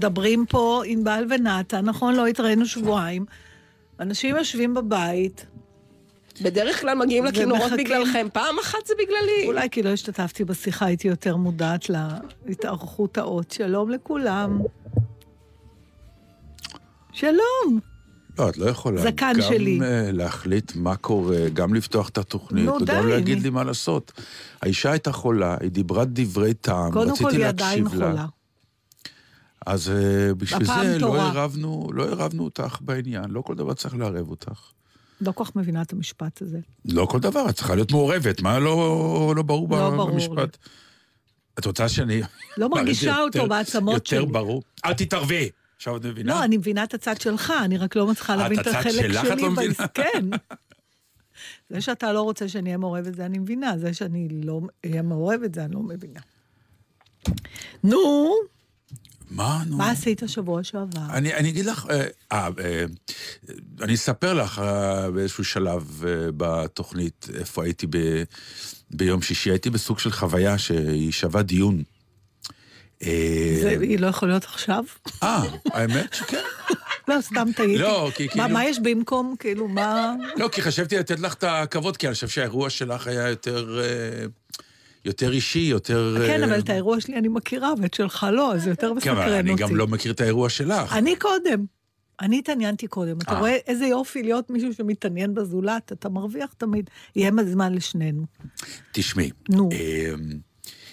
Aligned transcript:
מדברים 0.00 0.46
פה 0.48 0.82
ענבל 0.86 1.24
ונתן, 1.30 1.84
נכון? 1.84 2.14
לא 2.14 2.26
התראינו 2.26 2.66
שבועיים. 2.66 3.24
אנשים 4.00 4.36
יושבים 4.36 4.74
בבית, 4.74 5.46
בדרך 6.42 6.80
כלל 6.80 6.94
מגיעים 6.98 7.24
לכינורות 7.24 7.62
ומחכים. 7.72 7.84
בגללכם, 7.84 8.26
פעם 8.32 8.54
אחת 8.62 8.78
זה 8.86 8.94
בגללי. 8.98 9.46
אולי 9.46 9.70
כי 9.70 9.82
לא 9.82 9.88
השתתפתי 9.88 10.44
בשיחה, 10.44 10.86
הייתי 10.86 11.08
יותר 11.08 11.36
מודעת 11.36 11.86
להתארכות 12.46 13.18
האות. 13.18 13.50
שלום 13.50 13.90
לכולם. 13.90 14.60
שלום. 17.12 17.80
לא, 18.38 18.48
את 18.48 18.56
לא 18.58 18.66
יכולה. 18.70 19.02
זקן 19.02 19.32
גם 19.36 19.42
שלי. 19.42 19.78
אה, 19.82 20.12
להחליט 20.12 20.72
מה 20.76 20.96
קורה, 20.96 21.48
גם 21.52 21.74
לפתוח 21.74 22.08
את 22.08 22.18
התוכנית, 22.18 22.64
נו, 22.66 22.74
וגם 22.74 22.84
די, 22.86 23.10
להגיד 23.10 23.34
אני- 23.34 23.42
לי 23.44 23.50
מה 23.50 23.64
לעשות. 23.64 24.12
האישה 24.62 24.90
הייתה 24.90 25.12
חולה, 25.12 25.56
היא 25.60 25.70
דיברה 25.70 26.04
דברי 26.04 26.54
טעם, 26.54 26.92
קודם 26.92 27.10
רציתי 27.10 27.24
כל, 27.24 27.30
היא 27.30 27.38
להקשיב 27.38 27.58
עדיין 27.66 27.84
לה. 27.84 27.90
חולה. 27.90 28.26
אז 29.66 29.90
אה, 29.90 30.34
בשביל 30.34 30.64
זה 30.64 30.98
לא. 30.98 31.20
ערבנו, 31.20 31.88
לא 31.94 32.02
ערבנו 32.04 32.44
אותך 32.44 32.78
בעניין, 32.80 33.24
לא 33.30 33.40
כל 33.40 33.54
דבר 33.54 33.74
צריך 33.74 33.94
לערב 33.94 34.30
אותך. 34.30 34.60
לא 35.20 35.32
כל 35.32 35.44
כך 35.44 35.56
מבינה 35.56 35.82
את 35.82 35.92
המשפט 35.92 36.42
הזה. 36.42 36.58
לא 36.84 37.06
כל 37.10 37.20
דבר, 37.20 37.48
את 37.50 37.54
צריכה 37.54 37.74
להיות 37.74 37.92
מעורבת, 37.92 38.40
מה 38.42 38.58
לא, 38.58 39.32
לא 39.36 39.42
ברור 39.42 39.68
לא 39.70 39.90
ב- 39.90 39.94
ברור 39.96 40.10
במשפט? 40.10 40.56
את 41.58 41.64
רוצה 41.64 41.88
שאני... 41.88 42.20
לא 42.56 42.68
מרגישה 42.74 43.06
יותר- 43.06 43.40
אותו 43.40 43.48
בעצמות 43.48 44.06
שלי. 44.06 44.18
יותר 44.18 44.32
ברור. 44.32 44.62
אל 44.84 44.92
תתערבי. 44.92 45.48
עכשיו 45.76 45.96
את 45.96 46.04
מבינה? 46.06 46.32
לא, 46.34 46.44
אני 46.44 46.56
מבינה 46.56 46.84
את 46.84 46.94
הצד 46.94 47.20
שלך, 47.20 47.52
אני 47.64 47.78
רק 47.78 47.96
לא 47.96 48.06
מצליחה 48.06 48.34
את 48.34 48.38
להבין 48.38 48.60
את 48.60 48.66
הצד 48.66 48.76
החלק 48.78 48.92
שלך 48.92 49.24
את 49.24 49.38
שלי. 49.38 49.42
לא 49.42 49.48
בס- 49.48 49.58
מבינה? 49.58 49.74
כן. 49.94 50.24
זה 51.70 51.80
שאתה 51.80 52.12
לא 52.12 52.22
רוצה 52.22 52.48
שאני 52.48 52.68
אהיה 52.68 52.78
מעורבת, 52.78 53.14
זה 53.14 53.26
אני 53.26 53.38
מבינה. 53.38 53.78
זה 53.78 53.94
שאני 53.94 54.28
לא 54.42 54.60
אהיה 54.86 55.02
מעורבת, 55.02 55.54
זה 55.54 55.64
אני 55.64 55.74
לא 55.74 55.80
מבינה. 55.82 56.20
נו, 57.84 58.30
מה, 59.30 59.62
נו? 59.66 59.76
מה 59.76 59.90
עשית 59.90 60.22
שבוע 60.26 60.64
שעבר? 60.64 61.00
אני, 61.10 61.34
אני 61.34 61.48
אגיד 61.48 61.66
לך, 61.66 61.86
אה, 61.90 62.06
אה, 62.32 62.48
אה, 62.64 62.84
אני 63.82 63.94
אספר 63.94 64.34
לך 64.34 64.58
אה, 64.58 65.10
באיזשהו 65.10 65.44
שלב 65.44 66.04
אה, 66.06 66.28
בתוכנית 66.36 67.26
איפה 67.38 67.64
הייתי 67.64 67.86
ב, 67.90 68.22
ביום 68.90 69.22
שישי. 69.22 69.50
הייתי 69.50 69.70
בסוג 69.70 69.98
של 69.98 70.10
חוויה 70.10 70.58
שהיא 70.58 71.12
שווה 71.12 71.42
דיון. 71.42 71.82
אה, 73.02 73.58
זה, 73.62 73.76
היא 73.80 73.98
לא 73.98 74.06
יכולה 74.06 74.32
להיות 74.32 74.44
עכשיו? 74.44 74.84
אה, 75.22 75.42
האמת 75.72 76.14
שכן. 76.14 76.42
לא, 77.08 77.20
סתם 77.20 77.48
טעיתי. 77.56 77.78
לא, 77.78 78.10
כי 78.14 78.28
כאילו- 78.28 78.48
מה 78.48 78.64
יש 78.64 78.78
במקום? 78.82 79.34
כאילו, 79.38 79.68
מה... 79.68 80.14
לא, 80.36 80.48
כי 80.48 80.62
חשבתי 80.62 80.96
לתת 80.98 81.20
לך 81.20 81.34
את 81.34 81.44
הכבוד, 81.44 81.96
כי 81.96 82.06
אני 82.06 82.14
חושב 82.14 82.28
שהאירוע 82.28 82.70
שלך 82.70 83.06
היה 83.06 83.28
יותר, 83.28 83.80
אה, 83.82 84.26
יותר 85.06 85.32
אישי, 85.32 85.58
יותר... 85.58 86.16
כן, 86.26 86.42
אה, 86.42 86.48
אבל 86.48 86.58
את 86.58 86.70
האירוע 86.70 87.00
שלי 87.00 87.16
אני 87.16 87.28
מכירה, 87.28 87.72
ואת 87.82 87.94
שלך 87.94 88.26
לא, 88.32 88.54
אז 88.54 88.62
זה 88.62 88.70
יותר 88.70 88.88
כן, 88.88 88.94
מסקרן 88.96 89.16
אבל 89.16 89.26
אותי. 89.26 89.40
אני 89.40 89.54
גם 89.54 89.76
לא 89.76 89.86
מכיר 89.86 90.12
את 90.12 90.20
האירוע 90.20 90.48
שלך. 90.48 90.92
אני 90.92 91.16
קודם. 91.16 91.64
אני 92.20 92.38
התעניינתי 92.38 92.86
קודם. 92.86 93.16
אתה 93.18 93.32
אה. 93.32 93.38
רואה 93.38 93.56
איזה 93.66 93.86
יופי 93.86 94.22
להיות 94.22 94.50
מישהו 94.50 94.74
שמתעניין 94.74 95.34
בזולת, 95.34 95.92
אתה 95.92 96.08
מרוויח 96.08 96.52
תמיד. 96.52 96.90
יהיה 97.16 97.30
זמן 97.46 97.74
לשנינו. 97.74 98.26
תשמעי. 98.92 99.30
נו. 99.48 99.68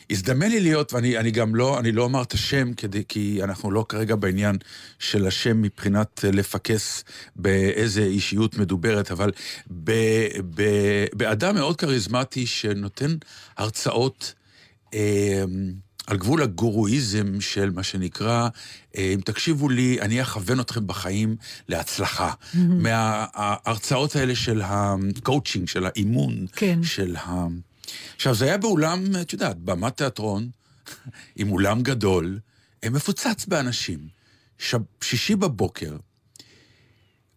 הזדמן 0.10 0.50
לי 0.50 0.60
להיות, 0.60 0.94
ואני 0.94 1.18
אני 1.18 1.32
גם 1.32 1.56
לא, 1.56 1.80
אני 1.80 1.92
לא 1.92 2.04
אומר 2.04 2.22
את 2.22 2.34
השם, 2.34 2.74
כדי, 2.74 3.04
כי 3.08 3.40
אנחנו 3.44 3.72
לא 3.72 3.86
כרגע 3.90 4.16
בעניין 4.16 4.58
של 5.00 5.28
השם 5.28 5.62
מבחינת 5.62 6.26
אה, 6.26 6.32
לפקס 6.32 7.04
באיזה 7.36 8.04
אישיות 8.04 8.58
מדוברת, 8.58 9.12
אבל 9.12 9.32
ב, 9.84 9.92
ב, 10.56 10.64
באדם 11.14 11.56
מאוד 11.56 11.78
כריזמטי 11.78 12.46
שנותן 12.46 13.16
הרצאות 13.58 14.34
אה, 14.94 15.44
על 16.08 16.18
גבול 16.18 16.42
הגורואיזם 16.42 17.42
של 17.42 17.70
מה 17.70 17.84
שנקרא, 17.84 18.48
אה, 18.98 19.12
אם 19.14 19.20
תקשיבו 19.26 19.70
לי, 19.70 20.02
אני 20.02 20.22
אכוון 20.22 20.60
אתכם 20.60 20.88
בחיים 20.88 21.36
להצלחה. 21.70 22.32
מההרצאות 22.54 24.16
האלה 24.16 24.36
של 24.36 24.62
הקואוצ'ינג, 24.66 25.68
של 25.68 25.86
האימון, 25.86 26.46
כן. 26.56 26.84
של 26.84 27.16
ה... 27.16 27.48
עכשיו, 28.16 28.36
זה 28.36 28.46
היה 28.46 28.58
באולם, 28.58 29.04
את 29.22 29.34
יודעת, 29.34 29.58
במת 29.58 29.98
תיאטרון, 29.98 30.50
עם 31.36 31.52
אולם 31.52 31.82
גדול, 31.82 32.40
אה, 32.84 32.90
מפוצץ 32.90 33.46
באנשים. 33.46 34.08
ש... 34.58 34.76
שישי 35.02 35.36
בבוקר, 35.36 35.98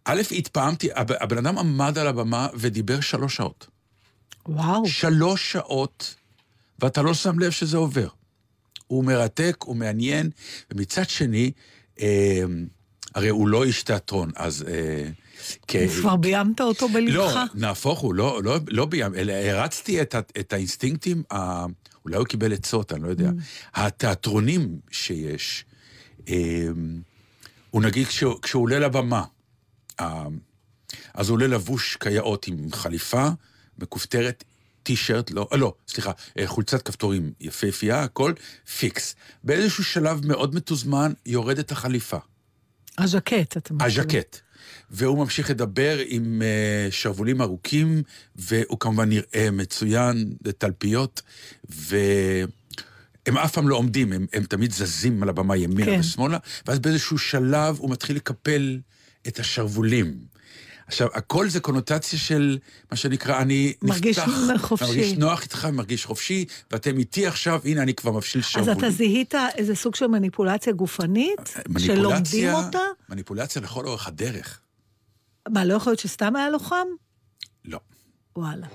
א', 0.05 0.23
התפעמתי, 0.31 0.89
הב- 0.95 1.13
הבן 1.21 1.47
אדם 1.47 1.59
עמד 1.59 1.99
על 1.99 2.07
הבמה 2.07 2.49
ודיבר 2.55 3.01
שלוש 3.01 3.37
שעות. 3.37 3.67
וואו. 4.47 4.87
שלוש 4.87 5.53
שעות, 5.53 6.15
ואתה 6.79 7.03
לא 7.03 7.15
שם 7.15 7.39
לב 7.39 7.51
שזה 7.51 7.77
עובר. 7.77 8.09
הוא 8.87 9.05
מרתק, 9.05 9.57
הוא 9.65 9.77
מעניין, 9.77 10.31
ומצד 10.71 11.09
שני, 11.09 11.53
אה, 12.01 12.43
הרי 13.15 13.29
הוא 13.29 13.49
לא 13.49 13.65
איש 13.65 13.83
תיאטרון, 13.83 14.31
אז... 14.37 14.65
אה, 14.69 15.09
כבר 16.01 16.17
ביימת 16.17 16.61
אותו 16.61 16.89
בלבך? 16.89 17.15
לא, 17.15 17.43
נהפוך 17.55 18.01
הוא, 18.01 18.15
לא, 18.15 18.43
לא, 18.43 18.59
לא 18.69 18.87
בים, 18.87 19.15
אלא 19.15 19.33
הרצתי 19.33 20.03
את, 20.03 20.15
את 20.41 20.53
האינסטינקטים, 20.53 21.23
ה, 21.33 21.67
אולי 22.05 22.17
הוא 22.17 22.27
קיבל 22.27 22.53
עצות, 22.53 22.93
אני 22.93 23.03
לא 23.03 23.09
יודע, 23.09 23.31
התיאטרונים 23.75 24.79
שיש. 24.91 25.65
אה, 26.29 26.69
הוא 27.71 27.83
נגיד 27.83 28.07
כשהוא, 28.07 28.35
כשהוא 28.43 28.63
עולה 28.63 28.79
לבמה, 28.79 29.25
אה, 30.01 30.25
אז 31.15 31.29
הוא 31.29 31.35
עולה 31.35 31.47
לבוש 31.47 31.97
כיאות 31.97 32.47
עם 32.47 32.73
חליפה 32.73 33.29
מכופתרת, 33.79 34.45
טי-שירט, 34.83 35.31
לא, 35.31 35.49
אה, 35.53 35.57
לא, 35.57 35.75
סליחה, 35.89 36.11
אה, 36.39 36.47
חולצת 36.47 36.83
כפתורים 36.83 37.33
יפהפייה, 37.41 38.03
הכל 38.03 38.33
פיקס. 38.79 39.15
באיזשהו 39.45 39.85
שלב 39.85 40.27
מאוד 40.27 40.55
מתוזמן 40.55 41.13
יורדת 41.27 41.73
החליפה. 41.73 42.17
הז'קט, 42.99 43.57
אתה 43.57 43.75
מתכוון. 43.75 43.91
הז'קט. 43.91 44.41
והוא 44.91 45.19
ממשיך 45.19 45.51
לדבר 45.51 45.99
עם 46.07 46.43
uh, 46.43 46.93
שרוולים 46.93 47.43
ארוכים, 47.43 48.03
והוא 48.37 48.81
כמובן 48.81 49.09
נראה 49.09 49.51
מצוין, 49.53 50.33
תלפיות, 50.59 51.23
והם 51.69 53.39
אף 53.39 53.53
פעם 53.53 53.69
לא 53.69 53.77
עומדים, 53.77 54.13
הם, 54.13 54.27
הם 54.33 54.45
תמיד 54.45 54.73
זזים 54.73 55.23
על 55.23 55.29
הבמה 55.29 55.57
ימינה 55.57 55.93
כן. 55.93 56.01
ושמאלה, 56.01 56.39
ואז 56.67 56.79
באיזשהו 56.79 57.19
שלב 57.19 57.77
הוא 57.79 57.91
מתחיל 57.91 58.17
לקפל 58.17 58.79
את 59.29 59.39
השרוולים. 59.39 60.37
עכשיו, 60.87 61.09
הכל 61.15 61.49
זה 61.49 61.61
קונוטציה 61.61 62.19
של 62.19 62.59
מה 62.91 62.97
שנקרא, 62.97 63.41
אני 63.41 63.73
מרגיש 63.83 64.19
נפתח, 64.19 64.67
חופשי. 64.67 64.87
מרגיש 64.87 65.13
נוח 65.13 65.43
איתך, 65.43 65.65
מרגיש 65.65 66.07
חופשי, 66.07 66.45
ואתם 66.71 66.99
איתי 66.99 67.27
עכשיו, 67.27 67.61
הנה, 67.65 67.83
אני 67.83 67.95
כבר 67.95 68.13
מפשיל 68.13 68.41
אז 68.41 68.47
שרוולים. 68.47 68.79
אתה 68.79 68.91
זיהית 68.91 69.35
איזה 69.57 69.75
סוג 69.75 69.95
של 69.95 70.07
מניפולציה 70.07 70.73
גופנית? 70.73 71.55
שלומדים 71.79 72.03
מניפולציה, 72.09 72.55
אותה? 72.55 72.79
מניפולציה 73.09 73.63
לכל 73.63 73.87
אורך 73.87 74.07
הדרך. 74.07 74.61
מה, 75.49 75.65
לא 75.65 75.75
יכול 75.75 75.91
להיות 75.91 76.01
שסתם 76.01 76.37
היה 76.37 76.51
לו 76.51 76.59
חם? 76.59 76.87
לא. 77.65 77.81
וואלה. 78.37 78.67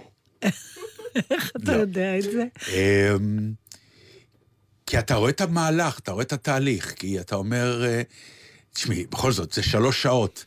איך 1.32 1.52
אתה 1.58 1.72
לא. 1.72 1.82
יודע 1.82 2.18
את 2.18 2.24
זה? 2.24 2.46
אמ, 2.68 3.54
כי 4.86 5.00
אתה 5.00 5.16
רואה 5.16 5.30
את 5.30 5.42
המהלך, 5.42 6.00
אתה 6.00 6.12
רואה 6.12 6.24
את 6.24 6.34
התהליך, 6.34 6.94
כי 6.94 7.20
אתה 7.20 7.36
אומר, 7.36 7.86
אה, 7.86 8.02
תשמעי, 8.74 9.06
בכל 9.06 9.32
זאת, 9.32 9.54
זה 9.54 9.64
שלוש 9.64 10.02
שעות, 10.02 10.46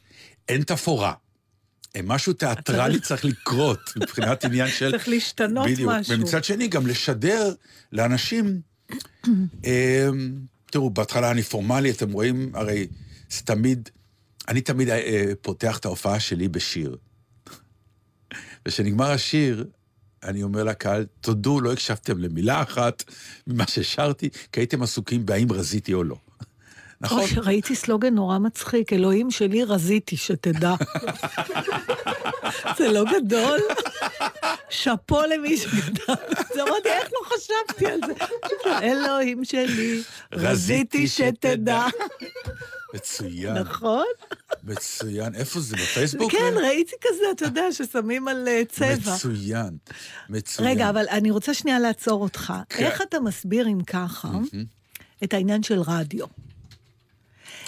אין 0.49 0.63
תפאורה, 0.63 1.13
משהו 2.03 2.33
תיאטרלי 2.33 3.01
צריך 3.01 3.25
לקרות, 3.25 3.93
מבחינת 3.97 4.45
עניין 4.45 4.69
של... 4.69 4.91
צריך 4.91 5.09
להשתנות 5.09 5.67
בדיוק. 5.67 5.91
משהו. 5.93 6.15
ומצד 6.15 6.45
שני, 6.45 6.69
גם 6.69 6.87
לשדר 6.87 7.55
לאנשים... 7.93 8.61
אה, 9.67 10.09
תראו, 10.71 10.91
בהתחלה 10.91 11.31
אני 11.31 11.43
פורמלי, 11.43 11.91
אתם 11.91 12.13
רואים, 12.13 12.51
הרי 12.55 12.87
זה 13.31 13.43
תמיד... 13.43 13.89
אני 14.49 14.61
תמיד 14.61 14.89
אה, 14.89 15.33
פותח 15.43 15.79
את 15.79 15.85
ההופעה 15.85 16.21
שלי 16.21 16.49
בשיר. 16.49 16.97
וכשנגמר 18.69 19.11
השיר, 19.11 19.65
אני 20.25 20.43
אומר 20.43 20.65
לקהל, 20.65 21.07
תודו, 21.21 21.61
לא 21.61 21.73
הקשבתם 21.73 22.19
למילה 22.19 22.63
אחת 22.63 23.05
ממה 23.47 23.67
ששרתי, 23.67 24.29
כי 24.53 24.61
הייתם 24.61 24.83
עסוקים 24.83 25.27
בהאם 25.27 25.53
רזיתי 25.53 25.95
או 25.95 26.05
לא. 26.05 26.17
נכון? 27.01 27.21
אוי, 27.21 27.31
ראיתי 27.37 27.75
סלוגן 27.75 28.15
נורא 28.15 28.39
מצחיק, 28.39 28.93
אלוהים 28.93 29.31
שלי 29.31 29.65
רזיתי, 29.65 30.17
שתדע. 30.17 30.75
זה 32.79 32.89
לא 32.93 33.05
גדול? 33.05 33.61
שאפו 34.75 35.21
למי 35.23 35.57
שכתב 35.57 36.13
את 36.33 36.47
זה. 36.55 36.63
אמרתי, 36.63 36.89
איך 36.89 37.09
לא 37.13 37.37
חשבתי 37.37 37.87
על 37.87 38.01
זה? 38.07 38.13
אלוהים 38.83 39.45
שלי, 39.45 40.03
רזיתי 40.33 41.09
שתדע. 41.09 41.87
מצוין, 42.95 43.55
נכון? 43.55 44.05
מצוין. 44.65 45.35
איפה 45.35 45.61
זה, 45.61 45.77
בפייסבוק? 45.77 46.33
כן, 46.33 46.55
ראיתי 46.57 46.97
כזה, 47.01 47.25
אתה 47.33 47.45
יודע, 47.45 47.73
ששמים 47.73 48.29
על 48.29 48.49
אה, 48.49 48.63
צבע. 48.69 49.15
מצוין, 49.15 49.77
מצוין. 50.29 50.69
רגע, 50.69 50.91
אבל 50.91 51.05
אני 51.11 51.31
רוצה 51.31 51.55
שנייה 51.55 51.79
לעצור 51.79 52.23
אותך. 52.23 52.53
כן. 52.69 52.85
איך 52.85 53.03
אתה 53.03 53.21
מסביר, 53.21 53.67
אם 53.69 53.83
ככה, 53.83 54.29
את 55.25 55.35
העניין 55.35 55.63
של 55.63 55.81
רדיו? 55.81 56.27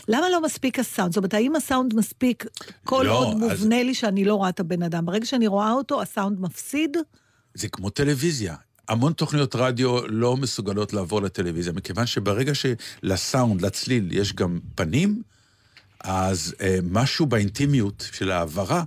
למה 0.09 0.29
לא 0.33 0.43
מספיק 0.43 0.79
הסאונד? 0.79 1.11
זאת 1.13 1.17
אומרת, 1.17 1.35
האם 1.35 1.57
הסאונד 1.57 1.95
מספיק 1.95 2.45
כל 2.85 3.03
לא, 3.07 3.19
עוד 3.19 3.29
אז- 3.29 3.35
מובנה 3.39 3.83
לי 3.83 3.95
שאני 3.95 4.25
לא 4.25 4.35
רואה 4.35 4.49
את 4.49 4.61
הבן 4.61 4.83
אדם? 4.83 5.07
ברגע 5.07 5.27
שאני 5.27 5.47
רואה 5.47 5.73
אותו, 5.73 6.03
הסאונד 6.03 6.41
מפסיד? 6.41 6.97
זה 7.55 7.69
כמו 7.69 7.91
טלוויזיה. 7.91 8.55
המון 8.89 9.13
תוכניות 9.13 9.55
רדיו 9.57 10.07
לא 10.07 10.37
מסוגלות 10.37 10.93
לעבור 10.93 11.23
לטלוויזיה, 11.23 11.73
מכיוון 11.73 12.07
שברגע 12.07 12.53
שלסאונד, 12.55 13.61
לצליל, 13.63 14.09
יש 14.13 14.33
גם 14.33 14.59
פנים, 14.75 15.23
אז 16.01 16.55
אה, 16.61 16.79
משהו 16.91 17.27
באינטימיות 17.27 18.09
של 18.13 18.31
ההעברה 18.31 18.85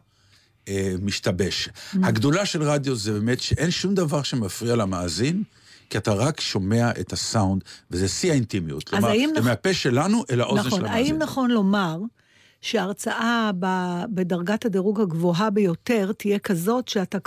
אה, 0.68 0.94
משתבש. 1.02 1.68
Mm. 1.70 1.98
הגדולה 2.04 2.46
של 2.46 2.64
רדיו 2.64 2.96
זה 2.96 3.12
באמת 3.14 3.40
שאין 3.40 3.72
שום 3.72 3.96
דבר 3.96 4.24
שמפריע 4.24 4.76
למאזין, 4.76 5.44
כי 5.90 5.98
אתה 5.98 6.14
רק 6.14 6.42
שומע 6.42 6.92
את 7.00 7.14
הסאונד, 7.14 7.62
וזה 7.92 8.08
שיא 8.08 8.32
האינטימיות. 8.32 8.84
כלומר, 8.90 9.08
זה 9.34 9.40
נכ- 9.40 9.42
מהפה 9.42 9.74
שלנו 9.74 10.24
אל 10.32 10.42
האוזן 10.42 10.60
נכון. 10.68 10.80
של 10.80 10.86
המאזין. 10.86 11.06
האם 11.06 11.18
נכון 11.22 11.52
לומר 11.52 11.98
שההרצאה 12.62 13.52
בדרגת 14.14 14.66
הדירוג 14.66 15.02
הגבוהה 15.02 15.50
ביותר 15.50 16.12
תהיה 16.18 16.40
כזאת 16.40 16.88
שאתה 16.88 17.18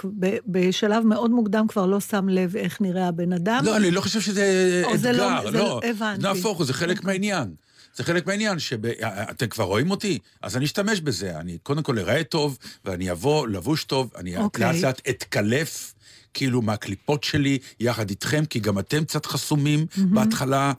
בשלב 0.47 1.07
מאוד 1.07 1.31
מוקדם 1.31 1.67
כבר 1.69 1.87
לא 1.87 2.01
שם 2.01 2.29
לב 2.29 2.57
איך 2.57 2.81
נראה 2.81 3.09
הבן 3.09 3.33
אדם? 3.33 3.65
לא, 3.65 3.77
אני 3.77 3.91
לא 3.91 4.01
חושב 4.01 4.21
שזה 4.21 4.83
זה 4.95 5.13
לא- 5.13 5.39
אתגר, 5.39 5.51
זה 5.51 5.59
לא. 5.59 5.65
לא- 5.65 5.81
הבנתי. 5.85 6.23
נהפוך 6.23 6.59
הוא, 6.59 6.67
זה 6.67 6.75
חלק 6.75 7.05
מהעניין. 7.05 7.55
זה 7.97 8.05
חלק 8.05 8.27
מהעניין, 8.27 8.59
שאתם 8.59 9.47
כבר 9.47 9.65
רואים 9.65 9.91
אותי, 9.91 10.19
אז 10.43 10.57
אני 10.57 10.65
אשתמש 10.65 11.01
בזה. 11.01 11.37
אני 11.41 11.59
קודם 11.63 11.83
כל 11.83 11.99
אראה 11.99 12.25
טוב, 12.25 12.59
ואני 12.85 13.11
אבוא 13.11 13.49
לבוש 13.49 13.85
טוב, 13.85 14.11
אני 14.17 14.37
אוקיי. 14.37 14.67
לאט 14.73 14.83
לאט 14.85 15.01
אתקלף, 15.09 15.95
כאילו, 16.35 16.63
מהקליפות 16.63 17.25
שלי, 17.25 17.59
יחד 17.81 18.11
איתכם, 18.11 18.45
כי 18.45 18.61
גם 18.61 18.79
אתם 18.79 19.05
קצת 19.05 19.27
חסומים 19.27 19.87
בהתחלה. 19.97 20.73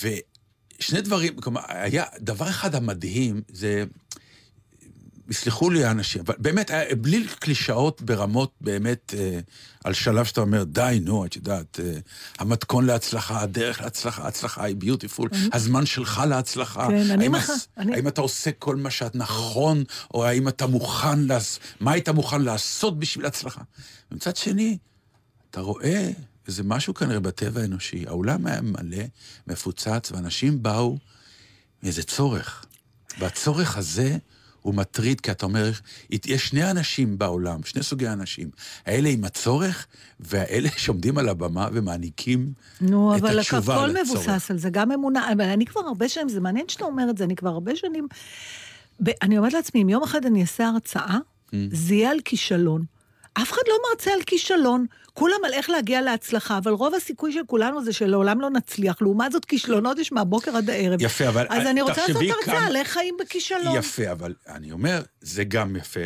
ושני 0.00 1.00
דברים, 1.00 1.40
כלומר, 1.40 1.60
היה 1.68 2.04
דבר 2.18 2.48
אחד 2.48 2.74
המדהים, 2.74 3.42
זה... 3.48 3.84
יסלחו 5.30 5.70
לי 5.70 5.84
האנשים, 5.84 6.22
אבל 6.26 6.34
באמת, 6.38 6.70
היה- 6.70 6.94
בלי 6.94 7.26
קלישאות 7.38 8.02
ברמות 8.02 8.52
באמת, 8.60 9.14
אה, 9.18 9.40
על 9.84 9.92
שלב 9.92 10.24
שאתה 10.24 10.40
אומר, 10.40 10.64
די, 10.64 10.98
נו, 11.04 11.26
את 11.26 11.36
יודעת, 11.36 11.80
אה, 11.80 11.98
המתכון 12.38 12.86
להצלחה, 12.86 13.40
הדרך 13.42 13.80
להצלחה, 13.80 14.22
ההצלחה 14.24 14.64
היא 14.64 14.76
ביוטיפול, 14.76 15.28
הזמן 15.52 15.86
שלך 15.86 16.22
להצלחה. 16.28 16.86
כן, 16.88 17.10
אני 17.10 17.24
האם, 17.24 17.32
מח- 17.32 17.50
הס- 17.50 17.68
אני- 17.76 17.94
האם 17.94 18.08
אתה 18.08 18.20
עושה 18.20 18.50
כל 18.58 18.76
מה 18.76 18.90
שאת 18.90 19.14
נכון, 19.14 19.84
או 20.14 20.24
האם 20.24 20.48
אתה 20.48 20.66
מוכן, 20.66 21.18
לעש... 21.26 21.58
מה 21.80 21.92
היית 21.92 22.08
מוכן 22.08 22.42
לעשות 22.42 22.98
בשביל 22.98 23.26
הצלחה? 23.26 23.62
ומצד 24.12 24.36
שני, 24.36 24.78
אתה 25.50 25.60
רואה 25.60 26.10
איזה 26.48 26.62
משהו 26.62 26.94
כנראה 26.94 27.20
בטבע 27.20 27.60
האנושי, 27.60 28.04
האולם 28.06 28.46
היה 28.46 28.60
מלא, 28.60 29.04
מפוצץ, 29.46 30.10
ואנשים 30.12 30.62
באו 30.62 30.98
מאיזה 31.82 32.02
צורך. 32.02 32.64
והצורך 33.18 33.76
הזה 33.76 34.16
הוא 34.62 34.74
מטריד, 34.74 35.20
כי 35.20 35.30
אתה 35.30 35.46
אומר, 35.46 35.70
יש 36.26 36.48
שני 36.48 36.70
אנשים 36.70 37.18
בעולם, 37.18 37.60
שני 37.64 37.82
סוגי 37.82 38.08
אנשים. 38.08 38.50
האלה 38.86 39.08
עם 39.08 39.24
הצורך, 39.24 39.86
והאלה 40.20 40.68
שעומדים 40.76 41.18
על 41.18 41.28
הבמה 41.28 41.68
ומעניקים 41.72 42.52
נו, 42.80 43.16
את 43.16 43.20
אבל 43.20 43.38
התשובה 43.38 43.74
הכל 43.76 43.86
לצורך. 43.86 44.08
מבוסס 44.28 44.50
על 44.50 44.58
זה, 44.58 44.70
גם 44.70 44.92
אמונה, 44.92 45.32
אבל 45.32 45.44
אני 45.44 45.66
כבר 45.66 45.80
הרבה 45.80 46.08
שנים, 46.08 46.28
זה 46.28 46.40
מעניין 46.40 46.68
שאתה 46.68 46.84
אומר 46.84 47.10
את 47.10 47.18
זה, 47.18 47.24
אני 47.24 47.36
כבר 47.36 47.48
הרבה 47.50 47.76
שנים... 47.76 48.08
ב- 49.02 49.10
אני 49.22 49.38
אומרת 49.38 49.52
לעצמי, 49.52 49.82
אם 49.82 49.88
יום 49.88 50.02
אחד 50.02 50.24
אני 50.26 50.42
אעשה 50.42 50.68
הרצאה, 50.68 51.18
Mm. 51.50 51.52
זה 51.72 51.94
יהיה 51.94 52.10
על 52.10 52.18
כישלון. 52.24 52.82
אף 53.34 53.52
אחד 53.52 53.62
לא 53.68 53.74
מרצה 53.90 54.10
על 54.12 54.22
כישלון, 54.26 54.86
כולם 55.14 55.36
על 55.46 55.52
איך 55.52 55.70
להגיע 55.70 56.00
להצלחה, 56.02 56.58
אבל 56.58 56.72
רוב 56.72 56.94
הסיכוי 56.94 57.32
של 57.32 57.40
כולנו 57.46 57.84
זה 57.84 57.92
שלעולם 57.92 58.40
לא 58.40 58.50
נצליח. 58.50 59.02
לעומת 59.02 59.32
זאת, 59.32 59.44
כישלונות 59.44 59.98
יש 59.98 60.12
מהבוקר 60.12 60.56
עד 60.56 60.70
הערב. 60.70 61.02
יפה, 61.02 61.28
אבל 61.28 61.46
אז 61.50 61.66
אני 61.66 61.82
רוצה 61.82 62.00
לעשות 62.08 62.22
הרצאה 62.22 62.54
כמה- 62.54 62.66
על 62.66 62.76
איך 62.76 62.88
חיים 62.88 63.14
בכישלון. 63.20 63.76
יפה, 63.76 64.12
אבל 64.12 64.34
אני 64.48 64.72
אומר, 64.72 65.02
זה 65.20 65.44
גם 65.44 65.76
יפה. 65.76 66.00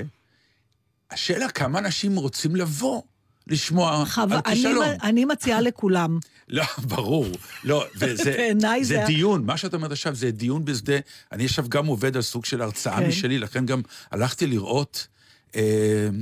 השאלה 1.10 1.48
כמה 1.48 1.78
אנשים 1.78 2.16
רוצים 2.16 2.56
לבוא 2.56 3.02
לשמוע 3.46 4.04
חו... 4.06 4.20
על 4.20 4.32
אני, 4.32 4.42
כישלון. 4.54 4.86
אני 5.02 5.24
מציעה 5.24 5.60
לכולם. 5.60 6.18
לא, 6.48 6.64
ברור. 6.82 7.26
לא, 7.64 7.84
וזה 7.96 8.16
זה 8.60 8.74
זה- 8.82 9.02
דיון, 9.06 9.44
מה 9.46 9.56
שאת 9.56 9.74
אומרת 9.74 9.92
עכשיו 9.92 10.14
זה 10.14 10.30
דיון 10.30 10.64
בשדה. 10.64 10.94
אני 11.32 11.44
עכשיו 11.44 11.64
גם 11.68 11.86
עובד 11.86 12.16
על 12.16 12.22
סוג 12.22 12.44
של 12.44 12.62
הרצאה 12.62 12.96
כן. 13.00 13.06
משלי, 13.08 13.38
לכן 13.38 13.66
גם 13.66 13.80
הלכתי 14.10 14.46
לראות 14.46 15.06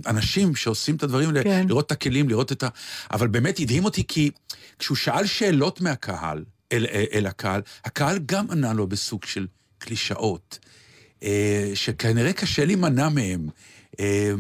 אנשים 0.07 0.55
שעושים 0.55 0.97
את 0.97 1.03
הדברים 1.03 1.29
האלה, 1.29 1.43
כן. 1.43 1.67
לראות 1.69 1.87
את 1.87 1.93
הכלים, 1.93 2.29
לראות 2.29 2.53
את 2.53 2.63
ה... 2.63 2.69
אבל 3.13 3.27
באמת 3.27 3.61
הדהים 3.61 3.85
אותי, 3.85 4.07
כי 4.09 4.31
כשהוא 4.79 4.97
שאל 4.97 5.27
שאלות 5.27 5.81
מהקהל, 5.81 6.45
אל, 6.73 6.87
אל, 6.93 7.05
אל 7.13 7.27
הקהל, 7.27 7.61
הקהל 7.85 8.19
גם 8.27 8.51
ענה 8.51 8.73
לו 8.73 8.87
בסוג 8.87 9.25
של 9.25 9.47
קלישאות, 9.79 10.59
אה, 11.23 11.71
שכנראה 11.75 12.33
קשה 12.33 12.65
להימנע 12.65 13.09
מהם. 13.09 13.49
אה, 14.01 14.33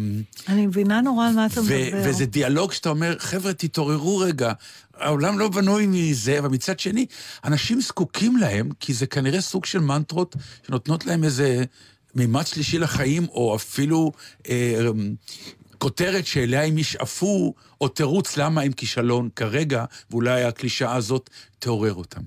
אני 0.48 0.66
מבינה 0.66 1.00
נורא 1.00 1.28
על 1.28 1.34
מה 1.34 1.46
אתה 1.46 1.60
מדבר. 1.60 2.02
וזה 2.04 2.26
דיאלוג 2.26 2.72
שאתה 2.72 2.88
אומר, 2.88 3.18
חבר'ה, 3.18 3.52
תתעוררו 3.52 4.18
רגע, 4.18 4.52
העולם 4.94 5.38
לא 5.38 5.48
בנוי 5.48 5.86
מזה, 5.88 6.38
אבל 6.38 6.48
מצד 6.48 6.80
שני, 6.80 7.06
אנשים 7.44 7.80
זקוקים 7.80 8.36
להם, 8.36 8.68
כי 8.80 8.94
זה 8.94 9.06
כנראה 9.06 9.40
סוג 9.40 9.64
של 9.64 9.78
מנטרות 9.78 10.36
שנותנות 10.66 11.06
להם 11.06 11.24
איזה 11.24 11.64
מימד 12.14 12.46
שלישי 12.46 12.78
לחיים, 12.78 13.26
או 13.28 13.56
אפילו 13.56 14.12
אה, 14.48 14.80
כותרת 15.78 16.26
שאליה 16.26 16.64
הם 16.64 16.78
ישאפו, 16.78 17.54
או 17.80 17.88
תירוץ 17.88 18.36
למה 18.36 18.60
הם 18.60 18.72
כישלון 18.72 19.28
כרגע, 19.36 19.84
ואולי 20.10 20.44
הקלישאה 20.44 20.94
הזאת 20.94 21.30
תעורר 21.58 21.94
אותם. 21.94 22.20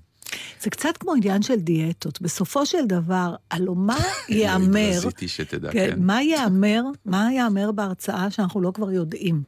זה 0.62 0.70
קצת 0.70 0.98
כמו 0.98 1.14
עניין 1.14 1.42
של 1.42 1.56
דיאטות. 1.56 2.22
בסופו 2.22 2.66
של 2.66 2.86
דבר, 2.88 3.36
הלוא 3.52 3.76
מה 3.76 3.98
ייאמר... 4.30 4.92
רציתי 4.98 5.28
שתדע, 5.28 5.72
כן, 5.72 5.90
כן. 5.90 6.00
מה 6.00 6.22
ייאמר, 6.22 6.82
מה 7.06 7.28
ייאמר 7.32 7.72
בהרצאה 7.72 8.32
שאנחנו 8.32 8.62
לא 8.62 8.72
כבר 8.72 8.92
יודעים? 8.92 9.44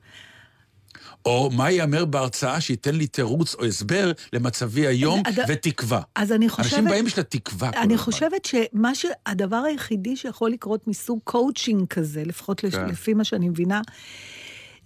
או 1.26 1.50
מה 1.54 1.72
ייאמר 1.72 2.06
בהרצאה 2.06 2.62
שייתן 2.62 2.96
לי 2.96 3.08
תירוץ 3.08 3.56
או 3.56 3.66
הסבר 3.66 4.12
למצבי 4.34 4.88
היום 4.88 5.22
הד- 5.26 5.40
ותקווה. 5.48 6.02
אז 6.16 6.32
אני 6.32 6.50
חושבת... 6.50 6.74
אנשים 6.74 6.86
באים 6.86 7.06
בשביל 7.06 7.20
התקווה 7.22 7.70
אני 7.70 7.80
הזמן. 7.80 7.98
חושבת 7.98 8.46
שמה 8.46 8.96
ש... 8.96 9.06
הדבר 9.26 9.58
היחידי 9.58 10.16
שיכול 10.16 10.52
לקרות 10.52 10.88
מסוג 10.88 11.20
קואוצ'ינג 11.24 11.88
כזה, 11.88 12.24
לפחות. 12.26 12.60
כן. 12.62 12.86
לפי 12.86 13.14
מה 13.14 13.24
שאני 13.24 13.50
מבינה, 13.50 13.82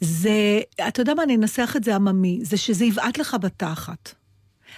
זה, 0.01 0.59
אתה 0.87 1.01
יודע 1.01 1.13
מה, 1.13 1.23
אני 1.23 1.35
אנסח 1.35 1.73
את 1.77 1.83
זה 1.83 1.95
עממי, 1.95 2.39
זה 2.43 2.57
שזה 2.57 2.85
יבעט 2.85 3.17
לך 3.17 3.35
בתחת. 3.41 4.13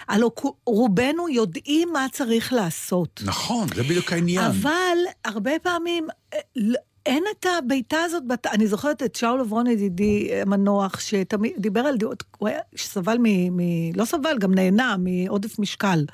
הלוא 0.08 0.32
רובנו 0.66 1.30
יודעים 1.30 1.90
מה 1.94 2.06
צריך 2.12 2.54
לעשות. 2.54 3.22
נכון, 3.26 3.68
זה 3.76 3.84
בדיוק 3.84 4.14
העניין. 4.14 4.46
אבל 4.46 4.98
הרבה 5.26 5.52
פעמים 5.64 6.08
אה, 6.34 6.40
אין 7.06 7.24
את 7.32 7.46
הבעיטה 7.58 7.98
הזאת, 8.04 8.24
בת... 8.28 8.48
אני 8.48 8.68
זוכרת 8.68 9.04
את 9.04 9.16
שאול 9.16 9.40
עברון 9.40 9.68
ידידי 9.68 10.30
המנוח, 10.42 11.00
שתמיד 11.00 11.54
דיבר 11.58 11.80
על 11.80 11.98
דעות, 11.98 12.24
הוא 12.38 12.50
היה, 12.50 12.60
שסבל 12.76 13.18
מ... 13.20 13.58
מ... 13.58 13.60
לא 13.96 14.06
סבל, 14.06 14.38
גם 14.40 14.54
נהנה 14.54 14.96
מעודף 15.00 15.60
משקל. 15.60 16.06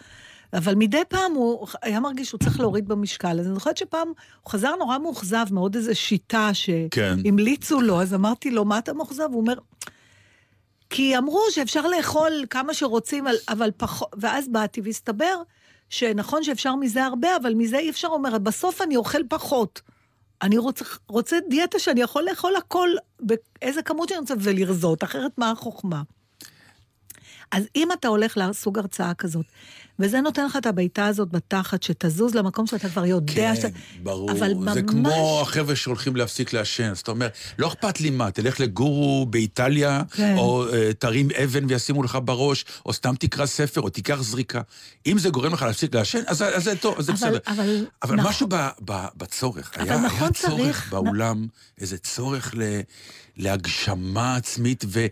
אבל 0.54 0.76
מדי 0.76 1.02
פעם 1.10 1.34
הוא 1.34 1.68
היה 1.82 2.00
מרגיש 2.00 2.28
שהוא 2.28 2.40
צריך 2.40 2.60
להוריד 2.60 2.88
במשקל. 2.88 3.40
אז 3.40 3.46
אני 3.48 3.54
זוכרת 3.56 3.78
שפעם 3.78 4.08
הוא 4.08 4.52
חזר 4.52 4.76
נורא 4.76 4.98
מאוכזב 4.98 5.46
מעוד 5.52 5.76
איזו 5.76 5.96
שיטה 5.96 6.50
כן. 6.92 7.16
שהמליצו 7.24 7.82
לו, 7.82 8.02
אז 8.02 8.14
אמרתי 8.14 8.52
לו, 8.52 8.66
מה 8.66 8.78
אתה 8.78 8.94
מאוכזב? 8.94 9.28
הוא 9.32 9.42
אומר, 9.42 9.54
כי 10.90 11.18
אמרו 11.18 11.42
שאפשר 11.52 11.88
לאכול 11.88 12.32
כמה 12.50 12.74
שרוצים, 12.74 13.28
אבל- 13.28 13.36
אבל 13.50 13.72
פחות... 13.78 14.10
ואז 14.18 14.48
באתי 14.48 14.82
והסתבר 14.82 15.42
שנכון 15.90 16.44
שאפשר 16.44 16.76
מזה 16.76 17.06
הרבה, 17.06 17.36
אבל 17.42 17.54
מזה 17.54 17.78
אי 17.78 17.90
אפשר, 17.90 18.08
הוא 18.08 18.18
אומר, 18.18 18.38
בסוף 18.38 18.82
אני 18.82 18.96
אוכל 18.96 19.22
פחות. 19.30 19.82
אני 20.42 20.58
רוצה, 20.58 20.86
רוצה 21.08 21.38
דיאטה 21.50 21.80
שאני 21.80 22.02
יכול 22.02 22.24
לאכול 22.30 22.56
הכל 22.56 22.90
באיזה 23.20 23.82
כמות 23.82 24.10
שאני 24.10 24.20
רוצה 24.20 24.34
ולרזות, 24.40 25.04
אחרת 25.04 25.32
מה 25.38 25.52
החוכמה? 25.52 26.02
אז 27.52 27.64
אם 27.76 27.92
אתה 27.92 28.08
הולך 28.08 28.38
לסוג 28.38 28.80
הרצאה 28.80 29.14
כזאת, 29.14 29.46
וזה 30.00 30.22
נותן 30.22 30.46
לך 30.46 30.58
את 30.58 30.66
הבעיטה 30.66 31.06
הזאת 31.06 31.30
בתחת, 31.32 31.84
שתזוז 31.84 32.36
למקום 32.36 32.68
שאתה 32.68 32.90
כבר 32.90 33.06
יודע 33.06 33.34
כן, 33.36 33.56
שאתה... 33.56 33.68
ברור. 34.04 34.32
אבל 34.32 34.48
זה 34.50 34.56
ממש- 34.56 34.78
כמו 34.88 35.42
החבר'ה 35.42 35.76
שהולכים 35.76 36.16
להפסיק 36.16 36.54
לעשן. 36.54 36.90
אז 36.92 37.00
אתה 37.00 37.12
אומר, 37.12 37.28
לא 37.60 37.68
אכפת 37.68 38.02
לי 38.02 38.10
מה, 38.10 38.32
תלך 38.32 38.60
לגורו 38.60 39.26
באיטליה, 39.30 40.02
כן. 40.12 40.36
או 40.38 40.66
אה, 40.74 40.94
תרים 41.00 41.28
אבן 41.44 41.66
וישימו 41.68 42.04
לך 42.04 42.18
בראש, 42.26 42.66
או 42.86 42.94
סתם 42.94 43.16
תקרא 43.20 43.46
ספר, 43.46 43.82
או 43.82 43.90
תיקח 43.90 44.22
זריקה. 44.22 44.62
אם 45.08 45.18
זה 45.20 45.30
גורם 45.30 45.54
לך 45.54 45.62
להפסיק 45.62 45.96
לעשן, 45.96 46.22
אז, 46.28 46.42
אז 46.42 46.64
זה 46.64 46.76
טוב, 46.76 46.96
אז 47.00 47.06
זה 47.06 47.14
בסדר. 47.14 47.38
אבל 47.48 47.86
אבל 48.04 48.16
נכון- 48.16 48.30
משהו 48.30 48.48
ב, 48.50 48.56
ב, 48.86 49.06
בצורך. 49.18 49.72
אבל 49.78 49.90
היה, 49.90 50.00
נכון 50.02 50.20
היה 50.22 50.32
צורך 50.34 50.60
צריך- 50.78 50.90
באולם, 50.92 51.48
איזה 51.82 51.98
צורך 51.98 52.52
ל, 52.58 52.62
להגשמה 53.38 54.36
עצמית, 54.36 54.84
ו... 54.88 55.06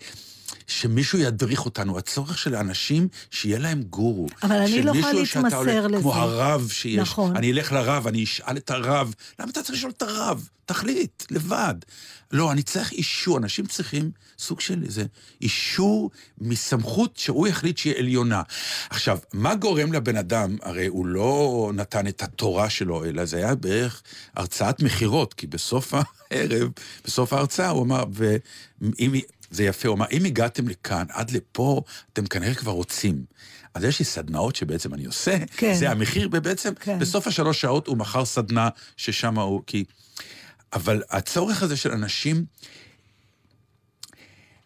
שמישהו 0.68 1.20
ידריך 1.20 1.66
אותנו, 1.66 1.98
הצורך 1.98 2.38
של 2.38 2.56
האנשים 2.56 3.08
שיהיה 3.32 3.60
להם 3.60 3.84
גורו. 3.84 4.28
אבל 4.44 4.56
אני 4.56 4.82
לא 4.82 4.92
יכולה 4.92 5.14
להתמסר 5.14 5.56
הולך- 5.58 5.86
לזה. 5.86 6.02
כמו 6.02 6.16
הרב 6.16 6.70
שיש. 6.72 6.98
נכון. 7.00 7.36
אני 7.38 7.52
אלך 7.52 7.72
לרב, 7.72 8.08
אני 8.08 8.24
אשאל 8.24 8.58
את 8.58 8.70
הרב. 8.72 9.14
למה 9.40 9.52
אתה 9.52 9.64
צריך 9.64 9.78
לשאול 9.78 9.92
את 9.98 10.02
הרב? 10.02 10.48
תחליט, 10.66 11.24
לבד. 11.32 11.76
לא, 12.32 12.52
אני 12.52 12.64
צריך 12.64 12.92
אישור. 12.92 13.38
אנשים 13.38 13.66
צריכים 13.66 14.12
סוג 14.40 14.60
של 14.62 14.84
איזה 14.84 15.06
אישור 15.42 16.12
מסמכות 16.42 17.18
שהוא 17.18 17.48
יחליט 17.48 17.78
שהיא 17.78 17.96
עליונה. 17.98 18.42
עכשיו, 18.90 19.18
מה 19.34 19.56
גורם 19.56 19.94
לבן 19.94 20.18
אדם? 20.18 20.58
הרי 20.62 20.86
הוא 20.88 21.06
לא 21.06 21.72
נתן 21.74 22.08
את 22.08 22.22
התורה 22.24 22.70
שלו, 22.70 23.06
אלא 23.06 23.26
זה 23.26 23.38
היה 23.38 23.56
בערך 23.56 24.02
הרצאת 24.36 24.82
מכירות, 24.82 25.34
כי 25.34 25.48
בסוף 25.48 25.94
הערב, 26.32 26.70
בסוף 27.06 27.34
ההרצאה 27.34 27.70
הוא 27.70 27.84
אמר, 27.84 28.04
ואם... 28.14 29.12
זה 29.52 29.64
יפה, 29.64 29.88
הוא 29.88 29.96
אמר, 29.96 30.06
אם 30.12 30.26
הגעתם 30.26 30.68
לכאן, 30.68 31.06
עד 31.10 31.32
לפה, 31.32 31.82
אתם 32.14 32.26
כנראה 32.26 32.56
כבר 32.56 32.72
רוצים. 32.72 33.26
אז 33.74 33.84
יש 33.84 34.00
לי 34.00 34.06
סדנאות 34.06 34.56
שבעצם 34.56 34.94
אני 34.94 35.06
עושה, 35.06 35.38
כן. 35.58 35.74
זה 35.74 35.92
המחיר, 35.92 36.30
ובעצם 36.32 36.74
כן. 36.76 37.00
בסוף 37.00 37.28
השלוש 37.28 37.62
שעות 37.62 37.88
הוא 37.88 37.98
מכר 37.98 38.26
סדנה 38.26 38.70
ששם 38.98 39.40
הוא, 39.40 39.62
כי... 39.68 39.84
אבל 40.74 41.04
הצורך 41.10 41.64
הזה 41.64 41.78
של 41.78 41.92
אנשים, 41.92 42.46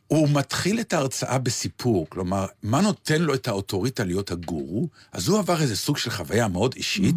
הוא 0.08 0.30
מתחיל 0.32 0.80
את 0.80 0.94
ההרצאה 0.94 1.38
בסיפור, 1.38 2.08
כלומר, 2.10 2.46
מה 2.64 2.82
נותן 2.82 3.22
לו 3.22 3.34
את 3.34 3.48
האוטוריטה 3.48 4.04
להיות 4.04 4.32
הגורו? 4.32 4.88
אז 5.12 5.28
הוא 5.28 5.40
עבר 5.40 5.62
איזה 5.62 5.76
סוג 5.76 5.98
של 5.98 6.10
חוויה 6.10 6.48
מאוד 6.48 6.74
אישית, 6.76 7.16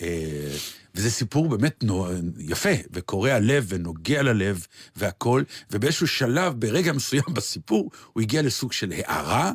אה, 0.00 0.06
וזה 0.94 1.10
סיפור 1.10 1.48
באמת 1.48 1.84
נו, 1.84 2.06
יפה, 2.38 2.70
וקורע 2.90 3.38
לב 3.38 3.66
ונוגע 3.68 4.22
ללב 4.22 4.66
והכול, 4.96 5.44
ובאיזשהו 5.70 6.06
שלב, 6.06 6.60
ברגע 6.60 6.92
מסוים 6.92 7.24
בסיפור, 7.36 7.90
הוא 8.12 8.20
הגיע 8.20 8.42
לסוג 8.42 8.72
של 8.72 8.92
הערה, 8.92 9.52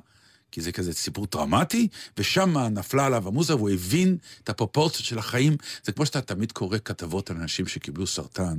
כי 0.52 0.62
זה 0.62 0.72
כזה 0.72 0.94
סיפור 0.94 1.28
טראומטי, 1.28 1.88
ושם 2.18 2.58
נפלה 2.58 3.06
עליו 3.06 3.28
המוזה, 3.28 3.56
והוא 3.56 3.70
הבין 3.70 4.18
את 4.44 4.50
הפרופורציות 4.50 5.06
של 5.06 5.18
החיים. 5.18 5.58
זה 5.84 5.92
כמו 5.92 6.06
שאתה 6.06 6.22
תמיד 6.22 6.52
קורא 6.52 6.78
כתבות 6.86 7.30
על 7.30 7.38
אנשים 7.38 7.68
שקיבלו 7.68 8.08
סרטן, 8.08 8.58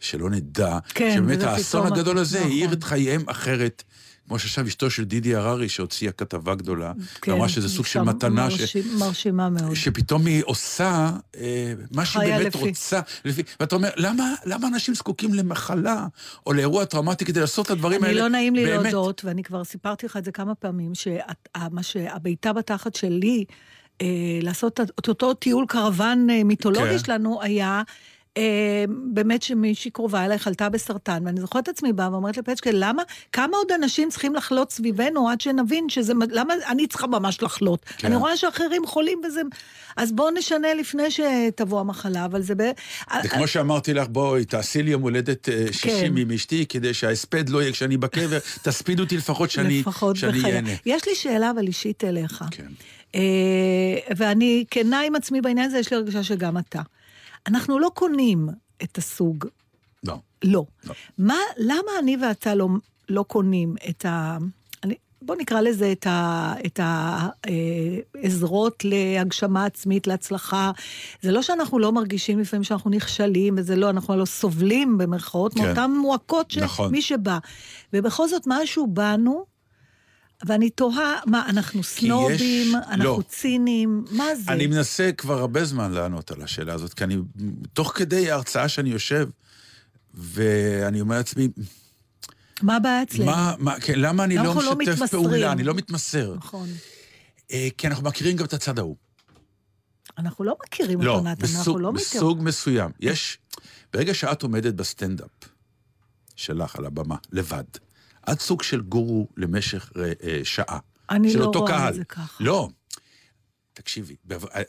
שלא 0.00 0.30
נדע, 0.30 0.78
כן, 0.88 1.14
שבאמת 1.14 1.42
האסון 1.42 1.86
הגדול 1.86 2.18
הזה 2.18 2.38
נכון. 2.38 2.50
האיר 2.50 2.72
את 2.72 2.84
חייהם 2.84 3.24
אחרת. 3.26 3.82
כמו 4.28 4.38
שעכשיו 4.38 4.66
אשתו 4.66 4.90
של 4.90 5.04
דידי 5.04 5.34
הררי, 5.34 5.68
שהוציאה 5.68 6.12
כתבה 6.12 6.54
גדולה, 6.54 6.92
כן, 7.22 7.32
ואמרה 7.32 7.48
שזה 7.48 7.68
סוג 7.68 7.86
של 7.86 8.00
מתנה, 8.02 8.50
ש... 8.50 8.60
מרשים- 8.60 8.98
מרשימה 8.98 9.48
מאוד. 9.50 9.74
שפתאום 9.74 10.26
היא 10.26 10.42
עושה 10.46 11.10
אה, 11.36 11.72
מה 11.94 12.04
שהיא 12.06 12.34
באמת 12.34 12.54
לפי. 12.54 12.68
רוצה. 12.68 13.00
לפי, 13.24 13.42
ואתה 13.60 13.74
אומר, 13.76 13.88
למה, 13.96 14.34
למה 14.44 14.68
אנשים 14.68 14.94
זקוקים 14.94 15.34
למחלה 15.34 16.06
או 16.46 16.52
לאירוע 16.52 16.84
טראומטי 16.84 17.24
כדי 17.24 17.40
לעשות 17.40 17.66
את 17.66 17.70
הדברים 17.70 18.04
אני 18.04 18.08
האלה? 18.08 18.20
לא 18.20 18.28
נעים 18.28 18.54
לי 18.54 18.64
באמת? 18.64 18.92
להודות, 18.92 19.24
ואני 19.24 19.42
כבר 19.42 19.64
סיפרתי 19.64 20.06
לך 20.06 20.16
את 20.16 20.24
זה 20.24 20.32
כמה 20.32 20.54
פעמים, 20.54 20.92
שהבעיטה 21.82 22.52
בתחת 22.52 22.94
שלי, 22.94 23.44
אה, 24.02 24.06
לעשות 24.42 24.80
את 24.80 25.08
אותו 25.08 25.34
טיול 25.34 25.64
קרוון 25.68 26.30
אה, 26.30 26.44
מיתולוגי 26.44 26.88
כן. 26.90 26.98
שלנו, 26.98 27.42
היה... 27.42 27.82
אה, 28.36 28.84
באמת 28.88 29.42
שמישהי 29.42 29.90
קרובה 29.90 30.24
אליי 30.24 30.38
חלתה 30.38 30.68
בסרטן, 30.68 31.22
ואני 31.26 31.40
זוכרת 31.40 31.64
את 31.64 31.68
עצמי 31.68 31.92
באה 31.92 32.12
ואומרת 32.12 32.36
לפצ'קה, 32.36 32.70
למה, 32.72 33.02
כמה 33.32 33.56
עוד 33.56 33.72
אנשים 33.72 34.08
צריכים 34.08 34.34
לחלות 34.34 34.70
סביבנו 34.70 35.28
עד 35.28 35.40
שנבין 35.40 35.88
שזה, 35.88 36.12
למה 36.30 36.54
אני 36.70 36.86
צריכה 36.86 37.06
ממש 37.06 37.42
לחלות? 37.42 37.84
כן. 37.98 38.06
אני 38.06 38.16
רואה 38.16 38.36
שאחרים 38.36 38.86
חולים 38.86 39.20
וזה... 39.26 39.40
אז 39.96 40.12
בואו 40.12 40.30
נשנה 40.30 40.74
לפני 40.74 41.10
שתבוא 41.10 41.80
המחלה, 41.80 42.24
אבל 42.24 42.42
זה 42.42 42.54
ב... 42.54 42.62
זה 43.22 43.28
כמו 43.28 43.46
שאמרתי 43.46 43.94
לך, 43.94 44.08
בואי, 44.08 44.44
תעשי 44.44 44.82
לי 44.82 44.90
יום 44.90 45.02
הולדת 45.02 45.48
אה, 45.48 45.66
60 45.72 46.14
כן. 46.14 46.16
עם 46.16 46.30
אשתי, 46.30 46.66
כדי 46.66 46.94
שההספד 46.94 47.48
לא 47.48 47.62
יהיה 47.62 47.72
כשאני 47.72 47.96
בקבר, 47.96 48.38
תספיד 48.62 49.00
אותי 49.00 49.16
לפחות 49.16 49.50
שאני. 49.50 49.82
ייהנה. 50.34 50.70
יש 50.86 51.08
לי 51.08 51.14
שאלה 51.14 51.50
אבל 51.50 51.66
אישית 51.66 52.04
אליך. 52.04 52.44
כן. 52.50 52.66
אה, 53.14 53.20
ואני 54.16 54.64
כנה 54.70 55.00
עם 55.00 55.16
עצמי 55.16 55.40
בעניין 55.40 55.66
הזה, 55.66 55.78
יש 55.78 55.90
לי 55.90 55.96
הרגשה 55.96 56.22
שגם 56.22 56.58
אתה. 56.58 56.80
אנחנו 57.46 57.78
לא 57.78 57.90
קונים 57.94 58.48
את 58.82 58.98
הסוג, 58.98 59.44
לא. 60.04 60.18
לא. 60.44 60.64
לא. 60.84 60.94
מה, 61.18 61.36
למה 61.56 61.90
אני 61.98 62.16
ואתה 62.16 62.54
לא, 62.54 62.68
לא 63.08 63.22
קונים 63.22 63.76
את 63.90 64.04
ה... 64.04 64.38
אני, 64.84 64.94
בוא 65.22 65.36
נקרא 65.36 65.60
לזה 65.60 65.92
את 66.66 66.80
העזרות 66.82 68.84
להגשמה 68.84 69.64
עצמית, 69.64 70.06
להצלחה. 70.06 70.70
זה 71.22 71.32
לא 71.32 71.42
שאנחנו 71.42 71.78
לא 71.78 71.92
מרגישים 71.92 72.38
לפעמים 72.38 72.64
שאנחנו 72.64 72.90
נכשלים, 72.90 73.54
וזה 73.58 73.76
לא, 73.76 73.90
אנחנו 73.90 74.16
לא 74.16 74.24
סובלים 74.24 74.98
במרכאות, 74.98 75.54
כן. 75.54 75.66
מאותן 75.66 75.90
מועקות 75.90 76.50
של 76.50 76.64
נכון. 76.64 76.92
מי 76.92 77.02
שבא. 77.02 77.38
ובכל 77.92 78.28
זאת, 78.28 78.42
משהו 78.46 78.86
בנו, 78.86 79.44
ואני 80.46 80.70
תוהה, 80.70 81.14
מה, 81.26 81.46
אנחנו 81.48 81.82
סנובים, 81.82 82.74
אנחנו 82.74 83.04
לא. 83.04 83.20
ציניים, 83.28 84.04
מה 84.10 84.34
זה? 84.34 84.52
אני 84.52 84.66
מנסה 84.66 85.10
כבר 85.12 85.38
הרבה 85.38 85.64
זמן 85.64 85.92
לענות 85.92 86.30
על 86.30 86.42
השאלה 86.42 86.74
הזאת, 86.74 86.94
כי 86.94 87.04
אני, 87.04 87.16
תוך 87.72 87.92
כדי 87.94 88.30
ההרצאה 88.30 88.68
שאני 88.68 88.90
יושב, 88.90 89.28
ואני 90.14 91.00
אומר 91.00 91.16
לעצמי, 91.16 91.48
מה 92.62 92.76
הבעיה 92.76 93.02
אצלנו? 93.02 93.24
מה, 93.24 93.54
מה, 93.58 93.80
כן, 93.80 93.98
למה 93.98 94.24
אני 94.24 94.36
לא 94.36 94.42
לא 94.44 94.54
משתף 94.54 94.92
מתמסרים? 94.92 95.22
פעולה? 95.22 95.52
אני 95.52 95.64
לא 95.64 95.74
מתמסר. 95.74 96.34
נכון. 96.34 96.68
אה, 97.52 97.68
כי 97.78 97.86
אנחנו 97.86 98.04
מכירים 98.04 98.36
גם 98.36 98.44
את 98.44 98.52
הצד 98.52 98.78
ההוא. 98.78 98.96
אנחנו 100.18 100.44
לא 100.44 100.56
מכירים 100.64 101.02
לא, 101.02 101.12
אותו, 101.12 101.24
נתן, 101.24 101.46
אנחנו 101.56 101.78
לא 101.78 101.92
מכירים. 101.92 102.16
בסוג 102.16 102.42
מסוים. 102.42 102.90
יש, 103.00 103.38
ברגע 103.92 104.14
שאת 104.14 104.42
עומדת 104.42 104.74
בסטנדאפ 104.74 105.30
שלך 106.36 106.76
על 106.76 106.86
הבמה, 106.86 107.16
לבד, 107.32 107.64
את 108.32 108.40
סוג 108.40 108.62
של 108.62 108.80
גורו 108.80 109.28
למשך 109.36 109.92
אה, 109.96 110.40
שעה. 110.44 110.78
אני 111.10 111.30
של 111.32 111.38
לא 111.38 111.44
אותו 111.44 111.58
רואה 111.60 111.70
קהל. 111.72 111.88
את 111.88 111.94
זה 111.94 112.04
ככה. 112.04 112.44
לא. 112.44 112.68
תקשיבי, 113.72 114.16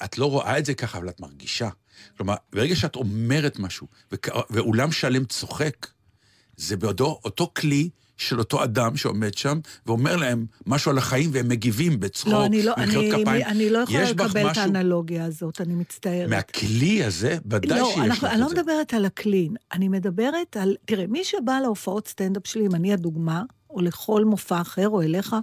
את 0.06 0.18
לא 0.18 0.26
רואה 0.32 0.58
את 0.60 0.66
זה 0.66 0.74
ככה, 0.74 0.98
אבל 0.98 1.10
את 1.10 1.20
מרגישה. 1.20 1.70
כלומר, 2.18 2.36
ברגע 2.54 2.76
שאת 2.76 2.96
אומרת 2.96 3.60
משהו, 3.60 3.88
וכ- 4.14 4.30
ואולם 4.50 4.92
שלם 4.92 5.26
צוחק, 5.26 5.88
זה 6.58 6.78
באותו 6.78 7.20
אותו 7.26 7.52
כלי 7.58 7.90
של 8.18 8.40
אותו 8.40 8.64
אדם 8.64 8.98
שעומד 8.98 9.34
שם, 9.38 9.60
ואומר 9.86 10.16
להם 10.16 10.46
משהו 10.66 10.92
על 10.92 10.98
החיים, 10.98 11.30
והם 11.34 11.48
מגיבים 11.50 12.00
בצחוק, 12.00 12.34
לא, 12.34 12.46
אני 12.46 12.64
לא, 12.64 12.74
אני, 12.78 13.12
כפיים. 13.12 13.46
אני 13.46 13.70
לא 13.70 13.80
יכולה 13.80 14.10
לקבל 14.12 14.42
את 14.42 14.46
משהו- 14.52 14.64
האנלוגיה 14.64 15.26
הזאת, 15.26 15.62
אני 15.62 15.74
מצטערת. 15.74 16.30
מהכלי 16.30 17.04
הזה, 17.04 17.38
ודאי 17.52 17.80
לא, 17.80 17.86
שיש 17.86 17.98
לך 17.98 18.04
אנחנו, 18.06 18.28
את 18.28 18.34
אני 18.34 18.42
לא 18.42 18.48
זה. 18.50 18.56
מדברת 18.56 18.94
על 18.94 19.06
ה 19.06 19.13
clean, 19.13 19.56
אני 19.74 19.88
מדברת 19.88 20.58
על... 20.58 20.76
תראה, 20.86 21.06
מי 21.08 21.24
שבא 21.24 21.60
להופעות 21.64 22.08
סטנדאפ 22.08 22.48
שלי, 22.48 22.66
אם 22.66 22.76
אני 22.76 22.94
הדוגמה, 22.94 23.42
או 23.70 23.82
לכל 23.82 24.26
מופע 24.26 24.62
אחר, 24.62 24.90
או 24.90 25.02
אליך, 25.02 25.36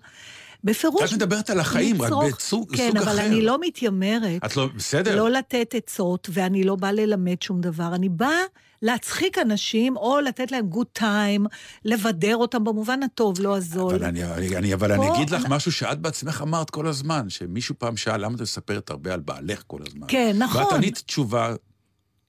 בפירוש... 0.64 1.12
את 1.12 1.16
מדברת 1.16 1.50
על 1.50 1.60
החיים, 1.60 2.02
רק 2.02 2.06
לצרוך- 2.08 2.36
בסוג 2.36 2.76
כן, 2.76 2.86
סוג 2.88 2.96
אבל 2.96 3.18
אחר. 3.18 3.26
אני 3.26 3.42
לא 3.42 3.58
מתיימרת 3.60 4.44
את 4.44 4.56
לא, 4.56 4.68
בסדר. 4.76 5.16
לא 5.16 5.30
לתת 5.30 5.74
עצות, 5.76 6.28
ואני 6.32 6.64
לא 6.64 6.76
באה 6.76 6.92
ללמד 6.92 7.42
שום 7.42 7.60
דבר. 7.60 7.94
אני 7.94 8.08
באה 8.08 8.40
להצחיק 8.84 9.38
אנשים, 9.38 9.96
או 9.96 10.20
לתת 10.20 10.52
להם 10.52 10.66
good 10.66 10.86
time, 10.92 11.46
לבדר 11.84 12.36
אותם 12.36 12.64
במובן 12.64 13.02
הטוב, 13.02 13.40
לא 13.40 13.56
הזול. 13.56 13.94
אבל, 13.94 14.04
אני, 14.04 14.24
אני, 14.24 14.56
אני, 14.56 14.74
אבל 14.74 14.92
אני 14.92 15.06
פה- 15.06 15.16
אגיד 15.16 15.30
לך 15.30 15.46
משהו 15.48 15.72
שאת 15.72 16.00
בעצמך 16.00 16.42
אמרת 16.42 16.70
כל 16.70 16.86
הזמן, 16.86 17.30
שמישהו 17.30 17.74
פעם 17.78 17.96
שאל 17.96 18.24
למה 18.24 18.34
את 18.36 18.40
מספרת 18.40 18.90
הרבה 18.90 19.14
על 19.14 19.20
בעלך 19.20 19.62
כל 19.66 19.78
הזמן. 19.86 20.06
כן, 20.10 20.36
נכון. 20.38 20.62
ואת 20.62 20.72
ענית 20.72 21.02
תשובה, 21.06 21.54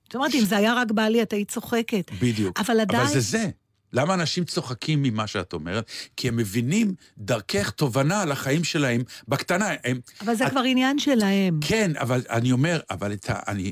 זאת 0.03 0.15
אומרת, 0.15 0.35
אם 0.35 0.45
זה 0.45 0.57
היה 0.57 0.74
רק 0.74 0.91
בעלי, 0.91 1.21
את 1.21 1.33
היית 1.33 1.51
צוחקת. 1.51 2.12
בדיוק. 2.21 2.59
אבל 2.59 2.79
עדיין... 2.79 3.01
אבל 3.01 3.13
זה 3.13 3.19
זה. 3.19 3.50
למה 3.93 4.13
אנשים 4.13 4.43
צוחקים 4.43 5.01
ממה 5.03 5.27
שאת 5.27 5.53
אומרת? 5.53 5.85
כי 6.17 6.27
הם 6.27 6.35
מבינים 6.38 6.93
דרכך 7.17 7.69
תובנה 7.69 8.21
על 8.21 8.31
החיים 8.31 8.63
שלהם 8.63 9.01
בקטנה. 9.27 9.69
הם, 9.83 10.00
אבל 10.21 10.35
זה 10.35 10.45
את, 10.45 10.51
כבר 10.51 10.62
עניין 10.62 11.00
שלהם. 11.00 11.59
כן, 11.62 11.91
אבל 11.95 12.21
אני 12.29 12.51
אומר, 12.51 12.79
אבל 12.89 13.13
את 13.13 13.29
ה... 13.29 13.39
אני, 13.47 13.71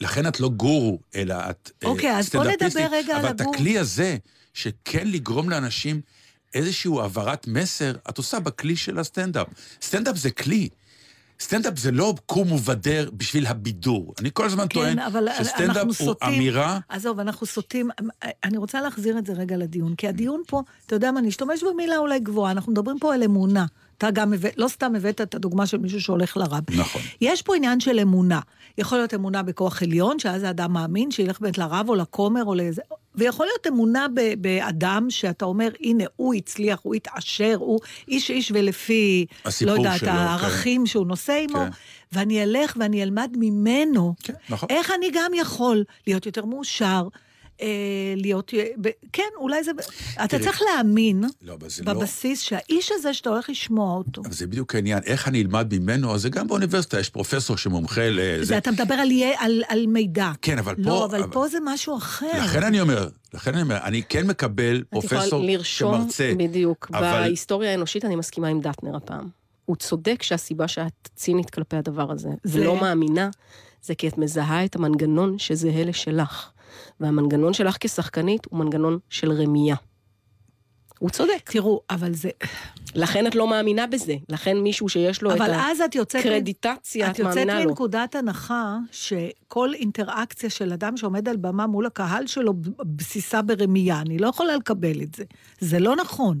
לכן 0.00 0.26
את 0.26 0.40
לא 0.40 0.48
גורו, 0.48 0.98
אלא 1.14 1.34
את 1.50 1.70
אה, 1.84 1.88
אוקיי, 1.88 2.16
אז 2.18 2.30
בוא 2.30 2.44
נדבר 2.44 2.86
רגע 2.92 3.16
על 3.16 3.26
אבל 3.26 3.34
את. 3.34 3.40
הכלי 3.40 3.78
הזה, 3.78 4.16
שכן 4.54 5.08
לגרום 5.08 5.50
לאנשים 5.50 6.00
איזושהי 6.54 6.90
העברת 7.00 7.46
מסר, 7.46 7.96
את 8.08 8.18
עושה 8.18 8.40
בכלי 8.40 8.76
של 8.76 8.98
הסטנדאפ. 8.98 9.46
סטנדאפ 9.82 10.16
זה 10.16 10.30
כלי. 10.30 10.68
סטנדאפ 11.40 11.78
זה 11.78 11.90
לא 11.90 12.14
קום 12.26 12.52
ובדר 12.52 13.10
בשביל 13.12 13.46
הבידור. 13.46 14.14
אני 14.20 14.30
כל 14.32 14.46
הזמן 14.46 14.66
טוען 14.66 14.92
כן, 14.92 14.98
אבל 14.98 15.28
שסטנדאפ 15.38 15.84
הוא 15.84 15.94
סוטים. 15.94 16.28
אמירה... 16.28 16.78
עזוב, 16.88 17.20
אנחנו 17.20 17.46
סוטים. 17.46 17.90
אני 18.44 18.56
רוצה 18.58 18.80
להחזיר 18.80 19.18
את 19.18 19.26
זה 19.26 19.32
רגע 19.32 19.56
לדיון, 19.56 19.94
כי 19.94 20.08
הדיון 20.08 20.42
פה, 20.46 20.62
אתה 20.86 20.96
יודע 20.96 21.12
מה, 21.12 21.20
נשתמש 21.20 21.62
במילה 21.62 21.96
אולי 21.96 22.20
גבוהה, 22.20 22.52
אנחנו 22.52 22.72
מדברים 22.72 22.98
פה 22.98 23.14
על 23.14 23.22
אמונה. 23.22 23.66
אתה 23.98 24.10
גם, 24.10 24.32
לא 24.56 24.68
סתם 24.68 24.94
הבאת 24.94 25.20
את 25.20 25.34
הדוגמה 25.34 25.66
של 25.66 25.78
מישהו 25.78 26.00
שהולך 26.00 26.36
לרב. 26.36 26.62
נכון. 26.76 27.02
יש 27.20 27.42
פה 27.42 27.56
עניין 27.56 27.80
של 27.80 28.00
אמונה. 28.00 28.40
יכול 28.78 28.98
להיות 28.98 29.14
אמונה 29.14 29.42
בכוח 29.42 29.82
עליון, 29.82 30.18
שאז 30.18 30.42
האדם 30.42 30.72
מאמין, 30.72 31.10
שילך 31.10 31.40
באמת 31.40 31.58
לרב 31.58 31.88
או 31.88 31.94
לכומר 31.94 32.44
או 32.44 32.54
לאיזה... 32.54 32.82
ויכול 33.14 33.46
להיות 33.46 33.66
אמונה 33.66 34.06
ב- 34.14 34.34
באדם 34.42 35.06
שאתה 35.10 35.44
אומר, 35.44 35.68
הנה, 35.80 36.04
הוא 36.16 36.34
הצליח, 36.34 36.78
הוא 36.82 36.94
התעשר, 36.94 37.56
הוא 37.58 37.80
איש 38.08 38.30
איש 38.30 38.52
ולפי, 38.54 39.26
לא 39.66 39.72
יודעת, 39.72 40.00
שלו, 40.00 40.10
הערכים 40.10 40.86
שהוא 40.86 41.06
נושא 41.06 41.44
עמו, 41.48 41.58
כן. 41.58 41.68
ואני 42.12 42.42
אלך 42.42 42.76
ואני 42.80 43.02
אלמד 43.02 43.30
ממנו, 43.38 44.14
כן, 44.22 44.32
נכון. 44.48 44.68
איך 44.70 44.90
אני 44.98 45.06
גם 45.14 45.32
יכול 45.34 45.84
להיות 46.06 46.26
יותר 46.26 46.44
מאושר, 46.44 47.08
להיות... 48.16 48.54
ב- 48.80 48.88
כן, 49.12 49.22
אולי 49.36 49.64
זה... 49.64 49.70
אתה. 50.24 50.38
צריך 50.38 50.62
להאמין 50.62 51.24
לא, 51.42 51.56
לא... 51.86 51.92
בבסיס 51.94 52.40
שהאיש 52.42 52.92
הזה 52.94 53.14
שאתה 53.14 53.30
הולך 53.30 53.50
לשמוע 53.50 53.96
אותו, 53.96 54.22
אבל 54.24 54.32
זה 54.32 54.46
בדיוק 54.46 54.74
העניין, 54.74 54.98
איך 55.06 55.28
אני 55.28 55.42
אלמד 55.42 55.78
ממנו, 55.78 56.14
אז 56.14 56.22
זה 56.22 56.28
גם 56.28 56.48
באוניברסיטה, 56.48 57.00
יש 57.00 57.10
פרופסור 57.10 57.56
שמומחה 57.56 58.08
לזה. 58.10 58.44
זה 58.44 58.58
אתה 58.58 58.70
מדבר 58.70 58.94
על, 58.94 59.10
יה- 59.10 59.36
על, 59.38 59.62
על 59.68 59.86
מידע. 59.86 60.32
כן, 60.42 60.58
אבל 60.58 60.74
פה... 60.74 60.80
לא, 60.82 61.04
אבל 61.04 61.22
פה 61.32 61.48
זה 61.48 61.58
משהו 61.64 61.96
אחר. 61.96 62.26
לכן 62.44 62.62
אני 62.62 62.80
אומר, 62.80 63.08
לכן 63.34 63.52
אני 63.54 63.62
אומר, 63.62 63.78
אני 63.84 64.02
כן 64.08 64.26
מקבל 64.26 64.76
את 64.76 65.04
יכולה 65.04 65.20
פרופסור 65.20 65.44
לרשום, 65.44 66.00
שמרצה. 66.02 66.32
בדיוק. 66.38 66.90
אבל- 66.94 67.00
בהיסטוריה 67.20 67.70
האנושית 67.70 68.04
אני 68.04 68.16
מסכימה 68.16 68.48
עם 68.48 68.60
דטנר 68.60 68.96
הפעם. 68.96 69.28
הוא 69.64 69.76
צודק 69.76 70.22
שהסיבה 70.22 70.68
שאת 70.68 71.08
צינית 71.16 71.50
כלפי 71.50 71.76
הדבר 71.76 72.12
הזה, 72.12 72.28
זה- 72.44 72.60
ולא 72.60 72.80
מאמינה, 72.80 73.30
זה 73.82 73.94
כי 73.94 74.08
את 74.08 74.18
מזהה 74.18 74.64
את 74.64 74.76
המנגנון 74.76 75.38
שזהה 75.38 75.84
לשלך. 75.84 76.50
והמנגנון 77.00 77.52
שלך 77.52 77.76
כשחקנית 77.80 78.46
הוא 78.50 78.58
מנגנון 78.58 78.98
של 79.10 79.32
רמייה. 79.32 79.76
הוא 80.98 81.10
צודק. 81.10 81.50
תראו, 81.50 81.80
אבל 81.90 82.14
זה... 82.14 82.30
לכן 82.94 83.26
את 83.26 83.34
לא 83.34 83.48
מאמינה 83.48 83.86
בזה. 83.86 84.14
לכן 84.28 84.56
מישהו 84.58 84.88
שיש 84.88 85.22
לו 85.22 85.34
את 85.34 85.40
את 85.84 85.94
יוצאת... 85.94 86.20
הקרדיטציה, 86.20 87.06
את 87.06 87.10
את 87.10 87.18
יוצאת 87.18 87.34
מאמינה 87.36 87.60
לו. 87.60 87.70
מנקודת 87.70 88.14
הנחה 88.14 88.76
שכל 88.92 89.74
אינטראקציה 89.74 90.50
של 90.50 90.72
אדם 90.72 90.96
שעומד 90.96 91.28
על 91.28 91.36
במה 91.36 91.66
מול 91.66 91.86
הקהל 91.86 92.26
שלו 92.26 92.54
בסיסה 92.96 93.42
ברמייה. 93.42 94.00
אני 94.00 94.18
לא 94.18 94.26
יכולה 94.26 94.56
לקבל 94.56 95.02
את 95.02 95.14
זה. 95.14 95.24
זה 95.60 95.78
לא 95.78 95.96
נכון. 95.96 96.40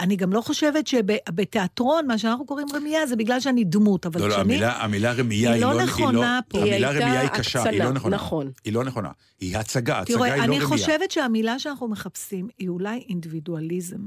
אני 0.00 0.16
גם 0.16 0.32
לא 0.32 0.40
חושבת 0.40 0.86
שבתיאטרון, 0.86 2.06
מה 2.06 2.18
שאנחנו 2.18 2.46
קוראים 2.46 2.66
רמייה, 2.74 3.06
זה 3.06 3.16
בגלל 3.16 3.40
שאני 3.40 3.64
דמות, 3.64 4.06
אבל 4.06 4.20
לא, 4.20 4.28
לא, 4.28 4.34
כשאני... 4.34 4.54
המילה, 4.54 4.82
המילה 4.82 5.12
רמייה 5.12 5.50
היא 5.50 5.64
היא 5.64 5.72
לא 5.72 5.78
לא... 5.78 5.82
נכונה 5.82 6.40
פה. 6.48 6.58
המילה 6.58 6.90
היא 6.90 7.00
רמייה 7.00 7.20
היא 7.20 7.28
קשה, 7.28 7.62
היא 7.62 7.82
לא 7.84 7.90
נכונה. 7.92 8.16
נכון. 8.16 8.50
היא 8.64 8.72
לא 8.72 8.84
נכונה. 8.84 9.10
היא 9.40 9.56
הצגה, 9.56 9.98
הצגה 9.98 10.14
תראו, 10.14 10.24
היא 10.24 10.32
לא 10.32 10.38
אני 10.38 10.46
רמייה. 10.46 10.66
חושבת 10.66 11.10
שהמילה 11.10 11.58
שאנחנו 11.58 11.88
מחפשים 11.88 12.48
היא 12.58 12.68
אולי 12.68 13.04
אינדיבידואליזם. 13.08 13.98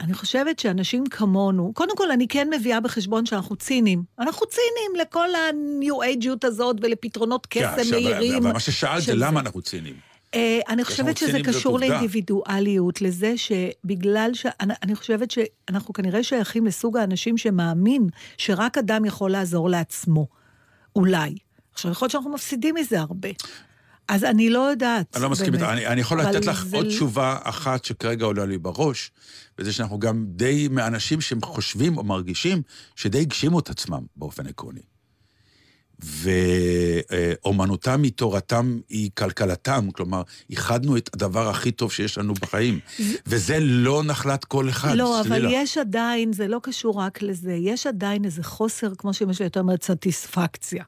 אני 0.00 0.14
חושבת 0.14 0.58
שאנשים 0.58 1.06
כמונו, 1.06 1.72
קודם 1.74 1.96
כל, 1.96 2.10
אני 2.10 2.28
כן 2.28 2.48
מביאה 2.58 2.80
בחשבון 2.80 3.26
שאנחנו 3.26 3.56
ציניים. 3.56 4.02
אנחנו 4.18 4.46
ציניים 4.46 5.06
לכל 5.06 5.28
הניו 5.34 6.02
אייג'יות 6.02 6.44
הזאת 6.44 6.76
ולפתרונות 6.82 7.46
כן, 7.50 7.60
קסם 7.60 7.80
עכשיו, 7.80 8.00
מהירים. 8.00 8.42
אבל 8.44 8.52
מה 8.52 8.60
ששאלת 8.60 9.02
זה 9.02 9.14
למה. 9.14 9.40
אנחנו 9.40 9.62
ציניים. 9.62 10.07
אה, 10.34 10.58
אני 10.68 10.84
חושבת 10.84 11.16
שזה 11.16 11.38
קשור. 11.44 11.78
לאינדיבידואליות, 11.78 13.02
לזה 13.02 13.34
שבגלל 13.36 14.30
ש... 14.34 14.46
אני, 14.60 14.74
אני 14.82 14.94
חושבת 14.94 15.30
שאנחנו 15.30 15.92
כנראה 15.92 16.22
שייכים 16.22 16.66
לסוג 16.66 16.96
האנשים 16.96 17.38
שמאמין 17.38 18.06
שרק 18.36 18.78
אדם 18.78 19.04
יכול 19.04 19.30
לעזור 19.30 19.70
לעצמו. 19.70 20.26
אולי. 20.96 21.34
עכשיו, 21.72 21.90
יכול 21.90 22.06
להיות 22.06 22.12
שאנחנו 22.12 22.32
מפסידים 22.32 22.74
מזה 22.74 23.00
הרבה. 23.00 23.28
אז 24.08 24.24
אני 24.24 24.50
לא 24.50 24.58
יודעת. 24.58 25.16
אני 25.16 25.22
לא 25.22 25.30
מסכים. 25.30 25.54
איתך, 25.54 25.64
אני, 25.64 25.86
אני 25.86 26.00
יכול 26.00 26.20
לתת 26.20 26.46
לך 26.46 26.64
זה 26.64 26.76
עוד 26.76 26.86
לא- 26.86 26.90
תשובה 26.90 27.38
אחת 27.42 27.84
שכרגע 27.84 28.24
עולה 28.24 28.46
לי 28.46 28.58
בראש, 28.58 29.10
וזה 29.58 29.72
שאנחנו 29.72 29.98
גם 29.98 30.24
די 30.28 30.68
מאנשים 30.68 31.20
שהם 31.20 31.40
חושבים 31.42 31.98
או 31.98 32.04
מרגישים 32.04 32.62
שדי 32.96 33.20
הגשימו 33.20 33.58
את 33.58 33.70
עצמם 33.70 34.02
באופן 34.16 34.46
עקרוני. 34.46 34.80
ואומנותם 36.00 38.02
היא 38.02 38.12
תורתם 38.12 38.78
היא 38.88 39.10
כלכלתם, 39.14 39.88
כלומר, 39.92 40.22
איחדנו 40.50 40.96
את 40.96 41.10
הדבר 41.14 41.48
הכי 41.48 41.70
טוב 41.70 41.92
שיש 41.92 42.18
לנו 42.18 42.34
בחיים, 42.34 42.80
וזה 43.26 43.58
לא 43.60 44.02
נחלת 44.02 44.44
כל 44.44 44.68
אחד, 44.68 44.94
לא, 44.94 45.20
אבל 45.20 45.28
סלילה. 45.28 45.48
יש 45.52 45.78
עדיין, 45.78 46.32
זה 46.32 46.48
לא 46.48 46.58
קשור 46.62 47.00
רק 47.00 47.22
לזה, 47.22 47.52
יש 47.52 47.86
עדיין 47.86 48.24
איזה 48.24 48.42
חוסר, 48.42 48.92
כמו 48.98 49.14
שאמא 49.14 49.32
שלי 49.32 49.44
הייתה 49.44 49.60
אומרת, 49.60 49.82
סטיספקציה. 49.82 50.84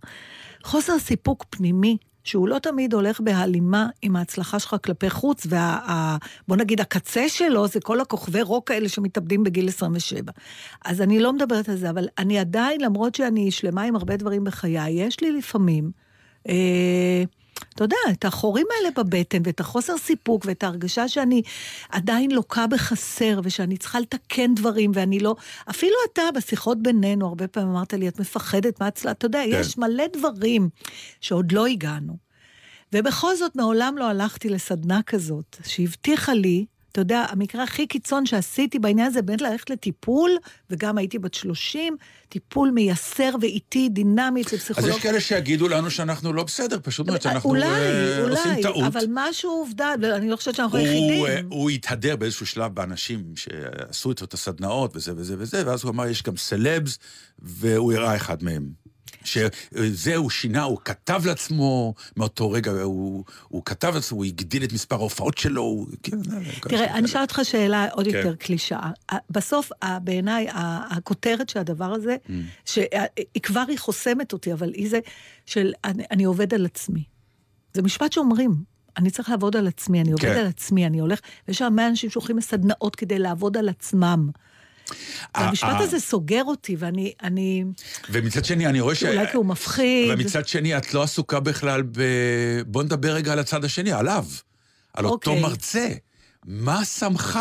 חוסר 0.65 0.99
סיפוק 0.99 1.45
פנימי, 1.51 1.97
שהוא 2.31 2.49
לא 2.49 2.59
תמיד 2.59 2.95
הולך 2.95 3.21
בהלימה 3.21 3.89
עם 4.03 4.17
ההצלחה 4.17 4.59
שלך 4.59 4.77
כלפי 4.85 5.11
חוץ, 5.11 5.47
וה, 5.49 6.17
בוא 6.49 6.57
נגיד, 6.57 6.81
הקצה 6.81 7.29
שלו 7.29 7.67
זה 7.69 7.81
כל 7.81 8.01
הכוכבי 8.01 8.43
רוק 8.43 8.71
האלה 8.71 8.89
שמתאבדים 8.89 9.45
בגיל 9.45 9.69
27. 9.69 10.33
אז 10.85 11.01
אני 11.01 11.21
לא 11.21 11.33
מדברת 11.33 11.69
על 11.69 11.77
זה, 11.77 11.91
אבל 11.91 12.09
אני 12.19 12.39
עדיין, 12.39 12.81
למרות 12.81 13.15
שאני 13.15 13.51
שלמה 13.51 13.83
עם 13.83 13.97
הרבה 13.97 14.17
דברים 14.17 14.45
בחיי, 14.45 14.91
יש 14.91 15.21
לי 15.21 15.33
לפעמים... 15.33 15.91
אה, 16.49 17.25
אתה 17.75 17.85
יודע, 17.85 17.97
את 18.11 18.25
החורים 18.25 18.67
האלה 18.77 18.91
בבטן, 18.97 19.43
ואת 19.45 19.61
החוסר 19.61 19.99
סיפוק, 19.99 20.43
ואת 20.47 20.63
ההרגשה 20.63 21.09
שאני 21.09 21.43
עדיין 21.89 22.31
לוקה 22.31 22.67
בחסר, 22.67 23.41
ושאני 23.45 23.77
צריכה 23.77 24.01
לתקן 24.01 24.55
דברים, 24.55 24.91
ואני 24.95 25.21
לא... 25.21 25.37
אפילו 25.71 25.95
אתה, 26.13 26.23
בשיחות 26.35 26.83
בינינו, 26.83 27.27
הרבה 27.27 27.49
פעמים 27.49 27.71
אמרת 27.71 27.93
לי, 27.93 28.09
את 28.09 28.21
מפחדת 28.21 28.81
מהצלחה, 28.81 29.11
אתה 29.11 29.27
יודע, 29.27 29.43
כן. 29.51 29.61
יש 29.61 29.79
מלא 29.79 30.05
דברים 30.13 30.69
שעוד 31.21 31.53
לא 31.53 31.67
הגענו. 31.67 32.17
ובכל 32.93 33.37
זאת, 33.37 33.57
מעולם 33.57 33.99
לא 33.99 34.05
הלכתי 34.05 34.49
לסדנה 34.49 35.01
כזאת, 35.03 35.57
שהבטיחה 35.67 36.35
לי, 36.35 36.67
אתה 36.93 37.01
יודע, 37.01 37.25
המקרה 37.29 37.63
הכי 37.63 37.87
קיצון 37.87 38.27
שעשיתי 38.27 38.79
בעניין 38.79 39.07
הזה, 39.07 39.23
באמת 39.23 39.43
ללכת 39.43 39.71
לטיפול, 39.71 40.31
וגם 40.71 40.99
הייתי 40.99 41.19
בת 41.19 41.35
30, 41.35 41.97
טיפול 42.29 42.71
מייסר 42.71 43.31
ואיטי, 43.41 43.89
דינמי 43.89 44.43
אצל 44.43 44.57
אז 44.57 44.63
פסיכולוג. 44.63 44.91
יש 44.91 45.03
כאלה 45.03 45.21
שיגידו 45.21 45.69
לנו 45.69 45.91
שאנחנו 45.91 46.33
לא 46.33 46.45
בסדר, 46.45 46.79
פשוט 46.83 47.07
מאוד 47.07 47.23
שאנחנו 47.23 47.51
אולי, 47.51 47.67
אה, 47.67 48.23
עושים 48.23 48.51
אולי, 48.51 48.63
טעות. 48.63 48.85
אבל 48.87 49.05
משהו 49.09 49.51
עובדה, 49.51 49.95
ואני 50.03 50.31
לא 50.31 50.37
חושבת 50.37 50.55
שאנחנו 50.55 50.79
הוא, 50.79 50.87
היחידים. 50.87 51.27
אה, 51.27 51.41
הוא 51.49 51.71
התהדר 51.71 52.17
באיזשהו 52.17 52.47
שלב 52.47 52.75
באנשים 52.75 53.25
שעשו 53.37 54.11
איתו 54.11 54.25
את 54.25 54.35
הסדנאות 54.35 54.97
וזה 54.97 55.13
וזה 55.17 55.35
וזה, 55.39 55.67
ואז 55.67 55.85
הוא 55.85 55.91
אמר, 55.91 56.07
יש 56.07 56.23
גם 56.23 56.37
סלבס, 56.37 56.99
והוא 57.39 57.93
הראה 57.93 58.17
אחד 58.17 58.43
מהם. 58.43 58.90
שזה 59.25 60.17
הוא 60.17 60.31
שינה, 60.31 60.63
הוא 60.63 60.79
כתב 60.85 61.23
לעצמו, 61.27 61.95
מאותו 62.17 62.51
רגע 62.51 62.71
הוא, 62.71 63.25
הוא 63.49 63.63
כתב 63.65 63.93
לעצמו, 63.95 64.19
הוא 64.19 64.25
הגדיל 64.25 64.65
את 64.65 64.73
מספר 64.73 64.97
ההופעות 64.97 65.39
שלו, 65.39 65.63
הוא... 65.63 65.87
כן, 66.03 66.17
תראה, 66.61 66.95
אני 66.95 67.07
אשאל 67.07 67.21
אותך 67.21 67.41
שאלה 67.43 67.89
עוד 67.93 68.07
כן. 68.07 68.17
יותר 68.17 68.35
קלישאה. 68.35 68.91
בסוף, 69.31 69.71
בעיניי, 70.03 70.47
הכותרת 70.91 71.49
של 71.49 71.59
הדבר 71.59 71.93
הזה, 71.93 72.17
Mm. 72.27 72.33
שהיא 72.65 73.43
כבר 73.43 73.65
היא 73.69 73.79
חוסמת 73.79 74.33
אותי, 74.33 74.53
אבל 74.53 74.73
היא 74.75 74.91
זה 74.91 74.99
של 75.47 75.73
אני, 75.85 76.03
אני 76.11 76.25
עובד 76.25 76.55
על 76.55 76.67
עצמי. 76.67 77.05
זה 77.75 77.83
משפט 77.83 78.13
שאומרים, 78.13 78.55
אני 78.97 79.11
צריך 79.11 79.29
לעבוד 79.29 79.57
על 79.57 79.67
עצמי, 79.67 80.01
אני 80.01 80.13
עובד 80.13 80.25
כן. 80.25 80.39
על 80.39 80.47
עצמי, 80.47 80.87
אני 80.87 80.99
הולך, 80.99 81.21
ויש 81.49 81.63
הרבה 81.63 81.89
אנשים 81.89 82.11
שהולכים 82.11 82.39
לסדנאות 82.39 82.97
כדי 82.97 83.19
לעבוד 83.19 83.57
על 83.57 83.69
עצמם. 83.69 84.31
והמשפט 85.37 85.69
אה. 85.69 85.79
הזה 85.79 86.01
סוגר 86.01 86.43
אותי, 86.45 86.77
ואני, 86.79 87.13
אני, 87.23 87.65
ומצד 88.11 88.45
שני, 88.45 88.67
אני 88.67 88.81
רואה 88.81 88.95
ש... 88.95 89.05
אולי 89.05 89.27
כי 89.31 89.37
הוא 89.37 89.47
מפחיד. 89.47 90.11
ומצד 90.13 90.49
שני, 90.49 90.77
את 90.77 90.95
לא 90.95 91.03
עסוקה 91.03 91.41
בכלל 91.41 91.83
ב... 91.83 92.03
בוא 92.67 92.83
נדבר 92.83 93.13
רגע 93.13 93.33
על 93.33 93.39
הצד 93.39 93.65
השני, 93.65 93.93
עליו. 93.93 94.25
על 94.95 95.05
אותו 95.05 95.31
אוקיי. 95.31 95.43
מרצה. 95.43 95.89
מה 96.45 96.85
שמך? 96.85 97.39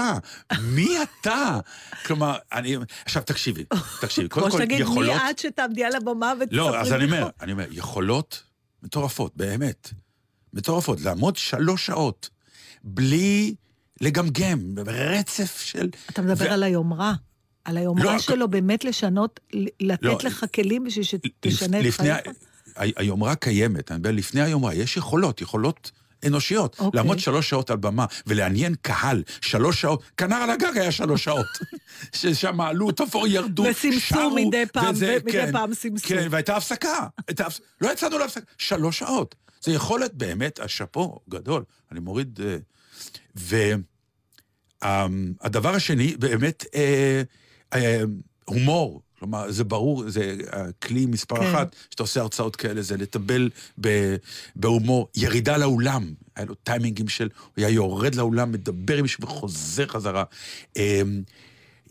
מי 0.62 0.90
אתה? 1.04 1.60
כלומר, 2.06 2.38
אני... 2.54 2.78
עכשיו, 3.06 3.24
תקשיבי, 3.24 3.64
תקשיבי. 4.02 4.30
קודם 4.30 4.46
כמו 4.46 4.52
כל, 4.52 4.58
שתגיד, 4.58 4.80
יכולות... 4.80 5.22
מי 5.22 5.32
את 5.32 5.40
שתעמדי 5.40 5.84
על 5.84 5.96
הבמה 5.96 6.34
ותספרי 6.40 6.58
לא, 6.58 6.80
אז 6.80 6.94
אני 6.94 7.04
אומר? 7.04 7.30
אני 7.42 7.52
אומר, 7.52 7.66
יכולות 7.72 8.44
מטורפות, 8.84 9.32
באמת. 9.36 9.90
מטורפות. 10.54 11.02
לעמוד 11.02 11.36
שלוש 11.36 11.86
שעות 11.86 12.30
בלי 12.84 13.56
לגמגם, 14.02 14.76
ברצף 14.76 15.62
של... 15.62 15.90
אתה 16.10 16.22
מדבר 16.22 16.46
ו- 16.50 16.54
על 16.54 16.64
היומרה. 16.64 17.14
על 17.70 17.76
לא, 17.76 17.80
היומרה 17.80 18.16
הכ- 18.16 18.20
שלו 18.20 18.48
באמת 18.48 18.84
לשנות, 18.86 19.40
לתת 19.82 20.04
לא, 20.04 20.18
לך 20.24 20.46
כלים 20.56 20.84
בשביל 20.84 21.04
שתשנה 21.06 21.80
את 21.80 21.94
חייך? 21.94 22.22
היומרה 22.76 23.36
קיימת, 23.36 23.92
אני 23.92 23.98
מדבר 24.00 24.12
לפני 24.12 24.42
היומרה, 24.42 24.74
יש 24.76 24.98
יכולות, 24.98 25.42
יכולות 25.42 25.92
אנושיות. 26.28 26.76
אוקיי. 26.80 26.98
לעמוד 26.98 27.20
שלוש 27.20 27.50
שעות 27.50 27.70
על 27.70 27.78
במה 27.78 28.06
ולעניין 28.28 28.76
קהל, 28.82 29.24
שלוש 29.42 29.82
שעות, 29.82 30.04
כנר 30.18 30.36
על 30.36 30.50
הגג 30.50 30.78
היה 30.78 30.92
שלוש 30.92 31.24
שעות. 31.24 31.46
ששם 32.16 32.62
עלו 32.62 32.92
תופור, 32.92 33.28
ירדו, 33.28 33.64
שרו, 34.00 34.36
מדי 34.48 34.64
פעם, 34.74 34.94
וזה- 34.94 35.18
ומדי 35.22 35.32
כן, 35.32 35.52
פעם 35.52 35.74
סמסו. 35.74 36.08
כן, 36.08 36.28
והייתה 36.32 36.58
הפסקה. 36.58 37.08
הייתה 37.28 37.46
לא 37.82 37.92
יצאנו 37.94 38.18
להפסקה, 38.18 38.46
שלוש 38.58 39.00
שעות. 39.00 39.36
זה 39.62 39.72
יכולת 39.72 40.14
באמת, 40.14 40.60
השאפו 40.60 41.20
גדול. 41.30 41.64
אני 41.92 42.00
מוריד... 42.00 42.40
והדבר 44.82 45.76
השני, 45.76 46.16
באמת, 46.20 46.66
אה, 46.76 46.80
אה, 46.80 47.22
הומור. 48.46 49.02
כלומר, 49.20 49.52
זה 49.52 49.64
ברור, 49.64 50.10
זה 50.10 50.36
הכלי 50.52 51.06
מספר 51.06 51.36
כן. 51.36 51.46
אחת, 51.46 51.76
שאתה 51.90 52.04
עושה 52.04 52.22
הרצאות 52.22 52.56
כאלה, 52.56 52.82
זה 52.82 52.98
לטבל 52.98 53.50
בהומור, 54.56 55.08
ירידה 55.16 55.58
לאולם. 55.58 56.14
היה 56.36 56.46
לו 56.46 56.56
טיימינגים 56.56 57.08
של, 57.08 57.30
הוא 57.42 57.52
היה 57.58 57.70
יורד 57.70 58.16
לאולם, 58.16 58.52
מדבר 58.52 58.96
עם 58.96 59.02
מישהו 59.02 59.24
וחוזר 59.24 59.88
חזרה. 59.88 60.24
אמ, 60.76 61.22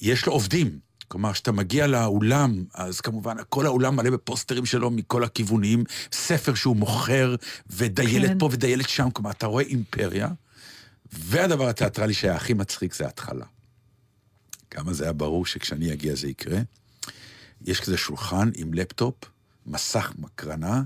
יש 0.01 0.27
לו 0.27 0.33
עובדים. 0.33 0.79
כלומר, 1.09 1.33
כשאתה 1.33 1.53
מגיע 1.53 1.87
לאולם, 1.87 2.64
אז 2.75 3.01
כמובן, 3.01 3.37
כל 3.49 3.67
האולם 3.67 3.97
מלא 3.97 4.11
בפוסטרים 4.11 4.67
שלו 4.67 4.91
מכל 4.91 5.25
הכיוונים, 5.25 5.85
ספר 6.12 6.55
שהוא 6.55 6.77
מוכר, 6.77 7.35
ודיילת 7.71 8.31
כן. 8.31 8.38
פה 8.38 8.49
ודיילת 8.53 8.88
שם, 8.88 9.11
כלומר, 9.11 9.31
אתה 9.31 9.47
רואה 9.47 9.64
אימפריה, 9.64 10.29
והדבר 11.12 11.69
התיאטרלי 11.69 12.14
שהיה 12.14 12.35
הכי 12.35 12.55
מצחיק 12.55 12.95
זה 12.95 13.05
ההתחלה. 13.05 13.45
כמה 14.70 14.92
זה 14.92 15.04
היה 15.04 15.12
ברור 15.12 15.46
שכשאני 15.46 15.92
אגיע 15.92 16.14
זה 16.14 16.28
יקרה. 16.28 16.59
יש 17.64 17.81
כזה 17.81 17.96
שולחן 17.96 18.50
עם 18.57 18.74
לפטופ, 18.74 19.14
מסך 19.66 20.12
מקרנה, 20.18 20.83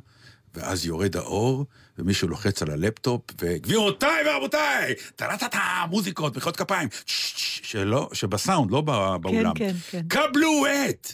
ואז 0.54 0.86
יורד 0.86 1.16
האור, 1.16 1.66
ומישהו 1.98 2.28
לוחץ 2.28 2.62
על 2.62 2.70
הלפטופ, 2.70 3.22
וגבירותיי 3.40 4.28
ורבותיי, 4.28 4.94
טה-טה-טה, 5.16 5.84
מוזיקות, 5.90 6.36
מחיאות 6.36 6.56
כפיים, 6.56 6.88
שלא, 7.06 8.08
שבסאונד, 8.12 8.70
לא 8.70 8.80
בא- 8.80 9.16
באולם. 9.16 9.54
כן, 9.54 9.74
כן. 9.90 10.02
קבלו 10.08 10.64
את! 10.66 11.08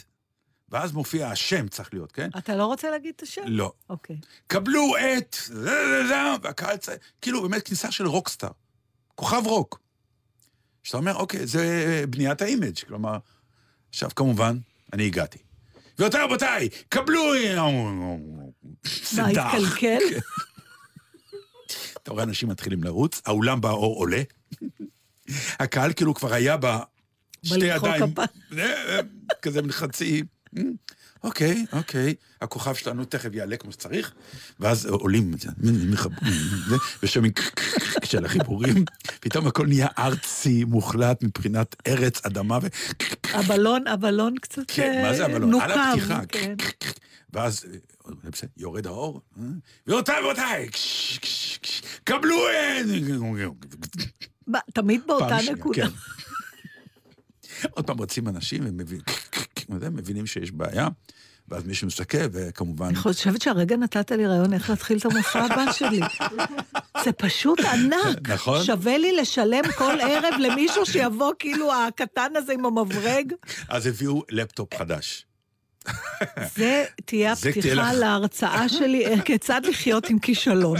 ואז 0.69 0.91
מופיע 0.91 1.27
השם, 1.29 1.67
צריך 1.67 1.89
להיות, 1.93 2.11
כן? 2.11 2.29
אתה 2.37 2.55
לא 2.55 2.65
רוצה 2.65 2.89
להגיד 2.89 3.13
את 3.15 3.21
השם? 3.23 3.41
לא. 3.45 3.71
אוקיי. 3.89 4.15
קבלו 4.47 4.93
את... 4.97 5.35
והקהל. 6.43 6.77
כאילו, 7.21 7.41
באמת 7.41 7.63
כניסה 7.67 7.91
של 7.91 8.07
rockstar. 8.07 8.49
כוכב 9.15 9.41
רוק. 9.45 9.79
שאתה 10.89 10.97
אומר, 10.97 11.15
אוקיי, 11.15 11.47
זה 11.47 12.03
בניית 12.09 12.41
ה 12.41 12.46
image, 12.46 12.79
כלומר... 12.87 13.17
עכשיו, 13.89 14.09
כמובן, 14.15 14.57
אני 14.93 15.05
הגעתי. 15.05 15.37
גבירותיי 15.95 16.23
רבותיי, 16.23 16.69
קבלו... 16.89 17.21
מה. 19.17 19.27
התקלקל? 19.27 19.97
אתה 21.93 22.11
רואה 22.11 22.23
אנשים 22.23 22.49
מתחילים 22.49 22.83
לרוץ, 22.83 23.21
האולם 23.25 23.61
באור 23.61 23.95
עולה. 23.95 24.21
הקהל 25.59 25.93
כאילו 25.93 26.13
כבר 26.13 26.33
היה 26.33 26.57
בה 26.57 26.79
שתי 27.43 27.59
בלמחוא 27.59 27.89
כפיים. 27.89 28.13
אה, 28.57 28.95
אה, 28.95 28.99
כזה 29.41 29.61
חצי. 29.69 30.23
אה, 31.23 31.29
אוקיי, 31.29 31.65
אוקיי, 31.73 32.15
הכוכב 32.41 32.75
שלנו 32.75 33.05
תכף 33.05 33.29
יעלה 33.33 33.57
כמו 33.57 33.71
שצריך, 33.71 34.13
ואז 34.59 34.85
עולים, 34.85 35.33
ושומעים 37.03 37.31
של 38.03 38.25
החיבורים, 38.25 38.85
פתאום 39.19 39.47
הכל 39.47 39.67
נהיה 39.67 39.87
ארצי 39.97 40.63
מוחלט 40.63 41.23
מבחינת 41.23 41.75
ארץ, 41.87 42.25
אדמה, 42.25 42.59
ו... 42.61 42.67
הבלון, 43.33 43.87
הבלון 43.87 44.35
קצת 44.41 44.63
כן, 44.67 45.01
מה 45.03 45.13
זה 45.13 45.25
אה, 45.25 45.31
הבלון? 45.31 45.61
על 45.61 45.71
הפתיחה. 45.71 46.21
כן. 46.27 46.55
ואז 47.33 47.65
אה, 47.65 48.47
יורד 48.57 48.87
האור, 48.87 49.21
אה, 49.39 49.43
ורבותיי, 49.87 50.69
קבלו... 52.03 52.35
אה, 52.47 52.81
מה, 54.47 54.59
תמיד 54.73 55.01
באותה 55.07 55.37
נקודה. 55.51 55.87
כן. 55.87 55.87
עוד 57.71 57.87
פעם 57.87 58.01
רצים 58.01 58.27
אנשים 58.27 58.63
ומבינים 58.65 59.05
מבינים 59.69 60.25
שיש 60.27 60.51
בעיה, 60.51 60.87
ואז 61.47 61.63
מישהו 61.65 61.87
מסתכל, 61.87 62.17
וכמובן... 62.31 62.85
אני 62.85 62.95
חושבת 62.95 63.41
שהרגע 63.41 63.75
נתת 63.77 64.11
לי 64.11 64.27
רעיון 64.27 64.53
איך 64.53 64.69
להתחיל 64.69 64.97
את 64.97 65.05
המופע 65.05 65.39
הבא 65.45 65.71
שלי. 65.71 65.99
זה 67.03 67.11
פשוט 67.11 67.59
ענק. 67.59 68.29
נכון. 68.29 68.63
שווה 68.63 68.97
לי 68.97 69.15
לשלם 69.15 69.61
כל 69.77 70.01
ערב 70.01 70.33
למישהו 70.39 70.85
שיבוא 70.85 71.33
כאילו 71.39 71.73
הקטן 71.73 72.31
הזה 72.35 72.53
עם 72.53 72.65
המברג. 72.65 73.33
אז 73.69 73.85
הביאו 73.87 74.23
לפטופ 74.29 74.75
חדש. 74.77 75.25
זה 76.55 76.85
תהיה 77.05 77.31
הפתיחה. 77.31 77.93
להרצאה 77.93 78.69
שלי, 78.69 79.05
איך- 79.05 79.23
כיצד 79.23 79.61
לחיות 79.65 80.09
עם 80.09 80.19
כישלון. 80.19 80.77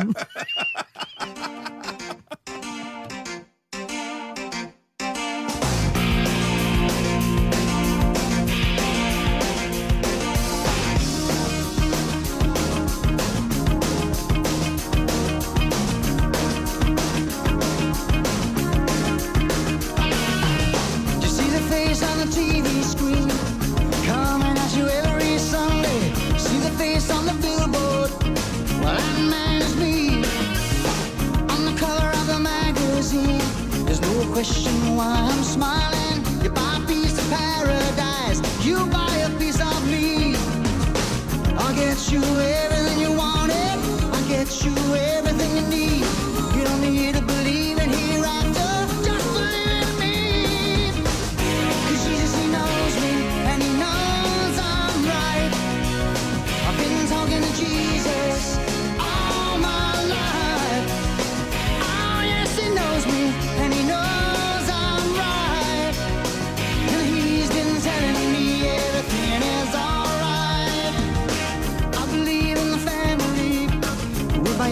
Question 34.39 34.95
why 34.95 35.27
I'm 35.29 35.43
smiling. 35.43 36.23
You 36.41 36.49
buy 36.49 36.79
a 36.81 36.87
piece 36.87 37.17
of 37.19 37.29
paradise, 37.29 38.39
you 38.65 38.85
buy 38.85 39.13
a 39.17 39.29
piece 39.37 39.59
of 39.59 39.91
me. 39.91 40.33
I'll 41.57 41.75
get 41.75 42.09
you 42.09 42.23
everything 42.23 42.68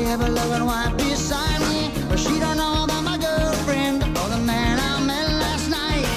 Have 0.07 0.21
a 0.21 0.29
loving 0.29 0.65
wife 0.65 0.95
beside 0.95 1.59
me, 1.69 1.91
but 2.07 2.17
she 2.17 2.39
don't 2.39 2.55
know 2.55 2.85
about 2.85 3.03
my 3.03 3.17
girlfriend 3.17 4.03
or 4.03 4.29
the 4.29 4.37
man 4.37 4.79
I 4.79 5.01
met 5.01 5.29
last 5.43 5.69
night. 5.69 6.07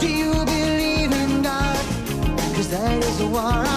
Do 0.00 0.06
you 0.06 0.32
believe 0.44 1.10
in 1.10 1.42
God? 1.42 1.76
Cause 2.54 2.68
that 2.70 3.02
is 3.02 3.18
the 3.18 3.26
war 3.26 3.71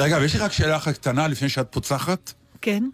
דרך 0.00 0.12
אגב, 0.12 0.22
יש 0.22 0.34
לי 0.34 0.40
רק 0.40 0.52
שאלה 0.52 0.76
אחת 0.76 0.94
קטנה 0.94 1.28
לפני 1.28 1.48
שאת 1.48 1.66
פוצחת. 1.70 2.32
כן? 2.60 2.84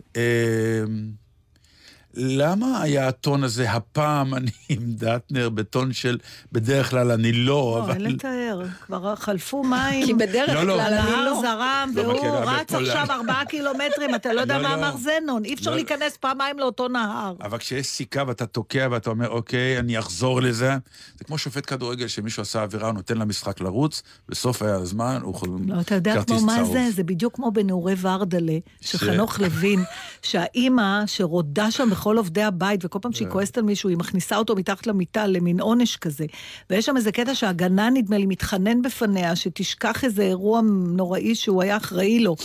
למה 2.17 2.81
היה 2.83 3.09
הטון 3.09 3.45
הזה, 3.45 3.71
הפעם 3.73 4.35
אני 4.35 4.51
עם 4.69 4.79
דטנר 4.83 5.49
בטון 5.49 5.93
של, 5.93 6.19
בדרך 6.53 6.91
כלל 6.91 7.11
אני 7.11 7.33
לא, 7.33 7.47
לא, 7.47 7.81
אבל... 7.85 7.93
אין 7.93 8.13
לתאר. 8.15 8.63
כבר 8.87 9.17
חלפו 9.17 9.63
מים. 9.71 10.07
כי 10.07 10.15
בדרך 10.15 10.49
לא, 10.49 10.63
לא. 10.63 10.73
כלל 10.75 10.81
אני 10.81 10.99
הנהר 10.99 11.25
לא. 11.25 11.41
זרם, 11.41 11.91
לא 11.95 12.03
והוא 12.03 12.37
רץ. 12.37 12.73
עכשיו 12.75 13.07
ארבעה 13.11 13.45
קילומטרים, 13.51 14.15
אתה 14.15 14.33
לא 14.33 14.41
יודע 14.41 14.59
לא, 14.59 14.63
מה 14.69 14.77
לא. 14.77 14.81
אמר 14.81 14.97
זנון. 14.97 15.45
אי 15.45 15.55
אפשר 15.55 15.71
לא. 15.71 15.77
להיכנס 15.77 16.17
פעמיים 16.17 16.59
לאותו 16.59 16.89
נהר. 16.89 17.35
אבל 17.41 17.59
כשיש 17.59 17.87
סיכה 17.87 18.23
ואתה 18.27 18.47
תוקע 18.47 18.89
ואתה 18.91 19.11
אומר, 19.11 19.29
אוקיי, 19.29 19.79
אני 19.79 19.99
אחזור 19.99 20.41
לזה, 20.43 20.77
זה 21.19 21.25
כמו 21.25 21.39
שופט 21.39 21.71
כדורגל 21.73 22.07
שמישהו 22.09 22.43
עשה 22.43 22.63
עבירה, 22.63 22.87
הוא 22.87 22.95
נותן 22.95 23.19
למשחק 23.19 23.61
לרוץ, 23.61 24.03
בסוף 24.29 24.63
הזמן 24.63 25.19
הוא 25.23 25.35
לא, 25.67 25.81
אתה 25.81 25.95
יודע 25.95 26.15
כרטיס 26.15 26.37
כמו 26.37 26.47
מה 26.47 26.57
צהוב. 26.57 26.73
זה? 26.73 26.91
זה 26.91 27.03
בדיוק 27.03 27.35
כמו 27.37 27.51
בנעורי 27.53 27.95
ורדלה, 28.01 28.59
של 28.81 28.99
ש- 28.99 29.03
חנוך 29.03 29.41
לוין, 29.41 29.81
שהאימא 30.23 31.03
שרודה 31.07 31.71
שם 31.71 31.89
בכל 32.07 32.19
עובדי 32.19 32.43
הבית, 32.43 32.85
וכל 32.85 32.99
פעם 33.03 33.13
אה. 33.13 33.17
שהיא 33.17 33.29
כועסת 33.29 33.59
על 33.59 33.65
מישהו, 33.65 33.89
היא 33.89 33.99
מכניסה 33.99 34.37
אותו 34.37 34.57
מתחת 34.57 34.87
למיטה 34.87 35.27
למין 35.27 35.61
עונש 35.61 35.97
כזה. 35.97 36.27
ויש 36.71 36.87
שם 36.87 36.97
איזה 36.97 37.13
קטע 37.13 37.35
שהגנן, 37.35 37.95
נדמה 37.95 38.19
לי, 38.19 38.27
מתחנן 38.27 38.83
בפניה, 38.83 39.37
שתשכח 39.37 40.05
איזה 40.05 40.23
אירוע 40.23 40.61
נוראי 40.97 41.35
שהוא 41.35 41.63
היה 41.63 41.77
אחראי 41.77 42.19
לו. 42.19 42.37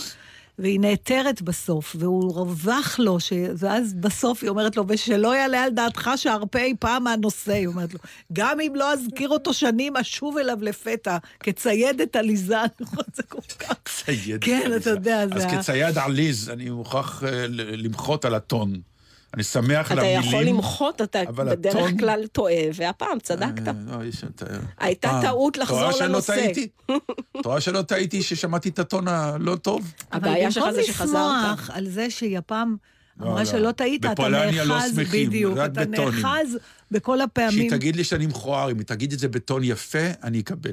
והיא 0.58 0.80
נעתרת 0.80 1.42
בסוף, 1.42 1.96
והוא 1.98 2.32
רווח 2.34 2.98
לו, 2.98 3.20
ש... 3.20 3.32
ואז 3.56 3.94
בסוף 3.94 4.42
היא 4.42 4.50
אומרת 4.50 4.76
לו, 4.76 4.84
ושלא 4.88 5.36
יעלה 5.36 5.62
על 5.64 5.70
דעתך 5.70 6.10
שארפה 6.16 6.58
אי 6.58 6.74
פעם 6.80 7.04
מהנושא, 7.04 7.52
היא 7.52 7.66
אומרת 7.66 7.94
לו, 7.94 8.00
גם 8.32 8.60
אם 8.60 8.72
לא 8.76 8.92
אזכיר 8.92 9.28
אותו 9.28 9.54
שנים, 9.54 9.96
אשוב 9.96 10.38
אליו 10.38 10.58
לפתע, 10.60 11.18
כציידת 11.40 12.16
עליזה, 12.16 12.56
זה 13.16 13.22
כל 13.22 13.40
כך... 13.58 13.74
צייד. 13.84 14.44
כן, 14.44 14.70
אתה 14.76 14.90
יודע, 14.90 15.26
זה 15.28 15.34
אז 15.34 15.44
כצייד 15.58 15.98
עליז, 15.98 16.50
אני 16.50 16.70
מוכרח 16.70 17.24
אה, 17.24 17.46
למחות 17.48 18.24
על 18.24 18.34
הטון. 18.34 18.91
אני 19.34 19.42
שמח 19.42 19.92
אתה 19.92 20.00
המילים. 20.00 20.20
יכול 20.28 20.42
למחות, 20.44 21.00
אתה 21.02 21.22
אבל 21.28 21.50
בדרך 21.56 21.74
הטון- 21.76 21.98
כלל 21.98 22.26
טועה, 22.26 22.54
והפעם 22.74 23.18
צדקת. 23.22 23.68
אה, 23.68 23.72
לא, 23.86 24.02
לתאר. 24.22 24.60
הייתה 24.78 25.08
הפעם. 25.08 25.22
טעות 25.22 25.56
לחזור 25.58 25.78
את 25.78 25.84
רואה 25.84 25.92
שלא 25.92 26.06
לנושא. 26.06 26.34
טעיתי? 26.34 26.68
את 27.40 27.46
רואה 27.46 27.60
שלא 27.60 27.82
טעיתי 27.82 28.22
ששמעתי 28.22 28.68
את 28.68 28.78
הטון 28.78 29.08
הלא 29.08 29.56
טוב? 29.56 29.92
הבעיה 30.12 30.50
שלך 30.50 30.64
זה 30.64 30.70
אבל 30.70 30.82
שחזרת. 30.82 31.08
במקום 31.08 31.52
לשמוח 31.52 31.70
על 31.70 31.88
זה 31.88 32.10
שהיא 32.10 32.38
הפעם 32.38 32.76
לא, 33.20 33.26
אמרה 33.26 33.38
לא. 33.40 33.44
שלא 33.44 33.72
טעית, 33.72 34.04
אתה 34.06 34.28
לא 34.28 34.50
נאחז, 34.50 34.94
שמחים, 34.96 35.26
בדיוק, 35.28 35.58
אתה 35.58 35.84
בטונים. 35.84 36.20
נאחז 36.26 36.58
בכל 36.90 37.16
שהיא 37.16 37.24
הפעמים. 37.24 37.70
תגיד 37.70 37.96
לי 37.96 38.04
שאני 38.04 38.26
מכוער, 38.26 38.70
אם 38.70 38.78
היא 38.78 38.86
תגיד 38.86 39.12
את 39.12 39.18
זה 39.18 39.28
בטון 39.28 39.64
יפה, 39.64 39.98
אני 40.22 40.40
אקבל. 40.40 40.70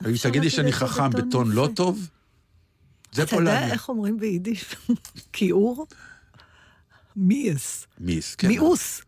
אבל 0.00 0.08
אם 0.08 0.14
היא 0.14 0.20
תגיד 0.22 0.42
לי 0.42 0.50
שאני 0.50 0.72
חכם 0.72 1.10
בטון 1.10 1.50
לא. 1.52 1.68
טוב, 1.74 2.08
זה 3.12 3.22
אתה 3.22 3.36
יודע 3.36 3.50
פולניה. 3.52 3.72
איך 3.72 3.88
אומרים 3.88 4.18
ביידיש? 4.18 4.64
כיעור? 5.32 5.86
מיאס. 7.16 7.86
מיס, 7.98 8.34
כן. 8.34 8.48
מיאוס. 8.48 9.02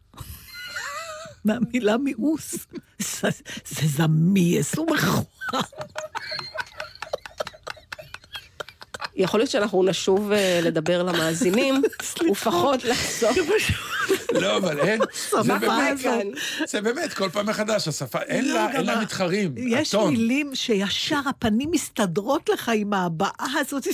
מהמילה 1.45 1.97
מיאוס. 1.97 2.55
זה 2.99 3.87
זמיאס, 3.87 4.75
הוא 4.75 4.87
מכוער. 4.87 5.63
יכול 9.17 9.41
להיות 9.41 9.51
שאנחנו 9.51 9.83
נשוב 9.85 10.33
אה, 10.33 10.61
לדבר 10.63 11.03
למאזינים, 11.03 11.83
ופחות 12.33 12.85
לחזור. 12.85 13.31
לא, 14.33 14.57
אבל 14.57 14.79
אין, 14.81 15.01
זה 15.43 15.53
באמת, 15.59 15.99
זה? 16.67 16.81
באמת, 16.81 17.15
כל 17.15 17.31
פעם 17.31 17.47
מחדש, 17.47 17.89
השפה, 17.89 18.19
אין 18.23 18.49
לא, 18.49 18.55
לה, 18.83 19.01
מתחרים. 19.01 19.55
יש 19.57 19.95
הטון. 19.95 20.11
מילים 20.13 20.51
שישר 20.55 21.21
הפנים 21.29 21.71
מסתדרות 21.71 22.49
לך 22.49 22.71
עם 22.75 22.93
ההבעה 22.93 23.31
הזאת, 23.61 23.83
זה 23.83 23.91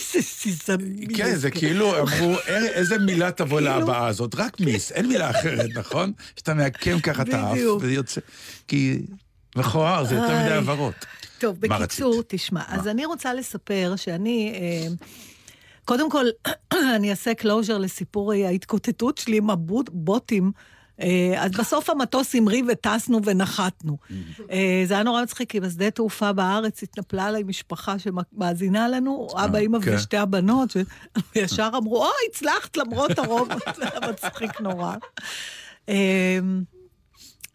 זמיאס. 0.64 1.16
כן, 1.16 1.36
זה 1.36 1.50
כאילו 1.50 1.98
אמרו, 1.98 2.34
"אה, 2.48 2.66
איזה 2.66 2.98
מילה 2.98 3.30
תבוא 3.30 3.58
כאילו- 3.60 3.78
להבעה 3.78 4.06
הזאת? 4.06 4.34
רק 4.34 4.60
מיס, 4.60 4.92
אין 4.92 5.06
מילה 5.06 5.30
אחרת, 5.30 5.70
נכון? 5.74 6.12
שאתה 6.36 6.54
מעקם 6.54 7.00
ככה 7.00 7.22
את 7.22 7.32
האף, 7.34 7.52
בדיוק. 7.52 7.82
וזה 7.82 7.92
יוצא... 7.92 8.20
כי 8.68 8.98
מכוער, 9.56 10.04
זה 10.04 10.14
יותר 10.14 10.38
מדי. 10.44 10.52
הבהרות. 10.52 10.94
טוב, 11.38 11.66
מה 11.68 11.78
בקיצור? 11.78 12.22
תשמע, 12.28 12.62
אז 12.68 12.88
אני 12.88 13.04
רוצה 13.04 13.34
לספר 13.34 13.94
שאני, 13.96 14.52
אה, 14.54 14.94
קודם 15.84 16.10
כל, 16.10 16.26
אני 16.96 17.10
אעשה 17.10 17.34
closure 17.34 17.78
לסיפור 17.78 18.32
ההתקוטטות 18.32 19.18
שלי 19.18 19.36
עם 19.36 19.50
הבוטים. 19.50 20.52
אה, 21.00 21.34
אז 21.38 21.50
בסוף 21.50 21.90
המטוס 21.90 22.34
המריא 22.34 22.62
וטסנו 22.68 23.20
ונחתנו. 23.24 23.96
אה, 24.50 24.82
זה 24.86 24.94
היה 24.94 25.02
נורא 25.02 25.22
מצחיק, 25.22 25.50
כי 25.50 25.60
בשדה 25.60 25.90
תעופה 25.90 26.32
בארץ 26.32 26.82
התנפלה 26.82 27.24
עליי 27.24 27.42
משפחה 27.42 27.94
שמאזינה 27.98 28.88
לנו, 28.88 29.28
אבא, 29.36 29.58
אימא 29.58 29.78
כן. 29.80 29.94
ושתי 29.94 30.16
הבנות, 30.16 30.76
וישר 31.36 31.70
אמרו, 31.76 32.04
או, 32.04 32.10
הצלחת 32.30 32.76
למרות 32.76 33.18
הרוב, 33.18 33.48
זה 33.76 33.82
היה 33.82 34.10
מצחיק 34.10 34.60
נורא. 34.60 34.94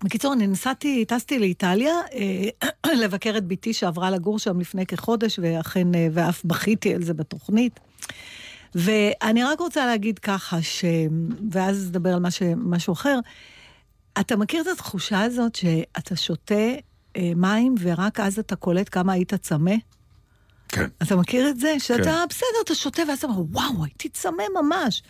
בקיצור, 0.04 0.34
אני 0.34 0.48
נסעתי, 0.48 1.06
טסתי 1.06 1.40
לאיטליה 1.40 1.94
אה, 2.14 2.94
לבקר 3.04 3.38
את 3.38 3.48
בתי 3.48 3.74
שעברה 3.74 4.12
לגור 4.12 4.40
שם 4.40 4.60
לפני 4.60 4.86
כחודש, 4.86 5.40
ואכן, 5.42 5.96
אה, 5.96 6.08
ואף 6.12 6.46
בכיתי 6.46 6.96
על 6.96 7.04
זה 7.04 7.14
בתוכנית. 7.14 7.80
ואני 8.76 9.44
רק 9.44 9.60
רוצה 9.60 9.86
להגיד 9.86 10.20
ככה, 10.20 10.62
ש... 10.62 10.86
ואז 11.52 11.88
נדבר 11.90 12.14
על 12.14 12.20
משהו, 12.20 12.54
משהו 12.56 12.94
אחר. 12.94 13.20
אתה 14.20 14.36
מכיר 14.36 14.62
את 14.62 14.68
התחושה 14.68 15.22
הזאת 15.22 15.56
שאתה 15.56 16.16
שותה 16.16 16.56
אה, 17.16 17.32
מים 17.36 17.76
ורק 17.80 18.20
אז 18.20 18.40
אתה 18.40 18.56
קולט 18.56 18.90
כמה 18.92 19.14
היית 19.14 19.34
צמא? 19.34 19.76
כן. 20.68 20.88
אתה 21.04 21.16
מכיר 21.16 21.50
את 21.50 21.60
זה? 21.60 21.76
שאתה, 21.80 22.24
בסדר, 22.30 22.48
אתה 22.66 22.76
שותה, 22.76 23.02
ואז 23.08 23.18
אתה 23.18 23.28
אומר, 23.28 23.42
וואו, 23.52 23.84
הייתי 23.84 24.10
צמא 24.10 24.44
ממש. 24.62 25.04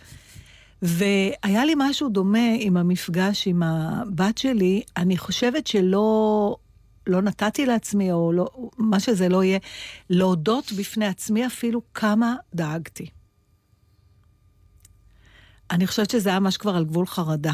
והיה 0.82 1.64
לי 1.64 1.72
משהו 1.76 2.08
דומה 2.08 2.48
עם 2.58 2.76
המפגש 2.76 3.46
עם 3.46 3.62
הבת 3.62 4.38
שלי, 4.38 4.82
אני 4.96 5.16
חושבת 5.18 5.66
שלא 5.66 6.56
לא 7.08 7.22
נתתי 7.22 7.66
לעצמי, 7.66 8.12
או 8.12 8.32
לא, 8.32 8.48
מה 8.78 9.00
שזה 9.00 9.28
לא 9.28 9.44
יהיה, 9.44 9.58
להודות 10.10 10.72
בפני 10.72 11.06
עצמי 11.06 11.46
אפילו 11.46 11.82
כמה 11.94 12.36
דאגתי. 12.54 13.06
אני 15.70 15.86
חושבת 15.86 16.10
שזה 16.10 16.30
היה 16.30 16.40
ממש 16.40 16.56
כבר 16.56 16.76
על 16.76 16.84
גבול 16.84 17.06
חרדה. 17.06 17.52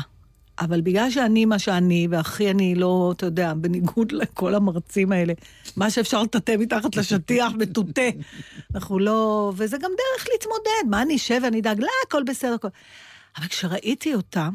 אבל 0.59 0.81
בגלל 0.81 1.11
שאני 1.11 1.45
מה 1.45 1.59
שאני, 1.59 2.09
והכי 2.11 2.51
אני 2.51 2.75
לא, 2.75 3.13
אתה 3.17 3.27
יודע, 3.27 3.55
בניגוד 3.55 4.13
לכל 4.13 4.55
המרצים 4.55 5.13
האלה, 5.13 5.33
מה 5.77 5.91
שאפשר 5.91 6.23
לטאטא 6.23 6.55
מתחת 6.59 6.97
לשטיח 6.97 7.53
מטוטא. 7.61 8.11
אנחנו 8.75 8.99
לא... 8.99 9.53
וזה 9.57 9.77
גם 9.77 9.91
דרך 9.91 10.27
להתמודד. 10.33 10.91
מה 10.91 11.03
אני 11.03 11.17
אשב 11.17 11.41
ואני 11.43 11.61
אדאג? 11.61 11.81
לא, 11.81 11.89
הכל 12.07 12.23
בסדר. 12.23 12.55
הכל... 12.55 12.69
אבל 13.37 13.47
כשראיתי 13.47 14.15
אותה, 14.15 14.49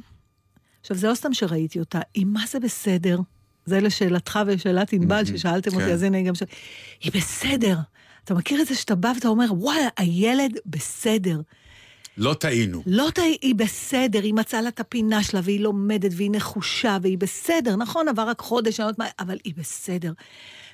עכשיו, 0.82 0.98
זה 0.98 1.08
לא 1.08 1.16
סתם 1.16 1.34
שראיתי 1.34 1.80
אותה, 1.80 2.00
היא 2.14 2.26
מה 2.26 2.44
זה 2.48 2.60
בסדר. 2.60 3.20
זה 3.66 3.80
לשאלתך 3.82 4.40
ולשאלת 4.46 4.94
ענבל, 4.94 5.26
ששאלתם 5.26 5.74
אותי, 5.74 5.86
כן. 5.86 5.92
אז 5.92 6.04
הנה 6.04 6.22
גם 6.22 6.36
ש... 6.36 6.44
היא 7.02 7.12
בסדר. 7.12 7.78
אתה 8.24 8.34
מכיר 8.34 8.62
את 8.62 8.68
זה 8.68 8.76
שאתה 8.76 8.96
בא 8.96 9.12
ואתה 9.16 9.28
אומר, 9.28 9.46
וואלה, 9.52 9.88
הילד 9.98 10.58
בסדר. 10.66 11.42
לא 12.18 12.34
טעינו. 12.34 12.84
לא 12.86 13.10
תה, 13.14 13.22
היא 13.22 13.56
בסדר, 13.56 14.24
היא 14.24 14.34
מצאה 14.34 14.62
לה 14.62 14.70
את 14.70 14.80
הפינה 14.80 15.24
שלה, 15.24 15.42
והיא 15.44 15.60
לומדת, 15.60 16.12
והיא 16.16 16.30
נחושה, 16.34 16.98
והיא 17.02 17.18
בסדר. 17.18 17.76
נכון, 17.76 18.08
עבר 18.08 18.22
רק 18.30 18.42
חודש, 18.42 18.80
אני 18.80 18.86
לא 18.86 18.90
יודעת 18.90 19.00
מה, 19.00 19.26
אבל 19.26 19.38
היא 19.44 19.54
בסדר. 19.58 20.14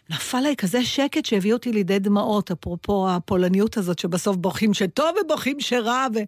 נפל 0.10 0.38
עליי 0.38 0.56
כזה 0.56 0.86
שקט 0.86 1.26
שהביא 1.26 1.54
אותי 1.54 1.72
לידי 1.72 2.00
דמעות, 2.00 2.52
אפרופו 2.52 3.10
הפולניות 3.10 3.78
הזאת, 3.78 4.00
שבסוף 4.00 4.36
בוכים 4.36 4.74
שטוב 4.74 5.16
ובוכים 5.22 5.60
שרע, 5.60 6.08
ו... 6.16 6.20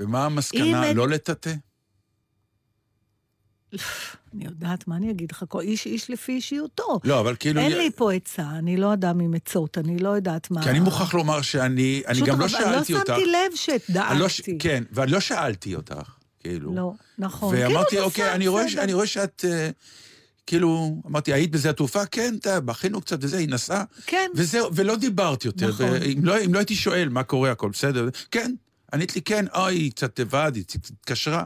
ומה 0.00 0.26
המסקנה? 0.26 0.92
לא 0.92 1.08
לטאטא? 1.08 1.54
אני 4.34 4.44
יודעת, 4.44 4.88
מה 4.88 4.96
אני 4.96 5.10
אגיד 5.10 5.32
לך? 5.32 5.44
כל 5.48 5.60
איש 5.60 5.86
איש 5.86 6.10
לפי 6.10 6.32
אישיותו. 6.32 7.00
לא, 7.04 7.20
אבל 7.20 7.36
כאילו... 7.38 7.60
אין 7.60 7.72
לי 7.72 7.90
פה 7.96 8.12
עצה, 8.12 8.50
אני 8.50 8.76
לא 8.76 8.92
אדם 8.92 9.20
עם 9.20 9.34
עצות, 9.34 9.78
אני 9.78 9.98
לא 9.98 10.08
יודעת 10.08 10.50
מה... 10.50 10.62
כי 10.62 10.70
אני 10.70 10.80
מוכרח 10.80 11.14
לומר 11.14 11.42
שאני, 11.42 12.02
אני 12.06 12.20
גם 12.20 12.40
לא 12.40 12.44
אבל 12.44 12.48
שאלתי 12.48 12.94
אותך. 12.94 13.08
לא 13.10 13.16
שמתי 13.16 13.26
לב 13.26 13.98
אני 14.00 14.18
לא 14.18 14.28
ש- 14.28 14.36
שדאגתי. 14.36 14.58
כן, 14.58 14.84
ואני 14.92 15.12
לא 15.12 15.20
שאלתי 15.20 15.74
אותך, 15.74 16.10
כאילו. 16.40 16.74
לא, 16.74 16.92
נכון. 17.18 17.54
ואמרתי, 17.56 17.88
כאילו, 17.90 18.04
אוקיי, 18.04 18.32
אני 18.32 18.48
רואה 18.48 18.68
ש-. 18.68 18.76
אני 18.76 18.92
רואה 18.92 19.06
שאת, 19.06 19.44
אה, 19.48 19.70
כאילו, 20.46 21.00
אמרתי, 21.06 21.32
היית 21.32 21.50
בשדה 21.50 21.70
התעופה? 21.70 22.06
כן, 22.06 22.34
אתה, 22.40 22.60
בכינו 22.60 23.00
קצת 23.00 23.18
וזה, 23.20 23.38
היא 23.38 23.48
נסעה. 23.48 23.84
כן. 24.06 24.30
וזהו, 24.34 24.74
ולא 24.74 24.96
דיברת 24.96 25.44
יותר. 25.44 25.68
נכון. 25.68 25.86
ואם 25.90 26.24
לא, 26.24 26.44
אם 26.44 26.54
לא 26.54 26.58
הייתי 26.58 26.74
שואל 26.74 27.08
מה 27.08 27.22
קורה, 27.22 27.50
הכל 27.50 27.68
בסדר, 27.68 28.08
כן, 28.30 28.54
ענית 28.94 29.16
לי 29.16 29.22
כן, 29.22 29.44
אוי, 29.54 29.74
היא 29.74 29.90
קצת 29.90 30.18
לבד, 30.18 30.52
היא 30.54 30.64
התקשרה. 30.74 31.44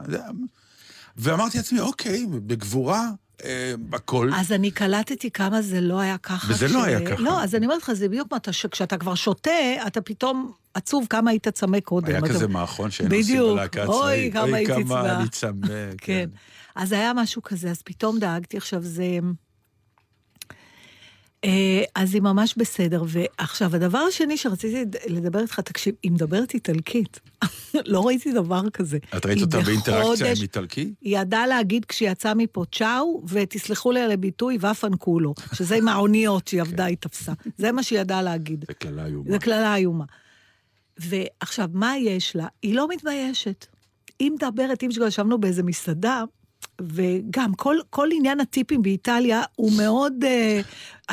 ואמרתי 1.17 1.57
לעצמי, 1.57 1.79
אוקיי, 1.79 2.25
בגבורה, 2.29 3.09
אה, 3.43 3.73
הכל. 3.93 4.29
אז 4.35 4.51
אני 4.51 4.71
קלטתי 4.71 5.31
כמה 5.31 5.61
זה 5.61 5.81
לא 5.81 5.99
היה 5.99 6.17
ככה. 6.17 6.53
וזה 6.53 6.67
לא 6.67 6.83
היה 6.83 7.05
ככה. 7.11 7.21
לא, 7.21 7.43
אז 7.43 7.55
אני 7.55 7.65
אומרת 7.65 7.81
לך, 7.83 7.93
זה 7.93 8.07
בדיוק 8.09 8.27
מה, 8.31 8.37
אתה- 8.37 8.51
כשאתה 8.71 8.97
כבר 8.97 9.15
שותה, 9.15 9.51
אתה 9.87 10.01
פתאום 10.01 10.51
עצוב 10.73 11.07
כמה 11.09 11.31
היית 11.31 11.47
צמא 11.47 11.79
קודם. 11.79 12.07
היה 12.07 12.21
כזה 12.21 12.47
מערכון 12.47 12.91
שהיינו 12.91 13.15
עושים 13.15 13.33
בדיוק. 13.35 13.51
בלהקה 13.57 13.85
אוי, 13.85 13.97
הצבאית. 14.27 14.33
כמה 14.33 14.57
הייתי 14.57 14.71
אוי, 14.71 14.83
צמאה. 14.83 15.01
כמה 15.03 15.19
אני 15.21 15.29
צמא, 15.29 15.67
כן. 15.67 15.89
כן. 15.97 16.29
אז 16.75 16.91
היה 16.91 17.13
משהו 17.13 17.43
כזה, 17.43 17.71
אז 17.71 17.81
פתאום 17.81 18.19
דאגתי. 18.19 18.57
עכשיו, 18.57 18.81
זה... 18.83 19.03
אה, 21.45 21.83
אז 21.95 22.13
היא 22.13 22.21
ממש 22.21 22.55
בסדר. 22.57 23.03
ועכשיו, 23.07 23.75
הדבר 23.75 23.97
השני 23.97 24.37
שרציתי 24.37 24.97
לדבר 25.07 25.39
איתך, 25.39 25.59
תקשיב, 25.59 25.95
היא 26.03 26.11
מדברת 26.11 26.53
איטלקית. 26.53 27.19
לא 27.85 28.07
ראיתי 28.07 28.31
דבר 28.31 28.69
כזה. 28.69 28.97
את 29.17 29.25
ראית 29.25 29.41
אותה 29.41 29.59
באינטראקציה 29.59 30.27
עם 30.27 30.37
איטלקי? 30.41 30.93
היא 31.01 31.17
ידעה 31.17 31.47
להגיד 31.47 31.85
כשהיא 31.85 32.11
יצאה 32.11 32.33
מפה 32.33 32.63
צ'או, 32.71 33.23
ותסלחו 33.27 33.91
לי 33.91 34.01
על 34.01 34.11
הביטוי, 34.11 34.57
ואפנקולו, 34.59 35.33
שזה 35.53 35.75
עם 35.75 35.87
האוניות 35.87 36.47
שהיא 36.47 36.61
עבדה, 36.61 36.85
היא 36.85 36.97
תפסה. 36.99 37.33
זה 37.57 37.71
מה 37.71 37.83
שהיא 37.83 37.99
ידעה 37.99 38.21
להגיד. 38.21 38.65
זה 38.67 38.73
קללה 38.73 39.05
איומה. 39.05 39.31
זו 39.31 39.37
קללה 39.39 39.75
איומה. 39.75 40.05
ועכשיו, 40.97 41.69
מה 41.73 41.97
יש 41.97 42.35
לה? 42.35 42.47
היא 42.61 42.75
לא 42.75 42.87
מתביישת. 42.87 43.65
היא 44.19 44.31
מדברת, 44.31 44.83
אם 44.83 44.89
ישבנו 45.07 45.37
באיזה 45.37 45.63
מסעדה, 45.63 46.23
וגם 46.81 47.53
כל, 47.53 47.77
כל 47.89 48.09
עניין 48.11 48.39
הטיפים 48.39 48.81
באיטליה 48.81 49.41
הוא 49.55 49.71
מאוד... 49.77 50.13
אה, 50.23 50.61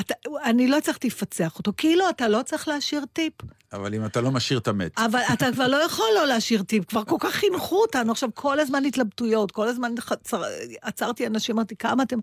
אתה, 0.00 0.14
אני 0.44 0.68
לא 0.68 0.78
הצלחתי 0.78 1.06
לפצח 1.06 1.58
אותו. 1.58 1.72
כאילו, 1.76 2.10
אתה 2.10 2.28
לא 2.28 2.42
צריך 2.42 2.68
להשאיר 2.68 3.04
טיפ. 3.12 3.32
אבל 3.72 3.94
אם 3.94 4.04
אתה 4.04 4.20
לא 4.20 4.30
משאיר, 4.30 4.58
אתה 4.58 4.72
מת. 4.72 4.98
אבל 4.98 5.20
אתה 5.32 5.52
כבר 5.52 5.68
לא 5.68 5.76
יכול 5.76 6.06
לא 6.14 6.26
להשאיר 6.26 6.62
טיפ, 6.62 6.84
כבר 6.84 7.04
כל 7.04 7.16
כך 7.20 7.30
חינכו 7.34 7.76
אותנו. 7.76 8.12
עכשיו, 8.12 8.28
כל 8.34 8.60
הזמן 8.60 8.84
התלבטויות, 8.84 9.52
כל 9.52 9.68
הזמן 9.68 9.92
חצר, 10.00 10.42
עצרתי 10.82 11.26
אנשים, 11.26 11.56
אמרתי, 11.56 11.76
כמה 11.76 12.02
אתם... 12.02 12.18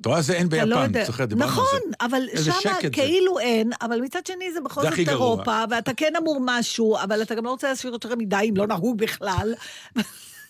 אתה 0.00 0.08
רואה, 0.08 0.22
זה 0.22 0.32
אין 0.32 0.46
אתה 0.46 0.64
לא 0.64 0.76
ביפן, 0.76 0.88
יודע. 0.88 1.04
זוכר, 1.04 1.24
דיברנו 1.24 1.50
על 1.50 1.56
זה. 1.56 1.62
נכון, 1.62 1.92
אבל 2.00 2.22
שם 2.44 2.52
שקט 2.60 2.82
זה. 2.82 2.90
כאילו 2.90 3.38
אין, 3.38 3.70
אבל 3.82 4.00
מצד 4.00 4.26
שני 4.26 4.52
זה 4.52 4.60
בכל 4.60 4.82
זאת. 4.82 4.98
אירופה, 5.08 5.64
ואתה 5.70 5.94
כן 5.94 6.12
אמור 6.18 6.38
משהו, 6.44 6.96
אבל 6.96 7.22
אתה 7.22 7.34
גם 7.34 7.44
לא 7.44 7.50
רוצה 7.50 7.68
להשאיר 7.68 7.92
יותר 7.92 8.16
מדי 8.16 8.46
אם 8.48 8.56
לא 8.56 8.66
נהוג 8.66 8.98
בכלל. 8.98 9.54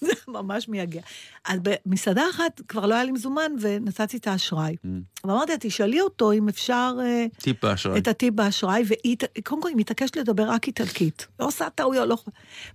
זה 0.00 0.12
ממש 0.28 0.68
מייגע. 0.68 1.00
אז 1.44 1.60
במסעדה 1.62 2.22
אחת 2.30 2.60
כבר 2.68 2.86
לא 2.86 2.94
היה 2.94 3.04
לי 3.04 3.12
מזומן, 3.12 3.52
ונתתי 3.60 4.16
את 4.16 4.26
האשראי. 4.26 4.76
Mm. 4.84 4.88
ואמרתי 5.24 5.52
לה, 5.52 5.58
תשאלי 5.60 6.00
אותו 6.00 6.32
אם 6.32 6.48
אפשר 6.48 6.96
אה, 7.02 7.26
טיפ 7.42 7.64
באשראי. 7.64 7.98
את 7.98 8.08
הטיפ 8.08 8.34
באשראי, 8.34 8.82
והיא, 8.86 9.16
קודם 9.44 9.62
כל, 9.62 9.68
היא 9.68 9.76
מתעקשת 9.76 10.16
לדבר 10.16 10.50
רק 10.50 10.66
איטלקית. 10.66 11.26
לא 11.40 11.46
עושה 11.46 11.70
טעויות, 11.70 12.08
לא... 12.08 12.16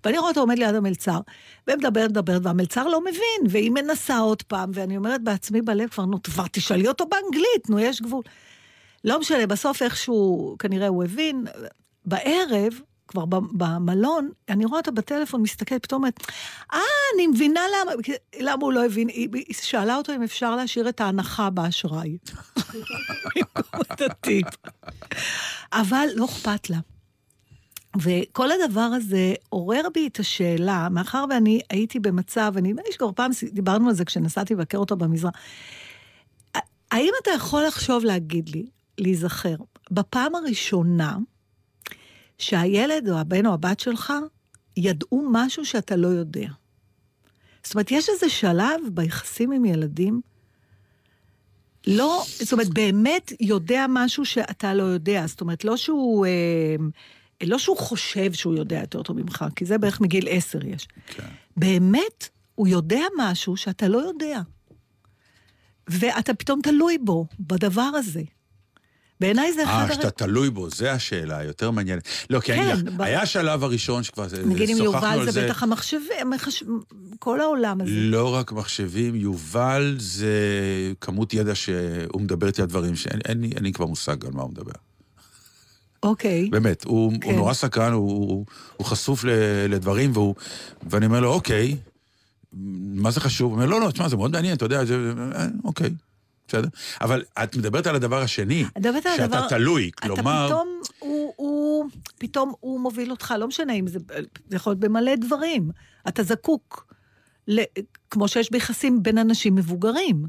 ואני 0.03 0.17
רואה 0.17 0.29
אותו 0.29 0.39
עומד 0.39 0.59
ליד 0.59 0.75
המלצר, 0.75 1.19
ומדברת, 1.67 2.09
מדברת, 2.09 2.41
והמלצר 2.43 2.88
לא 2.88 3.01
מבין, 3.01 3.49
והיא 3.49 3.71
מנסה 3.71 4.17
עוד 4.17 4.41
פעם, 4.41 4.71
ואני 4.73 4.97
אומרת 4.97 5.21
בעצמי 5.21 5.61
בלב 5.61 5.89
כבר, 5.89 6.05
נו, 6.05 6.23
כבר 6.23 6.45
תשאלי 6.51 6.88
אותו 6.88 7.05
באנגלית, 7.05 7.69
נו, 7.69 7.79
יש 7.79 8.01
גבול. 8.01 8.23
לא 9.03 9.19
משנה, 9.19 9.47
בסוף 9.47 9.81
איכשהו, 9.81 10.55
כנראה 10.59 10.88
הוא 10.88 11.03
הבין. 11.03 11.45
בערב, 12.05 12.73
כבר 13.08 13.26
במלון, 13.52 14.30
אני 14.50 14.65
רואה 14.65 14.78
אותה 14.78 14.91
בטלפון, 14.91 15.41
מסתכלת, 15.41 15.84
פתאום 15.84 16.02
אומרת, 16.02 16.24
אה, 16.74 16.80
אני 17.15 17.28
מבינה 17.28 17.62
למה, 17.82 17.91
למה 18.39 18.65
הוא 18.65 18.74
לא 18.74 18.86
הבין. 18.86 19.08
היא, 19.08 19.30
היא 19.34 19.56
שאלה 19.62 19.96
אותו 19.96 20.15
אם 20.15 20.24
אפשר 20.24 20.56
להשאיר 20.56 20.89
את 20.89 21.02
ההנחה 21.02 21.50
באשראי. 21.50 22.18
אבל 25.74 26.08
לא 26.15 26.26
אכפת 26.26 26.70
לה. 26.70 26.78
וכל 28.02 28.50
הדבר 28.52 28.82
הזה 28.82 29.34
עורר 29.50 29.88
בי 29.94 30.08
את 30.08 30.20
השאלה, 30.20 30.88
מאחר 30.91 31.26
ואני 31.30 31.60
הייתי 31.70 32.00
במצב, 32.00 32.54
אני 32.58 32.70
נדמה 32.70 32.82
לי 32.86 32.94
שכבר 32.94 33.12
פעם 33.12 33.32
דיברנו 33.52 33.89
על 33.89 33.96
זה 33.96 34.06
כשנסעתי 34.06 34.54
לבקר 34.54 34.78
אותו 34.78 34.96
במזרח, 34.96 35.34
האם 36.91 37.12
אתה 37.24 37.32
יכול 37.32 37.63
לחשוב 37.63 38.06
להגיד 38.06 38.50
לי, 38.50 38.65
להיזכר, 38.98 39.56
בפעם 39.91 40.36
הראשונה 40.36 41.18
שהילד 42.38 43.10
או 43.10 43.17
הבן 43.17 43.45
או 43.45 43.54
הבת 43.54 43.80
שלך 43.80 44.13
ידעו 44.78 45.30
משהו 45.32 45.65
שאתה 45.65 45.95
לא 45.95 46.08
יודע? 46.08 46.48
זאת 47.63 47.74
אומרת, 47.74 47.91
יש 47.91 48.10
איזה 48.10 48.30
שלב 48.30 48.82
ביחסים 48.93 49.52
עם 49.52 49.65
ילדים, 49.65 50.21
לא, 51.88 52.24
זאת 52.39 52.54
אומרת, 52.54 52.69
באמת 52.69 53.32
יודע 53.39 53.86
משהו 53.89 54.26
שאתה 54.26 54.74
לא 54.74 54.84
יודע. 54.84 55.28
זאת 55.28 55.41
אומרת, 55.41 55.63
לא 55.65 55.78
שהוא, 55.78 56.26
אה, 56.26 56.76
לא 57.43 57.58
שהוא 57.58 57.78
חושב 57.78 58.34
שהוא 58.34 58.56
יודע 58.56 58.80
יותר 58.80 59.04
טוב 59.04 59.17
ממך, 59.17 59.45
כי 59.56 59.65
זה 59.65 59.78
בערך 59.78 60.02
מגיל 60.02 60.28
עשר 60.30 60.65
יש. 60.65 60.88
כן. 61.08 61.24
באמת, 61.58 62.30
הוא 62.56 62.67
יודע 62.67 63.02
משהו 63.17 63.58
שאתה 63.58 63.88
לא 63.88 63.98
יודע. 63.98 64.41
ואתה 65.88 66.34
פתאום 66.34 66.62
תלוי 66.62 66.98
בו, 66.98 67.26
בדבר 67.39 67.82
הזה. 67.95 68.24
בעיניי 69.19 69.54
זה 69.54 69.63
אחד... 69.63 69.71
אה, 69.71 69.82
הר- 69.84 69.93
שאתה 69.93 70.10
תלוי 70.12 70.49
בו, 70.49 70.69
זה 70.69 70.91
השאלה, 70.91 71.43
יותר 71.43 71.71
מעניינת. 71.71 72.04
לא, 72.30 72.39
כי 72.39 72.45
כן, 72.54 72.62
אני, 72.62 72.84
ב- 72.97 73.01
היה 73.01 73.21
השלב 73.21 73.63
הראשון 73.63 74.04
שכבר 74.04 74.23
אה, 74.34 74.45
נגיד 74.45 74.69
עם 74.69 74.78
שוחחנו 74.78 75.08
על 75.08 75.13
יובל 75.13 75.25
זה 75.25 75.32
זה. 75.32 75.45
בטח 75.45 75.63
המחשבים, 75.63 76.01
המחש... 76.21 76.63
כל 77.19 77.41
העולם 77.41 77.82
הזה. 77.82 77.91
לא 77.91 78.36
רק 78.36 78.51
מחשבים, 78.51 79.15
יובל 79.15 79.95
זה 79.99 80.34
כמות 81.01 81.34
ידע 81.34 81.56
שהוא 81.56 82.21
מדבר 82.21 82.47
איתי 82.47 82.62
על 82.62 82.67
דברים 82.67 82.95
שאין 82.95 83.19
אין, 83.25 83.41
לי- 83.41 83.51
אין 83.56 83.63
לי 83.63 83.71
כבר 83.71 83.86
מושג 83.86 84.25
על 84.25 84.32
מה 84.32 84.41
הוא 84.41 84.51
מדבר. 84.51 84.71
אוקיי. 86.04 86.49
באמת, 86.49 86.84
הוא, 86.86 87.12
כן. 87.21 87.28
הוא 87.30 87.36
נורא 87.38 87.54
סקרן, 87.54 87.91
הוא, 87.93 88.12
הוא, 88.12 88.45
הוא 88.78 88.86
חשוף 88.88 89.23
ל, 89.23 89.30
לדברים, 89.69 90.12
והוא, 90.13 90.36
ואני 90.89 91.06
אומר 91.06 91.19
לו, 91.19 91.34
אוקיי, 91.34 91.78
מה 92.93 93.12
זה 93.12 93.19
חשוב? 93.19 93.51
הוא 93.51 93.62
אומר, 93.62 93.65
לא, 93.71 93.82
לא, 93.82 93.91
תשמע, 93.91 94.10
זה 94.10 94.15
מאוד 94.17 94.32
מעניין, 94.32 94.56
אתה 94.56 94.65
יודע, 94.65 94.86
זה, 94.86 95.12
אה, 95.36 95.45
אוקיי, 95.63 95.89
בסדר. 96.47 96.67
אבל 97.01 97.23
את 97.43 97.55
מדברת 97.55 97.88
על 97.88 97.95
הדבר 97.95 98.21
השני, 98.21 98.65
מדברת 98.77 99.05
על 99.05 99.17
שאתה 99.17 99.23
הדבר- 99.23 99.49
תלוי, 99.49 99.91
אתה 99.99 100.08
כלומר... 100.08 100.47
פתאום, 100.47 100.81
הוא, 100.99 101.34
הוא, 101.36 101.86
פתאום 102.17 102.53
הוא 102.60 102.79
מוביל 102.79 103.12
אותך, 103.12 103.34
לא 103.39 103.47
משנה 103.47 103.73
אם 103.73 103.88
זה, 103.88 103.99
זה 104.49 104.55
יכול 104.55 104.71
להיות 104.71 104.79
במלא 104.79 105.15
דברים. 105.15 105.69
אתה 106.08 106.23
זקוק, 106.23 106.93
ל, 107.47 107.62
כמו 108.10 108.27
שיש 108.27 108.51
ביחסים 108.51 109.03
בין 109.03 109.17
אנשים 109.17 109.55
מבוגרים. 109.55 110.25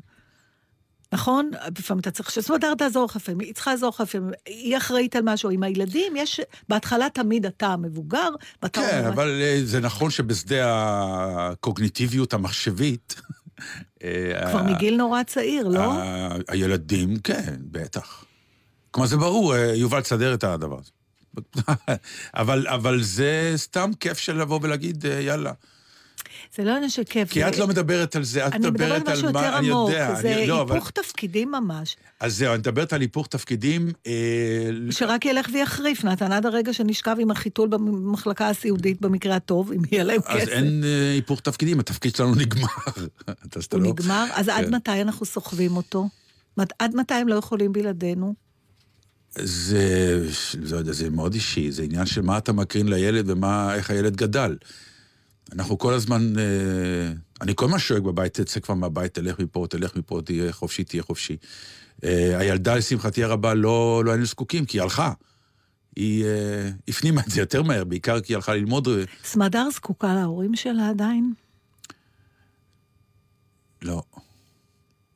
נכון? 1.12 1.50
לפעמים 1.79 2.00
אתה 2.00 2.11
צריך 2.11 2.31
שסמדר 2.31 2.74
תעזור 2.74 3.05
לך, 3.05 3.16
לפעמים 3.16 3.40
היא 3.40 3.55
צריכה 3.55 3.70
לעזור 3.70 3.88
לך, 3.88 4.00
לפעמים 4.00 4.31
היא 4.46 4.76
אחראית 4.76 5.16
על 5.16 5.22
משהו. 5.24 5.50
עם 5.50 5.62
הילדים 5.62 6.12
יש, 6.16 6.40
בהתחלה 6.68 7.07
תמיד 7.11 7.46
אתה 7.46 7.66
המבוגר, 7.66 8.29
ואתה... 8.62 8.81
כן, 8.81 9.05
אבל 9.05 9.40
אה, 9.42 9.61
זה 9.64 9.81
נכון 9.81 10.11
שבשדה 10.11 10.64
הקוגניטיביות 11.38 12.34
המחשבית... 12.34 13.14
אה, 14.04 14.50
כבר 14.50 14.59
ה- 14.59 14.62
מגיל 14.62 14.96
נורא 14.96 15.22
צעיר, 15.22 15.68
לא? 15.68 15.92
ה- 15.92 16.28
הילדים, 16.48 17.16
כן, 17.18 17.54
בטח. 17.61 18.24
כלומר, 18.90 19.09
זה 19.09 19.16
ברור, 19.16 19.54
אה, 19.57 19.74
יובל 19.74 20.00
תסדר 20.00 20.34
את 20.34 20.44
הדבר 20.44 20.78
הזה. 20.78 20.90
אבל, 22.34 22.66
אבל 22.68 23.02
זה 23.02 23.52
סתם 23.57 23.90
כיף 24.00 24.18
של 24.18 24.36
לבוא 24.40 24.61
ולהגיד, 24.62 25.07
אה, 25.07 25.20
יאללה. 25.20 25.52
זה 26.57 26.64
לא 26.64 26.74
עניין 26.76 26.90
של 26.90 27.03
כיף. 27.05 27.30
כי 27.30 27.40
זה- 27.40 27.49
את 27.49 27.59
לא 27.59 27.66
מדברת 27.66 28.16
על 28.16 28.24
זה, 28.24 28.47
את 28.47 28.53
אני 28.53 28.70
מדברת 28.70 28.74
מדברת 29.03 29.09
על 29.09 29.12
על 29.12 29.16
משהו 29.18 29.26
יותר 29.26 29.40
מה, 29.40 29.59
אני 29.59 29.70
עמוק, 29.70 29.90
יודע. 29.90 30.14
זה 30.20 30.34
אני, 30.36 30.47
לא, 30.47 30.62
אבל, 30.62 30.74
היפוך 30.74 30.90
תפקידים 30.90 31.51
ממש. 31.51 31.97
אז 32.20 32.36
זהו, 32.36 32.51
אני 32.51 32.59
מדברת 32.59 32.92
על 32.92 33.01
היפוך 33.01 33.26
תפקידים. 33.26 33.92
אה, 34.07 34.12
שרק 34.90 35.24
ילך 35.24 35.47
ויחריף, 35.53 36.05
נתן 36.05 36.32
עד 36.32 36.47
הרגע 36.47 36.72
שנשכב 36.72 37.16
עם 37.20 37.30
החיתול 37.30 37.68
במחלקה 37.68 38.49
הסיעודית 38.49 39.01
במקרה 39.01 39.36
הטוב, 39.36 39.72
אם 39.72 39.80
יהיה 39.92 40.05
להם 40.05 40.20
אז 40.26 40.36
כסף. 40.40 40.49
אין 40.49 40.84
אה, 40.84 41.12
היפוך 41.12 41.40
תפקידים, 41.40 41.80
התפקיד 41.80 42.16
שלנו 42.16 42.34
נגמר. 42.42 42.66
אז 43.26 43.68
הוא 43.72 43.80
לא- 43.80 43.88
נגמר, 43.90 44.26
אז 44.34 44.49
עד 44.49 44.64
כן. 44.64 44.74
מתי 44.74 45.01
אנחנו 45.03 45.26
סוחבים 45.26 45.76
אותו? 45.76 46.09
עד 46.78 46.94
מתי 46.94 47.14
הם 47.14 47.28
לא 47.28 47.34
יכולים 47.34 47.72
בלעדינו? 47.72 48.34
זה, 49.38 50.26
לא 50.62 50.76
יודע, 50.76 50.92
זה 50.92 51.11
מאוד 51.11 51.34
אישי, 51.34 51.70
זה 51.70 51.82
עניין 51.82 52.07
של 52.07 52.20
מה 52.22 52.38
אתה 52.38 52.53
מקרין 52.53 52.88
לילד 52.88 53.30
ומה, 53.30 53.74
איך 53.74 53.90
הילד 53.90 54.16
גדל. 54.16 54.57
אנחנו 55.53 55.78
כל 55.78 55.94
הזמן, 55.94 56.38
אה, 56.38 57.12
אני 57.40 57.53
כל 57.55 57.64
הזמן 57.64 57.78
שואג 57.78 58.03
בבית, 58.03 58.40
תצא 58.40 58.61
כבר 58.61 58.74
מהבית, 58.74 59.14
תלך 59.14 59.38
מפה, 59.38 59.66
תלך 59.70 59.97
מפה, 59.97 60.20
תהיה 60.24 60.53
חופשי, 60.53 60.84
תהיה 60.84 61.03
חופשי. 61.03 61.36
אה, 62.05 62.38
הילדה, 62.38 62.76
לשמחתי 62.76 63.24
הרבה, 63.24 63.55
לא, 63.55 64.03
לא 64.05 64.11
היינו 64.11 64.26
זקוקים, 64.26 64.64
כי 64.64 64.78
היא 64.78 64.82
הלכה. 64.82 65.12
היא 65.97 66.24
אה, 66.24 66.70
הפנימה 66.88 67.20
את 67.20 67.30
זה 67.30 67.40
יותר 67.40 67.62
מהר, 67.62 67.84
בעיקר 67.84 68.20
כי 68.20 68.32
היא 68.32 68.36
הלכה 68.36 68.55
ללמוד. 68.55 68.88
סמדר 69.24 69.68
זקוקה 69.70 70.14
להורים 70.14 70.57
שלה 70.57 70.88
עדיין? 70.88 71.32
לא. 73.82 74.03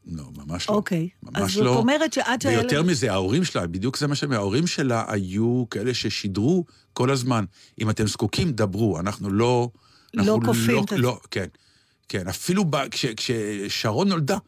לא, 0.06 0.24
ממש 0.36 0.68
לא. 0.68 0.74
אוקיי. 0.74 1.08
אז 1.22 1.42
ממש 1.42 1.54
זאת 1.54 1.64
לא. 1.64 1.76
אומרת 1.76 2.12
שעד 2.12 2.42
שהילד... 2.42 2.58
ויותר 2.58 2.82
מזה, 2.82 3.12
ההורים 3.12 3.44
שלה, 3.44 3.66
בדיוק 3.66 3.98
זה 3.98 4.06
מה 4.06 4.14
שהם, 4.14 4.32
ההורים 4.32 4.66
שלה 4.66 5.04
היו 5.08 5.64
כאלה 5.70 5.94
ששידרו 5.94 6.64
כל 6.92 7.10
הזמן, 7.10 7.44
אם 7.80 7.90
אתם 7.90 8.06
זקוקים, 8.06 8.52
דברו, 8.52 8.98
אנחנו 9.00 9.30
לא... 9.30 9.70
לא 10.14 10.22
אנחנו 10.22 10.42
כופים 10.46 10.84
את 10.84 10.90
לא, 10.90 10.96
זה. 10.96 11.02
לא, 11.02 11.20
כן, 11.30 11.46
כן, 12.08 12.28
אפילו 12.28 12.64
ב, 12.64 12.88
כש, 12.88 13.06
כששרון 13.06 14.08
נולדה, 14.08 14.38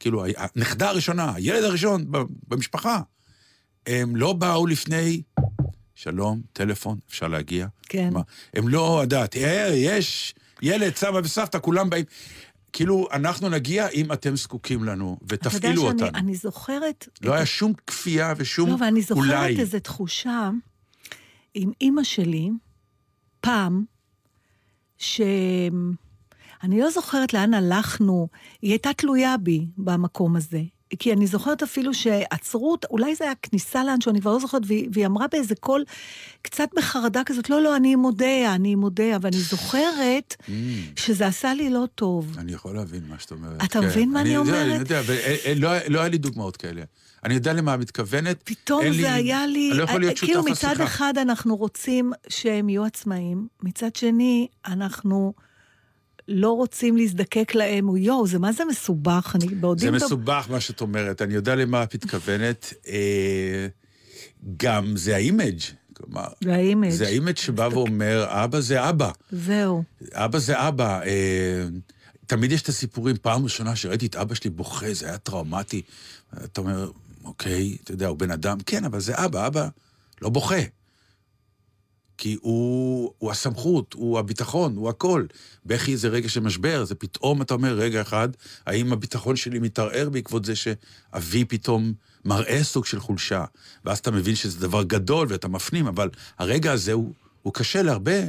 כאילו, 0.00 0.24
הנכדה 0.36 0.88
הראשונה, 0.88 1.34
הילד 1.34 1.64
הראשון 1.64 2.06
במשפחה, 2.48 3.00
הם 3.86 4.16
לא 4.16 4.32
באו 4.32 4.66
לפני, 4.66 5.22
שלום, 5.94 6.40
טלפון, 6.52 6.98
אפשר 7.08 7.28
להגיע? 7.28 7.66
כן. 7.82 8.12
מה, 8.12 8.20
הם 8.54 8.68
לא, 8.68 8.98
יודעת, 9.02 9.36
"אה, 9.36 9.70
יש 9.74 10.34
ילד, 10.62 10.96
סבא 10.96 11.20
וסבתא, 11.24 11.58
כולם 11.62 11.90
באים. 11.90 12.04
כאילו, 12.72 13.08
אנחנו 13.12 13.48
נגיע 13.48 13.88
אם 13.88 14.12
אתם 14.12 14.36
זקוקים 14.36 14.84
לנו, 14.84 15.18
ותפעילו 15.28 15.58
אתה 15.58 15.66
יודע 15.68 15.80
אותנו. 15.82 16.06
שאני 16.06 16.18
אני 16.18 16.34
זוכרת... 16.34 17.08
לא 17.22 17.30
את 17.32 17.36
היה 17.36 17.46
שום 17.46 17.72
כפייה 17.86 18.34
ושום 18.36 18.70
לא, 18.70 18.76
ואני 18.80 19.02
זוכרת 19.02 19.16
אולי. 19.24 19.60
איזו 19.60 19.78
תחושה 19.80 20.50
עם 21.54 21.72
אימא 21.80 22.04
שלי, 22.04 22.50
פעם, 23.40 23.84
ש... 24.98 25.20
אני 26.62 26.80
לא 26.80 26.90
זוכרת 26.90 27.32
לאן 27.34 27.54
הלכנו, 27.54 28.28
היא 28.62 28.70
הייתה 28.70 28.92
תלויה 28.92 29.36
בי 29.36 29.66
במקום 29.78 30.36
הזה. 30.36 30.60
כי 30.98 31.12
אני 31.12 31.26
זוכרת 31.26 31.62
אפילו 31.62 31.94
שעצרו 31.94 32.72
אותה, 32.72 32.88
אולי 32.90 33.14
זה 33.14 33.24
היה 33.24 33.34
כניסה 33.42 33.84
לאנשהו, 33.84 34.10
אני 34.10 34.20
כבר 34.20 34.32
לא 34.32 34.40
זוכרת, 34.40 34.62
והיא, 34.66 34.88
והיא 34.92 35.06
אמרה 35.06 35.26
באיזה 35.32 35.54
קול, 35.54 35.84
קצת 36.42 36.68
בחרדה 36.76 37.22
כזאת, 37.26 37.50
לא, 37.50 37.62
לא, 37.62 37.76
אני 37.76 37.94
אודיה, 37.94 38.54
אני 38.54 38.72
עם 38.72 38.82
אודיה, 38.82 39.18
ואני 39.20 39.36
זוכרת 39.36 40.36
Mm. 40.40 40.50
שזה 40.96 41.26
עשה 41.26 41.54
לי 41.54 41.70
לא 41.70 41.84
טוב. 41.94 42.34
אני 42.38 42.52
יכול 42.52 42.74
להבין 42.74 43.02
מה 43.08 43.18
שאת 43.18 43.30
אומרת. 43.32 43.64
אתה 43.64 43.80
כן. 43.80 43.86
מבין 43.86 44.10
מה 44.12 44.20
אני 44.20 44.28
יודע, 44.28 44.50
אומרת? 44.50 44.66
אני 44.66 44.78
יודע, 44.78 45.02
ולא 45.06 45.70
לא 45.88 46.00
היה 46.00 46.08
לי 46.08 46.18
דוגמאות 46.18 46.56
כאלה. 46.56 46.82
אני 47.26 47.34
יודע 47.34 47.52
למה 47.52 47.74
את 47.74 47.78
מתכוונת. 47.80 48.36
פתאום 48.44 48.82
זה 48.84 48.90
לי- 48.90 49.08
היה 49.08 49.46
לי, 49.46 49.68
אני 49.70 49.78
לא 49.78 49.84
יכול 49.84 50.00
להיות 50.00 50.18
כאילו 50.18 50.34
שותף 50.34 50.50
מצד 50.50 50.68
לשיחה. 50.68 50.84
אחד 50.84 51.14
אנחנו 51.18 51.56
רוצים 51.56 52.12
שהם 52.28 52.68
יהיו 52.68 52.84
עצמאים, 52.84 53.48
מצד 53.62 53.96
שני 53.96 54.48
אנחנו 54.66 55.32
לא 56.28 56.50
רוצים 56.50 56.96
להזדקק 56.96 57.54
להם, 57.54 57.86
הוא 57.86 57.98
יואו, 57.98 58.26
זה 58.26 58.38
מה 58.38 58.52
זה 58.52 58.64
מסובך, 58.64 59.32
אני 59.34 59.54
בעודי... 59.54 59.80
זה 59.80 59.90
מסובך 59.90 60.46
מה 60.50 60.60
שאת 60.60 60.80
אומרת, 60.80 61.22
אני 61.22 61.34
יודע 61.34 61.54
למה 61.54 61.82
את 61.82 61.94
מתכוונת. 61.94 62.72
אה, 62.88 63.66
גם 64.56 64.96
זה 64.96 65.14
ה 65.14 65.20
image, 65.20 65.58
כלומר, 65.92 66.26
זה 66.44 66.54
ה 66.54 66.59
image. 66.59 66.90
זה 66.90 67.06
ה 67.06 67.11
image 67.11 67.36
שבא 67.36 67.68
ואומר, 67.72 68.26
אבא 68.28 68.60
זה 68.60 68.88
אבא, 68.88 69.10
זהו. 69.32 69.82
אבא 70.12 70.38
זה 70.38 70.68
אבא. 70.68 71.00
אה, 71.02 71.64
תמיד 72.26 72.52
יש 72.52 72.62
את 72.62 72.68
הסיפורים, 72.68 73.16
פעם 73.22 73.44
ראשונה 73.44 73.76
שראיתי 73.76 74.06
את 74.06 74.16
אבא 74.16 74.34
שלי 74.34 74.50
בוכה, 74.50 74.94
זה 74.94 75.06
היה 75.08 75.18
טראומטי. 75.18 75.82
אתה 76.44 76.60
אומר, 76.60 76.90
אוקיי, 77.26 77.76
אתה 77.84 77.92
יודע, 77.92 78.06
הוא 78.06 78.18
בן 78.18 78.30
אדם, 78.30 78.58
כן, 78.66 78.84
אבל 78.84 79.00
זה 79.00 79.24
אבא, 79.24 79.46
אבא 79.46 79.68
לא 80.22 80.28
בוכה. 80.28 80.62
כי 82.18 82.36
הוא, 82.40 83.12
הוא 83.18 83.30
הסמכות, 83.30 83.92
הוא 83.92 84.18
הביטחון, 84.18 84.76
הוא 84.76 84.88
הכל. 84.88 85.26
בכי 85.66 85.96
זה 85.96 86.08
רגע 86.08 86.28
של 86.28 86.40
משבר, 86.40 86.84
זה 86.84 86.94
פתאום 86.94 87.42
אתה 87.42 87.54
אומר, 87.54 87.74
רגע 87.74 88.00
אחד, 88.00 88.28
האם 88.66 88.92
הביטחון 88.92 89.36
שלי 89.36 89.58
מתערער 89.58 90.08
בעקבות 90.10 90.44
זה 90.44 90.54
שאבי 90.56 91.44
פתאום 91.44 91.92
מראה 92.24 92.64
סוג 92.64 92.86
של 92.86 93.00
חולשה? 93.00 93.44
ואז 93.84 93.98
אתה 93.98 94.10
מבין 94.10 94.34
שזה 94.34 94.60
דבר 94.60 94.82
גדול 94.82 95.26
ואתה 95.30 95.48
מפנים, 95.48 95.86
אבל 95.86 96.10
הרגע 96.38 96.72
הזה 96.72 96.92
הוא, 96.92 97.12
הוא 97.42 97.52
קשה 97.52 97.82
להרבה, 97.82 98.20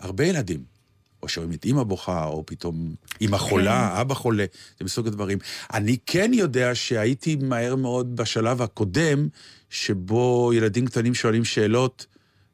הרבה 0.00 0.24
ילדים. 0.24 0.75
או 1.22 1.28
שרואים 1.28 1.52
את 1.52 1.64
אימא 1.64 1.82
בוכה, 1.82 2.24
או 2.24 2.46
פתאום 2.46 2.94
אימא 3.20 3.36
חולה, 3.36 4.00
אבא 4.00 4.14
חולה, 4.14 4.44
זה 4.78 4.84
מסוג 4.84 5.06
הדברים. 5.06 5.38
אני 5.72 5.96
כן 6.06 6.30
יודע 6.34 6.74
שהייתי 6.74 7.36
מהר 7.36 7.76
מאוד 7.76 8.16
בשלב 8.16 8.62
הקודם, 8.62 9.28
שבו 9.70 10.52
ילדים 10.54 10.86
קטנים 10.86 11.14
שואלים 11.14 11.44
שאלות, 11.44 12.06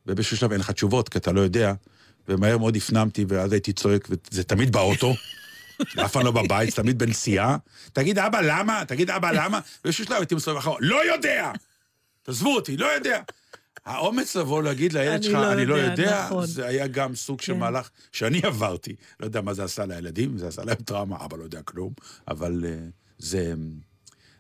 ובאיזשהו 0.07 0.37
שלב 0.37 0.53
אין 0.53 0.61
לך 0.61 0.71
תשובות, 0.71 1.09
כי 1.09 1.19
אתה 1.19 1.33
לא 1.33 1.41
יודע, 1.41 1.73
ומהר 2.29 2.59
מאוד 2.59 2.77
הפנמתי, 2.77 3.25
ואז 3.29 3.53
הייתי 3.53 3.73
צועק, 3.73 4.09
וזה 4.11 4.45
תמיד 4.45 4.73
באוטו, 4.73 5.15
אף 6.05 6.13
פעם 6.13 6.25
לא 6.25 6.31
בבית, 6.31 6.71
זה 6.71 6.77
תמיד 6.77 6.99
בנסיעה. 6.99 7.57
תגיד, 7.93 8.19
אבא, 8.19 8.41
למה? 8.41 8.85
תגיד, 8.87 9.11
אבא, 9.11 9.31
למה? 9.31 9.61
באיזשהו 9.85 10.05
שלב 10.05 10.17
הייתי 10.17 10.35
מסתובב 10.35 10.57
אחרון, 10.57 10.79
לא 10.81 11.13
יודע! 11.13 11.53
תעזבו 12.23 12.55
אותי, 12.55 12.77
לא 12.77 12.87
יודע. 12.87 13.21
האומץ 13.87 14.37
לבוא 14.37 14.62
להגיד 14.62 14.93
לילד 14.93 15.22
שלך, 15.22 15.35
לא 15.35 15.53
אני 15.53 15.66
לא 15.66 15.74
יודע", 15.74 16.03
יודע, 16.03 16.26
נכון. 16.26 16.47
זה 16.47 16.66
היה 16.66 16.87
גם 16.87 17.14
סוג 17.14 17.41
של 17.41 17.53
כן. 17.53 17.59
מהלך 17.59 17.91
שאני 18.12 18.41
עברתי. 18.43 18.95
לא 19.20 19.26
יודע 19.26 19.41
מה 19.41 19.55
זה 19.55 19.64
עשה 19.64 19.87
לילדים, 19.87 20.39
זה 20.39 20.49
עשה 20.49 20.64
להם 20.64 20.76
טראומה, 20.76 21.16
אבא 21.24 21.37
לא 21.37 21.43
יודע 21.43 21.62
כלום, 21.62 21.93
אבל 22.28 22.64
אה, 22.66 22.76
זה, 23.18 23.55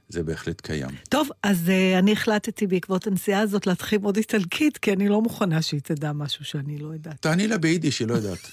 זה 0.08 0.22
בהחלט 0.22 0.60
קיים. 0.60 0.90
טוב, 1.08 1.28
אז 1.42 1.68
uh, 1.68 1.98
אני 1.98 2.12
החלטתי 2.12 2.66
בעקבות 2.66 3.06
הנסיעה 3.06 3.40
הזאת 3.40 3.66
להתחיל 3.66 3.98
עוד 4.02 4.16
איטלקית, 4.16 4.78
כי 4.78 4.92
אני 4.92 5.08
לא 5.08 5.22
מוכנה 5.22 5.62
שהיא 5.62 5.80
תדע 5.80 6.12
משהו 6.12 6.44
שאני 6.44 6.78
לא 6.78 6.88
יודעת. 6.88 7.20
תעני 7.20 7.48
לה 7.48 7.58
ביידיש, 7.58 8.00
היא 8.00 8.08
לא 8.08 8.14
יודעת. 8.14 8.48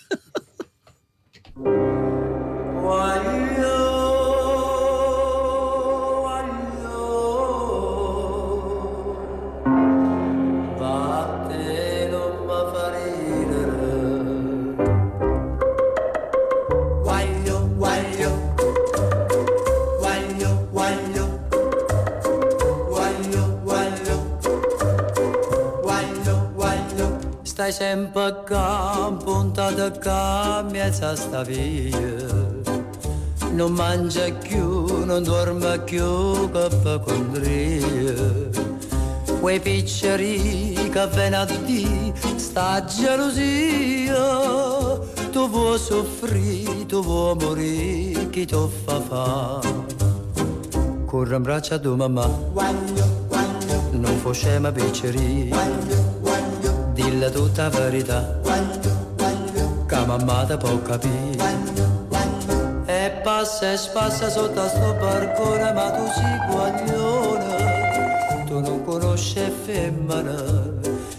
Stai 27.69 27.87
sempre 27.87 28.43
qua, 28.47 29.15
puntata 29.23 29.91
qua, 29.91 30.65
mezza 30.71 31.15
sta 31.15 31.43
via. 31.43 32.25
Non 33.51 33.73
mangia 33.73 34.31
più, 34.31 35.05
non 35.05 35.21
dorme 35.21 35.79
più, 35.81 36.49
che 36.49 36.67
fa 36.81 36.97
condria. 36.97 38.15
Quei 39.39 39.59
picceri 39.59 40.73
che 40.73 41.07
vengono 41.13 41.43
a 41.43 41.45
di 41.45 42.11
sta 42.37 42.83
gelosia. 42.85 44.17
Tu 45.31 45.47
vuoi 45.47 45.77
soffrire, 45.77 46.87
tu 46.87 47.03
vuoi 47.03 47.35
morire, 47.35 48.29
chi 48.31 48.45
ti 48.47 48.55
fa 48.83 48.99
fa? 48.99 49.59
Corre 51.05 51.35
in 51.35 51.43
braccio 51.43 51.75
a 51.75 51.77
tua 51.77 51.95
mamma, 51.95 52.27
non 53.91 54.17
facciamo 54.23 54.71
picceri. 54.71 56.08
Dille 57.01 57.31
tutta 57.31 57.69
verità, 57.69 58.41
che 59.87 60.05
mamma 60.05 60.43
ti 60.43 60.57
può 60.57 60.81
capire. 60.81 61.37
E 62.85 63.11
passa 63.23 63.71
e 63.71 63.77
spassa 63.77 64.29
sotto 64.29 64.67
sto 64.67 64.97
barcone, 64.99 65.71
ma 65.71 65.91
tu 65.91 66.05
sei 66.13 66.37
guaglione, 66.51 68.43
tu 68.47 68.59
non 68.59 68.83
conosci 68.83 69.39
femmina, 69.63 70.35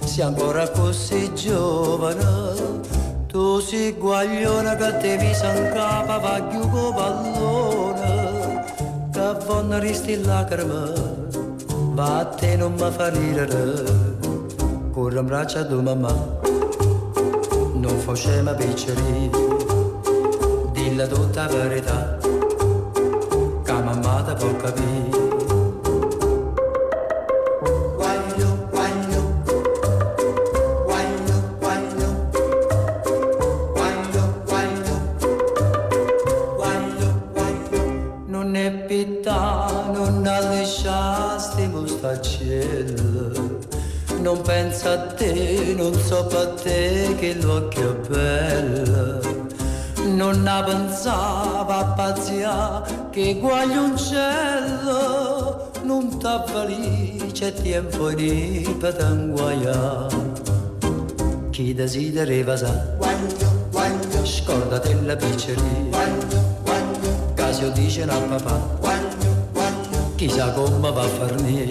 sei 0.04 0.24
ancora 0.24 0.68
così 0.68 1.32
giovane. 1.34 2.58
Tu 3.28 3.60
sei 3.60 3.92
guaglione 3.94 4.76
che 4.76 4.96
te 4.98 5.16
mi 5.16 5.30
in 5.30 5.70
capo, 5.72 6.20
va 6.20 6.42
più 6.42 6.68
con 6.68 6.94
pallone, 6.94 8.64
che 9.10 9.34
vanno 9.46 9.78
risti 9.78 10.22
lacrime, 10.22 10.92
ma 11.94 12.18
a 12.18 12.24
te 12.26 12.56
non 12.56 12.74
mi 12.74 12.90
fa 12.90 13.08
ridere, 13.08 14.09
corre 15.01 15.18
in 15.18 15.26
braccio 15.26 15.59
a 15.61 15.64
tua 15.64 15.80
mamma, 15.80 16.12
non 17.72 17.98
facciamo 18.01 18.53
picceri 18.55 19.30
dilla 20.72 21.07
tutta 21.07 21.46
la 21.46 21.66
verità. 21.66 22.18
Che 23.64 23.72
mamma 23.72 24.22
ti 24.22 24.34
può 24.34 24.55
capire 24.57 24.99
che 53.22 53.38
guaglioncello 53.38 55.70
non 55.82 56.18
t'avvali 56.18 57.30
c'è 57.32 57.52
tempo 57.52 58.10
di 58.12 58.74
petanguaia 58.78 60.06
chi 61.50 61.74
desidera 61.74 62.56
sa 62.56 62.96
scordate 64.24 64.94
la 65.02 65.16
pizzeria. 65.16 65.98
Casio 67.34 67.70
dice 67.70 68.04
a 68.04 68.16
papà. 68.16 68.78
Chissà 70.16 70.52
come 70.52 70.90
va 70.90 71.02
a 71.02 71.08
farne 71.08 71.68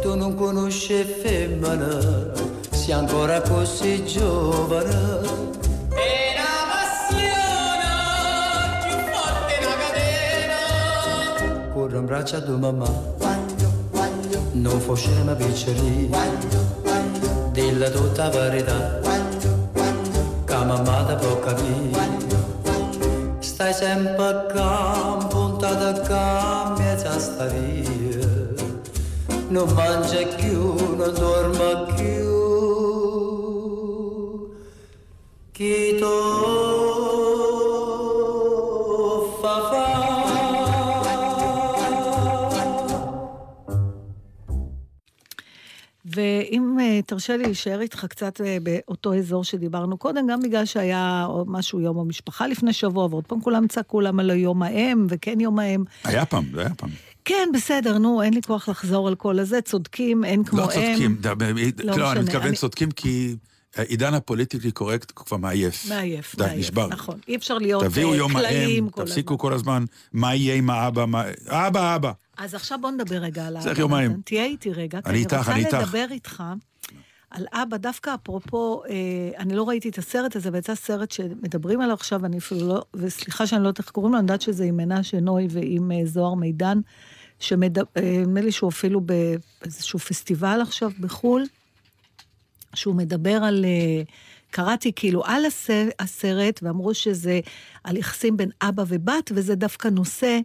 tu 0.00 0.16
non 0.16 0.34
conosci 0.34 1.04
femmina, 1.04 2.00
ancora 3.22 3.40
così 3.42 4.04
giovane. 4.04 5.40
Corro 11.72 11.98
in 11.98 12.06
braccio 12.06 12.36
a 12.36 12.56
mamma. 12.56 12.84
Quando, 13.18 13.72
quando 13.90 14.38
non 14.52 14.80
fosse 14.80 15.10
una 15.20 15.34
piccerina 15.34 16.16
quando, 16.16 16.80
quando 16.82 17.50
della 17.52 17.90
tutta 17.90 18.28
verità 18.28 18.98
quando, 19.02 19.68
quando 19.72 20.44
che 20.44 20.54
mamma 20.54 21.04
ti 21.04 21.26
può 21.26 21.38
capire 21.40 21.90
quando, 21.90 22.36
quando 22.62 23.36
stai 23.38 23.72
sempre 23.72 24.24
a 24.24 24.46
campo 24.46 25.26
puntata 25.28 25.88
a 25.88 26.00
campo 26.00 26.82
e 26.82 27.20
sta 27.20 27.46
via. 27.46 28.26
Non 29.48 29.70
mangia 29.74 30.26
più 30.36 30.96
non 30.96 31.14
dorma 31.14 31.92
più. 31.94 32.51
ואם 46.04 46.76
אה, 46.80 47.00
תרשה 47.06 47.36
לי 47.36 47.44
להישאר 47.44 47.80
איתך 47.80 48.04
קצת 48.04 48.40
אה, 48.40 48.56
באותו 48.62 49.14
אזור 49.14 49.44
שדיברנו 49.44 49.96
קודם, 49.96 50.26
גם 50.26 50.40
בגלל 50.40 50.64
שהיה 50.64 51.26
משהו 51.46 51.80
יום 51.80 51.98
המשפחה 51.98 52.46
לפני 52.46 52.72
שבוע, 52.72 53.06
ועוד 53.10 53.26
פעם 53.26 53.40
כולם 53.40 53.66
צעקו 53.66 54.00
להם 54.00 54.20
על 54.20 54.26
לא 54.26 54.32
היום 54.32 54.62
האם, 54.62 55.06
וכן 55.08 55.40
יום 55.40 55.58
האם. 55.58 55.84
היה 56.04 56.26
פעם, 56.26 56.44
זה 56.54 56.60
היה 56.60 56.74
פעם. 56.74 56.90
כן, 57.24 57.48
בסדר, 57.54 57.98
נו, 57.98 58.22
אין 58.22 58.34
לי 58.34 58.42
כוח 58.42 58.68
לחזור 58.68 59.08
על 59.08 59.14
כל 59.14 59.38
הזה, 59.38 59.60
צודקים, 59.60 60.24
אין 60.24 60.44
כמו 60.44 60.58
לא 60.58 60.64
הם. 60.64 60.70
צודקים, 60.70 61.16
אה, 61.24 61.30
לא 61.30 61.92
צודקים, 61.92 61.98
לא, 61.98 62.12
אני 62.12 62.20
מתכוון 62.20 62.46
אני... 62.46 62.56
צודקים 62.56 62.90
כי... 62.90 63.36
עידן 63.76 64.14
הפוליטיקלי 64.14 64.70
קורקט 64.70 65.12
כבר 65.16 65.36
מעייף. 65.36 65.88
מעייף, 65.88 66.36
די, 66.36 66.44
מעייף, 66.44 66.58
נשבר. 66.58 66.86
נכון. 66.86 67.18
אי 67.28 67.36
אפשר 67.36 67.58
להיות 67.58 67.84
תביאו 67.84 68.12
אה, 68.12 68.16
יום 68.16 68.32
כלליים 68.32 68.84
האם, 68.84 68.90
כל 68.90 69.04
תפסיקו 69.04 69.34
הזמן. 69.34 69.42
כל 69.42 69.52
הזמן, 69.52 69.84
מה 70.12 70.34
יהיה 70.34 70.54
עם 70.54 70.70
האבא, 70.70 71.04
מה... 71.04 71.24
אבא, 71.48 71.96
אבא. 71.96 72.12
אז 72.36 72.54
עכשיו 72.54 72.78
בוא 72.80 72.90
נדבר 72.90 73.16
רגע 73.16 73.46
על 73.46 73.54
צריך 73.54 73.66
האבא. 73.66 73.80
יומיים. 73.80 74.10
נתן. 74.10 74.20
תהיה 74.20 74.44
איתי 74.44 74.72
רגע. 74.72 74.98
אני 75.06 75.18
איתך, 75.18 75.48
אני 75.48 75.60
איתך. 75.60 75.74
אני 75.74 75.82
רוצה 75.82 75.82
לדבר 75.82 76.06
איתך 76.10 76.42
על 77.32 77.46
אבא, 77.52 77.76
דווקא 77.76 78.14
אפרופו, 78.14 78.82
אה, 78.88 79.38
אני 79.38 79.54
לא 79.54 79.68
ראיתי 79.68 79.88
את 79.88 79.98
הסרט 79.98 80.36
הזה, 80.36 80.50
ויצא 80.52 80.74
סרט 80.74 81.10
שמדברים 81.10 81.80
עליו 81.80 81.94
עכשיו, 81.94 82.26
אני 82.26 82.38
אפילו 82.38 82.68
לא, 82.68 82.82
וסליחה 82.94 83.46
שאני 83.46 83.62
לא 83.62 83.68
יודעת 83.68 83.78
איך 83.78 83.90
קוראים 83.90 84.12
לו, 84.12 84.18
אני 84.18 84.24
יודעת 84.24 84.40
שזה 84.40 84.64
עם 84.64 84.76
מנשה 84.76 85.20
נוי 85.20 85.46
ועם 85.50 85.92
אה, 85.92 86.06
זוהר 86.06 86.34
מידן, 86.34 86.80
שנדמה 87.38 88.40
לי 88.40 88.52
שהוא 88.52 88.70
אפילו 88.70 89.00
באיזשהו 89.00 89.98
פסטיבל 89.98 90.60
עכשיו 90.62 90.90
בחו"ל, 91.00 91.44
שהוא 92.74 92.94
מדבר 92.94 93.44
על... 93.44 93.64
אה, 93.64 94.02
קראתי 94.50 94.92
כאילו 94.96 95.24
על 95.24 95.44
הס- 95.44 95.70
הסרט, 95.98 96.60
ואמרו 96.62 96.94
שזה 96.94 97.40
על 97.84 97.96
יחסים 97.96 98.36
בין 98.36 98.50
אבא 98.62 98.84
ובת, 98.88 99.32
וזה 99.34 99.54
דווקא 99.54 99.88
נושא 99.88 100.38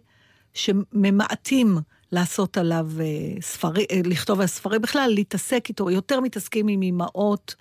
שממעטים 0.54 1.78
לעשות 2.12 2.58
עליו 2.58 2.88
אה, 3.00 3.04
ספרי, 3.40 3.86
אה, 3.90 4.00
לכתוב 4.04 4.40
על 4.40 4.46
ספרים, 4.46 4.82
בכלל 4.82 5.10
להתעסק 5.14 5.64
איתו, 5.68 5.90
יותר 5.90 6.20
מתעסקים 6.20 6.68
עם 6.68 6.82
אימהות. 6.82 7.54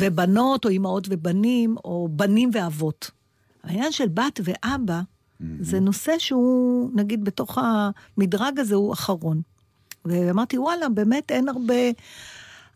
ובנות, 0.00 0.64
או 0.64 0.70
אימהות 0.70 1.06
ובנים, 1.10 1.76
או 1.84 2.08
בנים 2.10 2.50
ואבות. 2.52 3.10
העניין 3.64 3.92
של 3.92 4.08
בת 4.08 4.40
ואבא, 4.44 5.00
זה 5.60 5.80
נושא 5.80 6.12
שהוא, 6.18 6.90
נגיד, 6.94 7.24
בתוך 7.24 7.58
המדרג 7.58 8.58
הזה 8.58 8.74
הוא 8.74 8.92
אחרון. 8.92 9.40
ואמרתי, 10.04 10.58
וואלה, 10.58 10.88
באמת 10.88 11.30
אין 11.30 11.48
הרבה... 11.48 11.74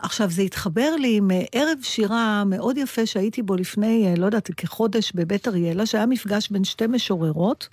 עכשיו, 0.02 0.30
זה 0.30 0.42
התחבר 0.42 0.96
לי 0.96 1.16
עם 1.16 1.30
אה, 1.30 1.44
ערב 1.52 1.78
שירה 1.82 2.44
מאוד 2.46 2.78
יפה 2.78 3.06
שהייתי 3.06 3.42
בו 3.42 3.56
לפני, 3.56 4.06
אה, 4.06 4.14
לא 4.16 4.26
יודעת, 4.26 4.50
כחודש 4.56 5.12
בבית 5.14 5.48
אריאלה, 5.48 5.86
שהיה 5.86 6.06
מפגש 6.06 6.50
בין 6.50 6.64
שתי 6.64 6.86
משוררות, 6.86 7.68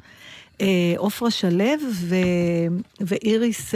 אה, 0.62 0.94
עופרה 0.98 1.32
שלו 1.32 1.66
ו... 1.94 2.16
ואיריס 3.02 3.74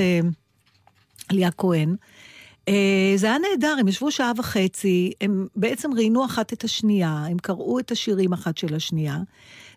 ליה 1.32 1.52
כהן. 1.52 1.96
זה 3.16 3.28
היה 3.28 3.38
נהדר, 3.38 3.76
הם 3.80 3.88
ישבו 3.88 4.12
שעה 4.12 4.32
וחצי, 4.38 5.12
הם 5.22 5.48
בעצם 5.56 5.94
ראיינו 5.94 6.26
אחת 6.26 6.54
את 6.54 6.64
השנייה, 6.64 7.26
הם 7.30 7.38
קראו 7.38 7.80
את 7.80 7.92
השירים 7.92 8.34
אחת 8.34 8.58
של 8.58 8.76
השנייה, 8.76 9.18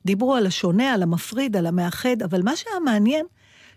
דיברו 0.07 0.35
על 0.35 0.47
השונה, 0.47 0.93
על 0.93 1.03
המפריד, 1.03 1.57
על 1.57 1.66
המאחד, 1.66 2.22
אבל 2.24 2.43
מה 2.43 2.57
שהיה 2.57 2.81
מעניין, 2.85 3.27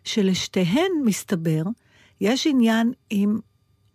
שלשתיהן, 0.04 0.92
מסתבר, 1.06 1.64
יש 2.22 2.48
עניין 2.48 2.92
עם 3.10 3.40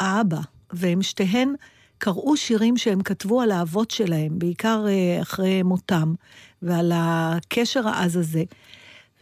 האבא, 0.00 0.40
והם 0.74 1.02
שתיהן 1.02 1.54
קראו 1.98 2.36
שירים 2.36 2.76
שהם 2.76 3.02
כתבו 3.02 3.40
על 3.40 3.50
האבות 3.50 3.90
שלהם, 3.90 4.38
בעיקר 4.38 4.84
אה, 4.88 5.22
אחרי 5.22 5.62
מותם, 5.62 6.14
ועל 6.62 6.92
הקשר 6.94 7.88
העז 7.88 8.16
הזה. 8.16 8.42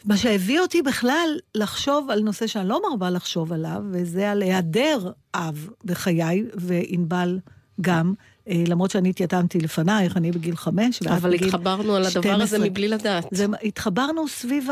מה 0.05 0.17
שהביא 0.17 0.61
אותי 0.61 0.83
בכלל 0.83 1.39
לחשוב 1.55 2.11
על 2.11 2.21
נושא 2.21 2.47
שאני 2.47 2.69
לא 2.69 2.81
מרבה 2.91 3.11
לחשוב 3.11 3.53
עליו, 3.53 3.83
וזה 3.91 4.31
על 4.31 4.43
היעדר 4.43 5.11
אב 5.35 5.69
בחיי, 5.85 6.45
וענבל 6.55 7.39
גם, 7.81 8.15
למרות 8.47 8.91
שאני 8.91 9.11
התייתמתי 9.11 9.59
לפנייך, 9.61 10.17
אני 10.17 10.33
בגיל 10.33 10.57
חמש, 10.57 10.99
ואת 11.03 11.11
אבל 11.11 11.31
בגיל 11.31 11.47
התחברנו 11.49 11.95
על 11.97 12.03
הדבר 12.07 12.33
הזה 12.33 12.47
12. 12.47 12.59
מבלי 12.59 12.89
לדעת. 12.89 13.25
זה, 13.31 13.47
התחברנו 13.63 14.29
סביב 14.29 14.67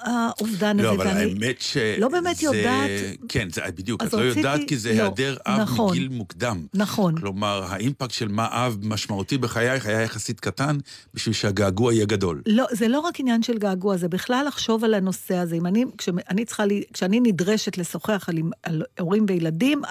האובדן 0.00 0.76
לא, 0.76 0.92
הזה, 0.92 1.02
אבל 1.02 1.06
ואני 1.06 1.20
האמת 1.30 1.60
ש... 1.60 1.76
לא 1.98 2.08
באמת 2.08 2.36
זה- 2.36 2.46
יודעת... 2.46 2.90
כן, 3.28 3.48
זה 3.52 3.60
בדיוק, 3.76 4.02
את 4.02 4.12
לא 4.12 4.18
רציתי- 4.18 4.38
יודעת 4.38 4.60
כי 4.68 4.76
זה 4.76 4.88
לא, 4.88 5.02
היעדר 5.02 5.36
אב 5.46 5.60
נכון. 5.60 5.90
מגיל 5.90 6.08
מוקדם. 6.08 6.66
נכון. 6.74 7.16
כלומר, 7.20 7.64
האימפקט 7.68 8.10
של 8.10 8.28
מה 8.28 8.46
אב 8.50 8.76
משמעותי 8.82 9.38
בחייך 9.38 9.86
היה 9.86 10.02
יחסית 10.02 10.40
קטן, 10.40 10.76
בשביל 11.14 11.34
שהגעגוע 11.34 11.94
יהיה 11.94 12.06
גדול. 12.06 12.42
לא, 12.46 12.64
זה 12.70 12.88
לא 12.88 13.00
רק 13.00 13.20
עניין 13.20 13.42
של 13.42 13.58
געגוע, 13.58 13.96
זה 13.96 14.08
בכלל 14.08 14.44
לחשוב 14.48 14.84
על 14.84 14.94
הנושא 14.94 15.34
הזה. 15.36 15.56
אם 15.56 15.66
אני, 15.66 15.84
כשאני 15.98 16.44
צריכה, 16.44 16.64
לי, 16.66 16.82
כשאני 16.92 17.20
נדרשת 17.20 17.78
לשוחח 17.78 18.28
על, 18.28 18.36
על 18.62 18.82
הורים 19.00 19.26
וילדים, 19.28 19.82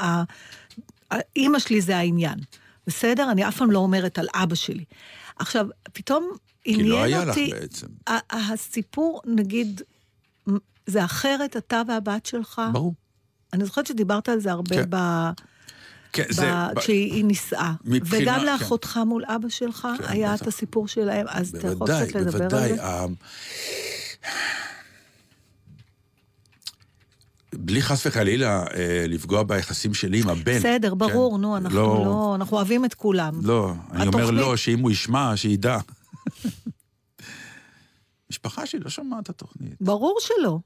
האימא 1.11 1.59
שלי 1.59 1.81
זה 1.81 1.97
העניין. 1.97 2.39
בסדר? 2.87 3.31
אני 3.31 3.47
אף 3.47 3.57
פעם 3.57 3.71
לא 3.71 3.79
אומרת 3.79 4.19
על 4.19 4.27
אבא 4.35 4.55
שלי. 4.55 4.83
עכשיו, 5.39 5.65
פתאום 5.93 6.31
כי 6.63 6.73
עניין 6.73 6.87
לא 6.89 7.03
היה 7.03 7.21
לך 7.25 7.29
אותי... 7.29 7.51
בעצם. 7.51 7.87
ה- 8.09 8.53
הסיפור, 8.53 9.21
נגיד, 9.25 9.81
זה 10.87 11.05
אחרת, 11.05 11.57
אתה 11.57 11.81
והבת 11.87 12.25
שלך? 12.25 12.61
ברור. 12.73 12.93
אני 13.53 13.65
זוכרת 13.65 13.87
שדיברת 13.87 14.29
על 14.29 14.39
זה 14.39 14.51
הרבה 14.51 14.75
כן. 14.75 14.85
ב... 14.89 14.95
כן, 16.13 16.23
ב... 16.29 16.31
זה... 16.33 16.51
ב- 16.75 16.79
כשהיא 16.79 17.25
נישאה. 17.25 17.73
מבחינה- 17.85 18.23
וגם 18.31 18.39
כן. 18.39 18.45
לאחותך 18.45 18.99
מול 19.05 19.23
אבא 19.27 19.49
שלך, 19.49 19.87
כן, 19.97 20.03
היה 20.07 20.33
בטח. 20.33 20.41
את 20.41 20.47
הסיפור 20.47 20.87
שלהם, 20.87 21.25
אז 21.29 21.49
אתה 21.49 21.67
יכול 21.67 21.73
בוודאי, 21.73 22.07
קצת 22.07 22.15
לדבר 22.19 22.43
על 22.43 22.49
בוודאי. 22.49 22.75
זה? 22.75 22.83
בלי 27.59 27.81
חס 27.81 28.05
וחלילה 28.05 28.63
אה, 28.73 29.05
לפגוע 29.07 29.43
ביחסים 29.43 29.93
שלי 29.93 30.21
עם 30.21 30.29
הבן. 30.29 30.59
בסדר, 30.59 30.89
כן? 30.89 30.97
ברור, 30.97 31.37
נו, 31.37 31.57
אנחנו 31.57 31.77
לא... 31.77 32.33
אנחנו 32.35 32.57
אוהבים 32.57 32.85
את 32.85 32.93
כולם. 32.93 33.33
לא, 33.43 33.73
אני 33.91 34.07
אומר 34.07 34.31
לא, 34.31 34.57
שאם 34.57 34.79
הוא 34.79 34.91
ישמע, 34.91 35.37
שידע. 35.37 35.77
משפחה 38.31 38.65
שלי 38.65 38.79
לא 38.79 38.89
שמעה 38.89 39.19
את 39.19 39.29
התוכנית, 39.29 39.75
ברור 39.81 40.17
שלא. 40.19 40.59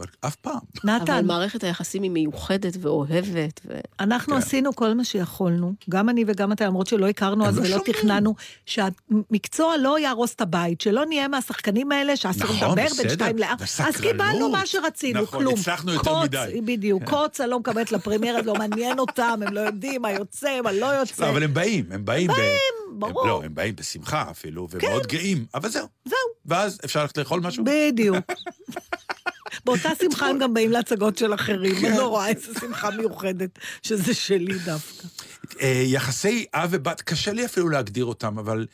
אבל 0.00 0.08
אף 0.20 0.36
פעם. 0.36 0.58
אבל 0.84 0.92
נתן, 0.94 1.26
מערכת 1.26 1.64
היחסים 1.64 2.02
היא 2.02 2.10
מיוחדת 2.10 2.76
ואוהבת, 2.80 3.60
ו... 3.68 3.78
אנחנו 4.00 4.34
כן. 4.34 4.38
עשינו 4.38 4.76
כל 4.76 4.94
מה 4.94 5.04
שיכולנו, 5.04 5.72
גם 5.90 6.08
אני 6.08 6.24
וגם 6.26 6.52
אתה, 6.52 6.66
למרות 6.66 6.86
שלא 6.86 7.08
הכרנו 7.08 7.44
הם 7.44 7.48
אז 7.48 7.56
לא 7.58 7.62
ולא 7.62 7.70
שומעים. 7.78 7.92
תכננו, 7.92 8.34
שהמקצוע 8.66 9.76
לא 9.76 9.98
יהרוס 9.98 10.34
את 10.34 10.40
הבית, 10.40 10.80
שלא 10.80 11.06
נהיה 11.06 11.28
מהשחקנים 11.28 11.92
האלה 11.92 12.16
שאסור 12.16 12.44
נכון, 12.44 12.56
לדבר 12.78 12.86
בין 12.98 13.08
שתיים 13.10 13.38
לארבע. 13.38 13.64
אז 13.64 13.96
קיבלנו 13.96 14.48
מה 14.50 14.66
שרצינו, 14.66 15.22
נכון, 15.22 15.40
כלום. 15.40 15.54
הצלחנו 15.54 15.92
יותר 15.92 16.10
קוץ, 16.10 16.24
מדי. 16.24 16.50
כן. 16.54 16.66
בדיוק, 16.66 17.04
קוץ, 17.04 17.40
אני 17.40 17.50
לא 17.50 17.58
מקבלת 17.58 17.92
לפרמיירה, 17.92 18.42
לא 18.42 18.54
מעניין 18.54 18.98
אותם, 18.98 19.40
הם 19.46 19.54
לא 19.54 19.60
יודעים 19.60 20.02
מה 20.02 20.12
יוצא, 20.12 20.60
מה 20.64 20.72
לא 20.72 20.86
יוצא. 20.86 21.24
לא, 21.24 21.30
אבל 21.30 21.42
הם 21.42 21.54
באים, 21.54 21.84
הם 21.90 22.04
באים. 22.04 22.30
ב- 22.30 22.34
ברור. 22.92 23.22
הם, 23.22 23.28
לא, 23.28 23.42
הם 23.44 23.54
באים 23.54 23.76
בשמחה 23.76 24.24
אפילו, 24.30 24.68
ומאוד 24.70 25.06
גאים, 25.06 25.46
אבל 25.54 25.68
זהו. 25.68 25.86
זהו. 26.04 26.16
ואז 26.46 26.78
אפשר 26.84 27.00
ללכת 27.00 27.18
לאכול 27.18 27.40
משהו? 27.40 27.64
בדיוק. 27.66 28.16
באותה 29.64 29.90
שמחה 30.02 30.28
הם 30.28 30.38
גם 30.38 30.54
באים 30.54 30.70
להצגות 30.70 31.18
של 31.18 31.34
אחרים, 31.34 31.74
כן. 31.74 31.86
אני 31.86 31.98
לא 31.98 32.08
רואה 32.08 32.28
איזה 32.28 32.60
שמחה 32.60 32.90
מיוחדת 32.90 33.58
שזה 33.82 34.14
שלי 34.14 34.58
דווקא. 34.58 35.08
אה, 35.60 35.82
יחסי 35.86 36.44
אב 36.54 36.68
ובת, 36.72 37.00
קשה 37.00 37.32
לי 37.32 37.44
אפילו 37.44 37.68
להגדיר 37.68 38.04
אותם, 38.04 38.38
אבל 38.38 38.66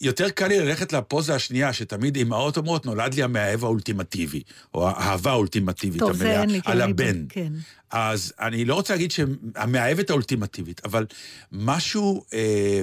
יותר 0.00 0.30
קל 0.30 0.46
לי 0.46 0.60
ללכת 0.60 0.92
לפוזה 0.92 1.34
השנייה, 1.34 1.72
שתמיד 1.72 2.16
אמהות 2.16 2.56
אומרות, 2.56 2.86
נולד 2.86 3.14
לי 3.14 3.22
המאהב 3.22 3.64
האולטימטיבי, 3.64 4.42
או 4.74 4.88
האהבה 4.88 5.30
האולטימטיבית 5.30 6.00
טוב, 6.00 6.22
המלאה, 6.22 6.42
על 6.64 6.82
אני 6.82 6.90
הבן. 6.90 7.24
כן. 7.28 7.52
אז 7.90 8.32
אני 8.40 8.64
לא 8.64 8.74
רוצה 8.74 8.94
להגיד 8.94 9.10
שהמאהבת 9.10 10.10
האולטימטיבית, 10.10 10.80
אבל 10.84 11.06
משהו... 11.52 12.24
אה, 12.32 12.82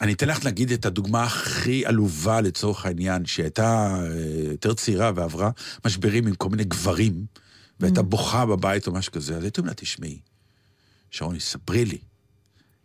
אני 0.00 0.12
אתן 0.12 0.28
לך 0.28 0.46
נגיד 0.46 0.72
את 0.72 0.86
הדוגמה 0.86 1.24
הכי 1.24 1.86
עלובה 1.86 2.40
לצורך 2.40 2.86
העניין, 2.86 3.26
שהייתה 3.26 3.98
אה, 4.02 4.50
יותר 4.50 4.74
צעירה 4.74 5.12
ועברה 5.14 5.50
משברים 5.84 6.26
עם 6.26 6.34
כל 6.34 6.48
מיני 6.48 6.64
גברים, 6.64 7.26
והייתה 7.80 8.02
בוכה 8.02 8.46
בבית 8.46 8.86
או 8.86 8.92
משהו 8.92 9.12
כזה, 9.12 9.36
אז 9.36 9.42
הייתי 9.42 9.60
אומר 9.60 9.70
לה, 9.70 9.74
תשמעי, 9.74 10.18
שרוני, 11.10 11.40
ספרי 11.40 11.84
לי. 11.84 11.98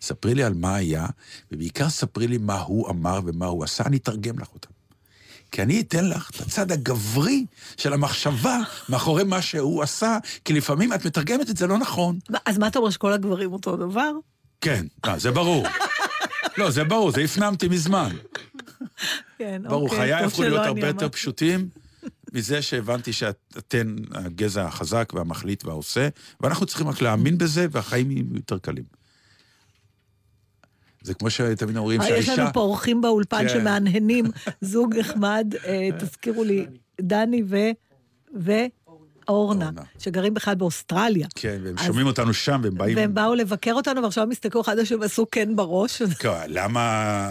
ספרי 0.01 0.35
לי 0.35 0.43
על 0.43 0.53
מה 0.53 0.75
היה, 0.75 1.05
ובעיקר 1.51 1.89
ספרי 1.89 2.27
לי 2.27 2.37
מה 2.37 2.59
הוא 2.59 2.89
אמר 2.89 3.19
ומה 3.25 3.45
הוא 3.45 3.63
עשה, 3.63 3.83
אני 3.85 3.97
אתרגם 3.97 4.39
לך 4.39 4.47
אותם. 4.53 4.69
כי 5.51 5.61
אני 5.61 5.81
אתן 5.81 6.09
לך 6.09 6.29
את 6.29 6.41
הצד 6.41 6.71
הגברי 6.71 7.45
של 7.77 7.93
המחשבה 7.93 8.59
מאחורי 8.89 9.23
מה 9.23 9.41
שהוא 9.41 9.83
עשה, 9.83 10.17
כי 10.45 10.53
לפעמים 10.53 10.93
את 10.93 11.05
מתרגמת 11.05 11.49
את 11.49 11.57
זה 11.57 11.67
לא 11.67 11.77
נכון. 11.77 12.19
אז 12.45 12.57
מה 12.57 12.67
אתה 12.67 12.79
אומר 12.79 12.89
שכל 12.89 13.13
הגברים 13.13 13.53
אותו 13.53 13.77
דבר? 13.77 14.11
כן, 14.61 14.85
לא, 15.05 15.17
זה 15.17 15.31
ברור. 15.31 15.65
לא, 16.57 16.71
זה 16.71 16.83
ברור, 16.83 17.11
זה 17.11 17.21
הפנמתי 17.21 17.67
מזמן. 17.67 18.09
כן, 19.37 19.61
ברור, 19.65 19.83
אוקיי, 19.83 19.99
חיי 19.99 20.13
הפכו 20.13 20.41
להיות 20.41 20.65
הרבה 20.65 20.87
יותר. 20.87 21.09
פשוטים 21.09 21.69
מזה 22.33 22.61
שהבנתי 22.61 23.13
שאתן 23.13 23.95
הגזע 24.11 24.65
החזק 24.65 25.13
והמחליט 25.15 25.65
והעושה, 25.65 26.07
ואנחנו 26.41 26.65
צריכים 26.65 26.87
רק 26.87 27.01
להאמין 27.01 27.37
בזה, 27.37 27.67
והחיים 27.71 28.11
יהיו 28.11 28.25
יותר 28.35 28.57
קלים. 28.57 28.83
זה 31.01 31.13
כמו 31.13 31.29
שתמיד 31.29 31.77
אומרים 31.77 32.01
אה, 32.01 32.05
יש 32.05 32.25
שהאישה... 32.25 32.43
לנו 32.43 32.53
פה 32.53 32.59
אורחים 32.59 33.01
באולפן 33.01 33.47
כן. 33.47 33.49
שמהנהנים, 33.49 34.25
זוג 34.61 34.95
נחמד, 34.95 35.53
אה, 35.65 35.89
תזכירו 35.99 36.43
לי, 36.43 36.65
דני 37.01 37.43
ו... 37.47 37.57
ו... 38.39 38.51
אורנה, 39.27 39.65
אורנה. 39.65 39.81
שגרים 39.99 40.33
בכלל 40.33 40.55
באוסטרליה. 40.55 41.27
כן, 41.35 41.57
והם 41.63 41.75
אז- 41.77 41.85
שומעים 41.85 42.07
אותנו 42.07 42.33
שם, 42.33 42.61
והם 42.63 42.75
באים... 42.77 42.97
והם 42.97 43.13
באו 43.13 43.35
לבקר 43.35 43.73
אותנו, 43.73 44.03
ועכשיו 44.03 44.23
הם 44.23 44.31
הסתכלו 44.31 44.61
אחד 44.61 44.79
השני 44.79 44.97
ועשו 44.97 45.25
כן 45.31 45.55
בראש. 45.55 46.01
כן, 46.01 46.29
למה 46.47 46.79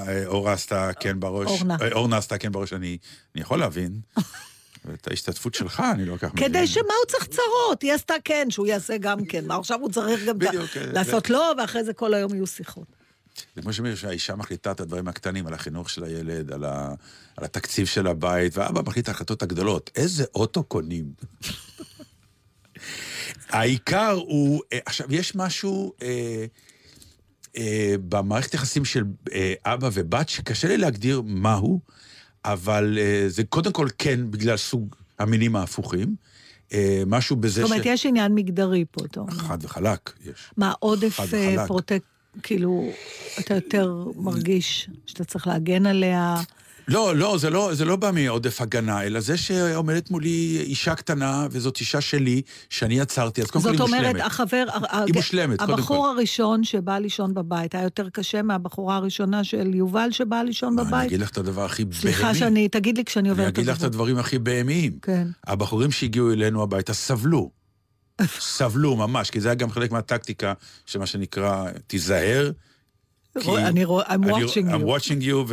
אה, 0.08 0.26
אורה 0.26 0.52
עשתה 0.52 0.90
כן 1.00 1.20
בראש? 1.20 1.46
אורנה. 1.50 1.76
אה, 1.80 1.92
אורנה 1.92 2.16
עשתה 2.16 2.38
כן 2.38 2.52
בראש, 2.52 2.72
אני 2.72 2.98
אני 3.34 3.42
יכול 3.42 3.58
להבין. 3.58 4.00
את 4.94 5.08
ההשתתפות 5.08 5.54
שלך 5.54 5.82
אני 5.94 6.04
לא 6.04 6.16
כל 6.16 6.26
כך 6.26 6.34
מבין. 6.34 6.48
כדי 6.48 6.66
שמה 6.66 6.82
הוא 6.82 7.08
צריך 7.08 7.26
צרות? 7.26 7.82
היא 7.82 7.92
עשתה 7.92 8.14
כן, 8.24 8.46
שהוא 8.50 8.66
יעשה 8.66 8.96
גם 8.98 9.24
כן. 9.24 9.46
מה 9.46 9.56
עכשיו 9.56 9.80
הוא 9.80 9.90
צריך 9.90 10.24
גם 10.24 10.36
אה, 10.42 10.50
לעשות 10.92 11.30
לא, 11.30 11.54
ואחרי 11.58 11.84
זה 11.84 11.92
כל 11.92 12.14
היום 12.14 12.34
יהיו 12.34 12.46
שיחות. 12.46 13.01
זה 13.56 13.62
כמו 13.62 13.72
שאומרים 13.72 13.96
שהאישה 13.96 14.36
מחליטה 14.36 14.70
את 14.70 14.80
הדברים 14.80 15.08
הקטנים, 15.08 15.46
על 15.46 15.54
החינוך 15.54 15.90
של 15.90 16.04
הילד, 16.04 16.52
על, 16.52 16.64
ה, 16.64 16.94
על 17.36 17.44
התקציב 17.44 17.86
של 17.86 18.06
הבית, 18.06 18.56
ואבא 18.56 18.82
מחליט 18.82 19.04
את 19.04 19.08
ההחלטות 19.08 19.42
הגדולות. 19.42 19.90
איזה 19.96 20.24
אוטו 20.34 20.64
קונים? 20.64 21.12
העיקר 23.48 24.10
הוא, 24.10 24.62
אה, 24.72 24.78
עכשיו, 24.86 25.14
יש 25.14 25.34
משהו 25.34 25.92
אה, 26.02 26.44
אה, 27.56 27.94
במערכת 28.08 28.54
יחסים 28.54 28.84
של 28.84 29.04
אה, 29.32 29.54
אבא 29.64 29.88
ובת 29.92 30.28
שקשה 30.28 30.68
לי 30.68 30.76
להגדיר 30.76 31.22
מהו, 31.24 31.80
אבל 32.44 32.98
אה, 33.00 33.24
זה 33.28 33.44
קודם 33.44 33.72
כל 33.72 33.88
כן 33.98 34.30
בגלל 34.30 34.56
סוג 34.56 34.96
המינים 35.18 35.56
ההפוכים. 35.56 36.16
אה, 36.72 37.02
משהו 37.06 37.36
בזה 37.36 37.62
זאת 37.62 37.70
אומרת, 37.70 37.86
יש 37.86 38.06
עניין 38.06 38.34
מגדרי 38.34 38.84
פה, 38.90 39.04
אתה 39.04 39.20
אומר. 39.20 39.32
חד 39.32 39.58
וחלק, 39.64 40.12
יש. 40.24 40.50
מה, 40.56 40.72
עודף 40.78 41.20
אה. 41.20 41.66
פרוטק... 41.66 42.02
כאילו, 42.42 42.88
אתה 43.40 43.54
יותר 43.54 44.04
מרגיש 44.16 44.88
שאתה 45.06 45.24
צריך 45.24 45.46
להגן 45.46 45.86
עליה. 45.86 46.36
לא, 46.88 47.16
לא, 47.16 47.38
זה 47.38 47.50
לא, 47.50 47.74
זה 47.74 47.84
לא 47.84 47.96
בא 47.96 48.10
מעודף 48.14 48.60
הגנה, 48.60 49.02
אלא 49.02 49.20
זה 49.20 49.36
שעומדת 49.36 50.10
מולי 50.10 50.58
אישה 50.60 50.94
קטנה, 50.94 51.46
וזאת 51.50 51.80
אישה 51.80 52.00
שלי, 52.00 52.42
שאני 52.70 52.98
יצרתי, 52.98 53.42
אז 53.42 53.50
קודם 53.50 53.64
כל 53.64 53.70
היא 53.70 53.78
זאת 53.78 53.88
מושלמת. 53.88 54.06
אומרת, 54.14 54.26
החבר... 54.26 54.64
היא 55.06 55.14
מושלמת, 55.14 55.58
קודם 55.58 55.72
הבחור 55.72 56.06
כל. 56.06 56.18
הראשון 56.18 56.64
שבא 56.64 56.98
לישון 56.98 57.34
בבית 57.34 57.74
היה 57.74 57.84
יותר 57.84 58.08
קשה 58.08 58.42
מהבחורה 58.42 58.96
הראשונה 58.96 59.44
של 59.44 59.74
יובל 59.74 60.08
שבאה 60.10 60.44
לישון 60.44 60.78
אני 60.78 60.88
בבית? 60.88 61.06
אגיד 61.06 61.20
לך 61.20 61.30
את 61.30 61.38
הדבר 61.38 61.64
הכי 61.64 61.84
בהמי. 61.84 62.00
סליחה 62.00 62.34
שאני... 62.34 62.68
תגיד 62.68 62.96
לי 62.98 63.04
כשאני 63.04 63.28
אני 63.28 63.30
עוברת 63.30 63.58
אגיד 63.58 63.66
לך 63.66 63.78
את. 63.78 63.82
הדברים 63.82 64.18
הכי 64.18 64.38
בהמיים. 64.38 64.92
כן. 65.02 65.28
הבחורים 65.46 65.90
שהגיעו 65.90 66.32
אלינו 66.32 66.62
הביתה 66.62 66.94
סבלו. 66.94 67.61
סבלו 68.26 68.96
ממש, 68.96 69.30
כי 69.30 69.40
זה 69.40 69.48
היה 69.48 69.54
גם 69.54 69.70
חלק 69.70 69.90
מהטקטיקה 69.90 70.52
של 70.86 70.98
מה 70.98 71.06
שנקרא, 71.06 71.70
תיזהר. 71.86 72.52
אני 73.36 73.84
רואה, 73.84 74.06
I'm 74.06 74.18
watching 74.18 74.72
I'm 74.72 74.82
you. 74.82 74.86
watching 74.86 75.22
you, 75.22 75.52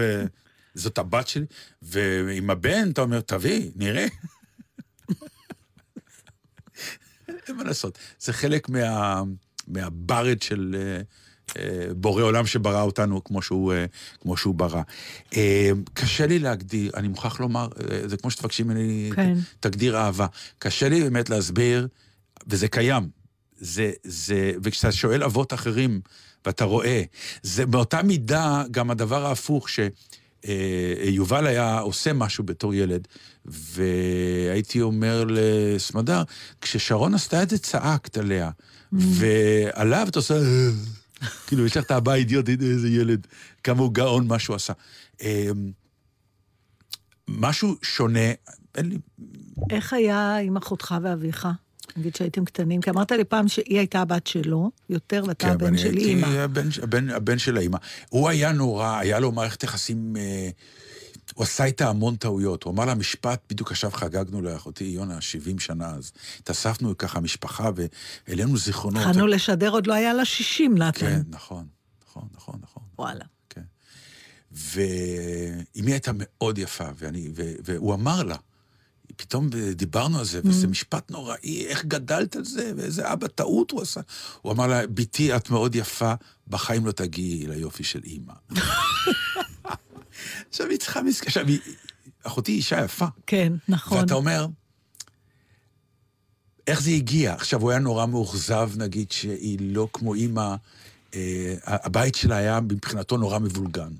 וזאת 0.75 0.97
הבת 0.97 1.27
שלי, 1.27 1.45
ועם 1.81 2.49
הבן 2.49 2.91
אתה 2.91 3.01
אומר, 3.01 3.21
תביא, 3.21 3.71
נראה. 3.75 4.07
אין 7.27 7.55
מה 7.57 7.63
לעשות, 7.63 7.97
זה 8.19 8.33
חלק 8.33 8.69
מה, 8.69 9.21
מהברד 9.67 10.41
של 10.41 10.75
אה, 10.79 11.01
אה, 11.57 11.93
בורא 11.93 12.23
עולם 12.23 12.45
שברא 12.45 12.81
אותנו 12.81 13.23
כמו 13.23 13.41
שהוא, 13.41 13.73
אה, 13.73 13.85
כמו 14.21 14.37
שהוא 14.37 14.55
ברא. 14.55 14.81
אה, 15.35 15.71
קשה 15.93 16.27
לי 16.27 16.39
להגדיר, 16.39 16.91
אני 16.95 17.07
מוכרח 17.07 17.39
לומר, 17.39 17.67
אה, 17.91 18.07
זה 18.07 18.17
כמו 18.17 18.31
שתבקשי 18.31 18.63
ממני, 18.63 19.11
כן. 19.15 19.33
תגדיר 19.59 19.97
אהבה. 19.97 20.27
קשה 20.59 20.89
לי 20.89 21.03
באמת 21.03 21.29
להסביר, 21.29 21.87
וזה 22.47 22.67
קיים. 22.67 23.09
זה, 23.57 23.91
זה, 24.03 24.51
וכשאתה 24.63 24.91
שואל 24.91 25.23
אבות 25.23 25.53
אחרים, 25.53 26.01
ואתה 26.45 26.65
רואה, 26.65 27.03
זה 27.43 27.65
באותה 27.65 28.03
מידה 28.03 28.63
גם 28.71 28.91
הדבר 28.91 29.25
ההפוך, 29.25 29.67
שיובל 30.45 31.47
היה 31.47 31.79
עושה 31.79 32.13
משהו 32.13 32.43
בתור 32.43 32.73
ילד, 32.73 33.07
והייתי 33.45 34.81
אומר 34.81 35.25
לסמדר, 35.29 36.23
כששרון 36.61 37.13
עשתה 37.13 37.43
את 37.43 37.49
זה, 37.49 37.57
צעקת 37.57 38.17
עליה, 38.17 38.49
ועליו 38.91 40.07
אתה 40.09 40.19
עושה... 40.19 40.35
"אה", 40.35 40.69
כאילו, 41.47 41.65
יש 41.65 41.77
לך 41.77 41.83
את 41.83 41.91
האבא 41.91 42.11
האידיוטית, 42.11 42.61
איזה 42.61 42.89
ילד, 42.89 43.27
כמה 43.63 43.81
הוא 43.81 43.93
גאון, 43.93 44.27
מה 44.27 44.39
שהוא 44.39 44.55
עשה. 44.55 44.73
אמ, 45.21 45.71
משהו 47.27 47.75
שונה, 47.81 48.31
אין 48.75 48.89
לי, 48.89 48.97
איך 49.69 49.93
היה 49.93 50.37
עם 50.37 50.57
אחותך 50.57 50.95
ואביך? 51.03 51.47
נגיד 51.97 52.15
שהייתם 52.15 52.45
קטנים, 52.45 52.81
כי 52.81 52.89
אמרת 52.89 53.11
לי 53.11 53.23
פעם 53.23 53.47
שהיא 53.47 53.77
הייתה 53.77 54.01
הבת 54.01 54.27
שלו, 54.27 54.71
יותר, 54.89 55.23
ואתה 55.27 55.47
הבן 55.47 55.65
ואני 55.65 55.77
של 55.77 55.91
כן, 55.91 55.97
אימא. 55.97 56.27
הבן, 56.27 56.67
הבן, 56.83 57.09
הבן 57.09 57.37
של 57.37 57.57
האימא. 57.57 57.77
הוא 58.09 58.29
היה 58.29 58.51
נורא, 58.51 58.97
היה 58.97 59.19
לו 59.19 59.31
מערכת 59.31 59.63
יחסים, 59.63 60.15
אה, 60.17 60.49
הוא 61.35 61.43
עשה 61.43 61.63
איתה 61.63 61.89
המון 61.89 62.15
טעויות. 62.15 62.63
הוא 62.63 62.73
אמר 62.73 62.85
לה 62.85 62.95
משפט, 62.95 63.41
בדיוק 63.49 63.71
עכשיו 63.71 63.91
חגגנו 63.91 64.41
לאחותי 64.41 64.83
יונה 64.83 65.21
70 65.21 65.59
שנה, 65.59 65.89
אז 65.89 66.11
התאספנו 66.39 66.97
ככה 66.97 67.19
משפחה 67.19 67.69
והעלינו 68.27 68.57
זיכרונות. 68.57 69.03
התחלנו 69.05 69.27
לשדר, 69.27 69.69
עוד 69.69 69.87
לא 69.87 69.93
היה 69.93 70.13
לה 70.13 70.25
60, 70.25 70.71
כן, 70.71 70.83
נתן. 70.83 71.21
נכון, 71.29 71.67
נכון, 72.07 72.27
נכון, 72.35 72.59
נכון. 72.63 72.83
וואלה. 72.99 73.25
כן. 73.49 73.61
ואימי 74.51 75.91
הייתה 75.91 76.11
מאוד 76.13 76.57
יפה, 76.57 76.87
ואני, 76.97 77.29
ו, 77.35 77.51
והוא 77.63 77.93
אמר 77.93 78.23
לה, 78.23 78.35
פתאום 79.19 79.49
דיברנו 79.75 80.19
על 80.19 80.25
זה, 80.25 80.41
וזה 80.43 80.67
משפט 80.67 81.11
נוראי, 81.11 81.65
איך 81.67 81.85
גדלת 81.85 82.35
על 82.35 82.45
זה, 82.45 82.71
ואיזה 82.77 83.13
אבא 83.13 83.27
טעות 83.27 83.71
הוא 83.71 83.81
עשה. 83.81 84.01
הוא 84.41 84.51
אמר 84.51 84.67
לה, 84.67 84.87
בתי, 84.87 85.35
את 85.35 85.49
מאוד 85.49 85.75
יפה, 85.75 86.13
בחיים 86.47 86.85
לא 86.85 86.91
תגיעי 86.91 87.47
ליופי 87.47 87.83
של 87.83 88.01
אימא. 88.03 88.33
עכשיו 90.49 90.69
היא 90.69 90.79
צריכה 90.79 91.01
מסכן, 91.01 91.27
עכשיו 91.27 91.47
היא, 91.47 91.59
אחותי 92.23 92.51
אישה 92.51 92.83
יפה. 92.83 93.05
כן, 93.27 93.53
נכון. 93.67 93.97
ואתה 93.97 94.13
אומר, 94.13 94.47
איך 96.67 96.81
זה 96.81 96.91
הגיע? 96.91 97.33
עכשיו, 97.33 97.61
הוא 97.61 97.71
היה 97.71 97.79
נורא 97.79 98.05
מאוכזב, 98.05 98.71
נגיד, 98.75 99.11
שהיא 99.11 99.57
לא 99.61 99.87
כמו 99.93 100.13
אימא, 100.13 100.55
אה, 101.13 101.55
הבית 101.63 102.15
שלה 102.15 102.35
היה 102.35 102.59
מבחינתו 102.59 103.17
נורא 103.17 103.39
מבולגן. 103.39 103.91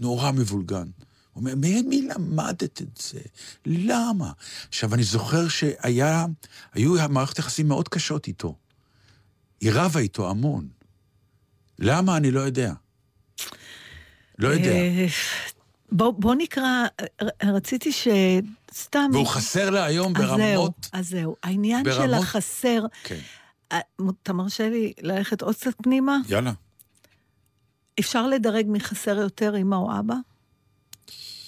נורא 0.00 0.30
מבולגן. 0.30 0.86
הוא 1.32 1.40
אומר, 1.40 1.54
ממי 1.56 2.02
למדת 2.02 2.82
את 2.82 2.96
זה? 2.96 3.20
למה? 3.66 4.32
עכשיו, 4.68 4.94
אני 4.94 5.02
זוכר 5.02 5.48
שהיה, 5.48 6.26
היו 6.72 6.94
מערכת 7.10 7.38
יחסים 7.38 7.68
מאוד 7.68 7.88
קשות 7.88 8.26
איתו. 8.28 8.56
היא 9.60 9.70
רבה 9.74 10.00
איתו 10.00 10.30
המון. 10.30 10.68
למה? 11.78 12.16
אני 12.16 12.30
לא 12.30 12.40
יודע. 12.40 12.72
לא 14.38 14.48
יודע. 14.48 14.70
אה, 14.70 15.06
בוא 15.92 16.12
בוא 16.18 16.34
נקרא, 16.34 16.86
רציתי 17.42 17.90
שסתם... 17.92 19.10
והוא 19.12 19.26
חסר 19.26 19.70
לה 19.70 19.84
היום 19.84 20.12
אז 20.16 20.22
זהו, 20.22 20.36
ברמות... 20.36 20.88
אז 20.92 21.08
זהו. 21.08 21.36
העניין 21.42 21.84
של 21.84 21.90
ברמות- 21.90 22.22
החסר, 22.22 22.82
כן, 23.04 23.18
אתה 24.22 24.32
מרשה 24.32 24.68
לי 24.68 24.92
ללכת 25.02 25.42
עוד 25.42 25.54
קצת 25.54 25.72
פנימה? 25.82 26.18
יאללה. 26.28 26.52
אפשר 28.00 28.26
לדרג 28.26 28.66
מי 28.68 28.80
חסר 28.80 29.16
יותר, 29.16 29.56
אמא 29.56 29.74
או 29.76 29.98
אבא? 29.98 30.14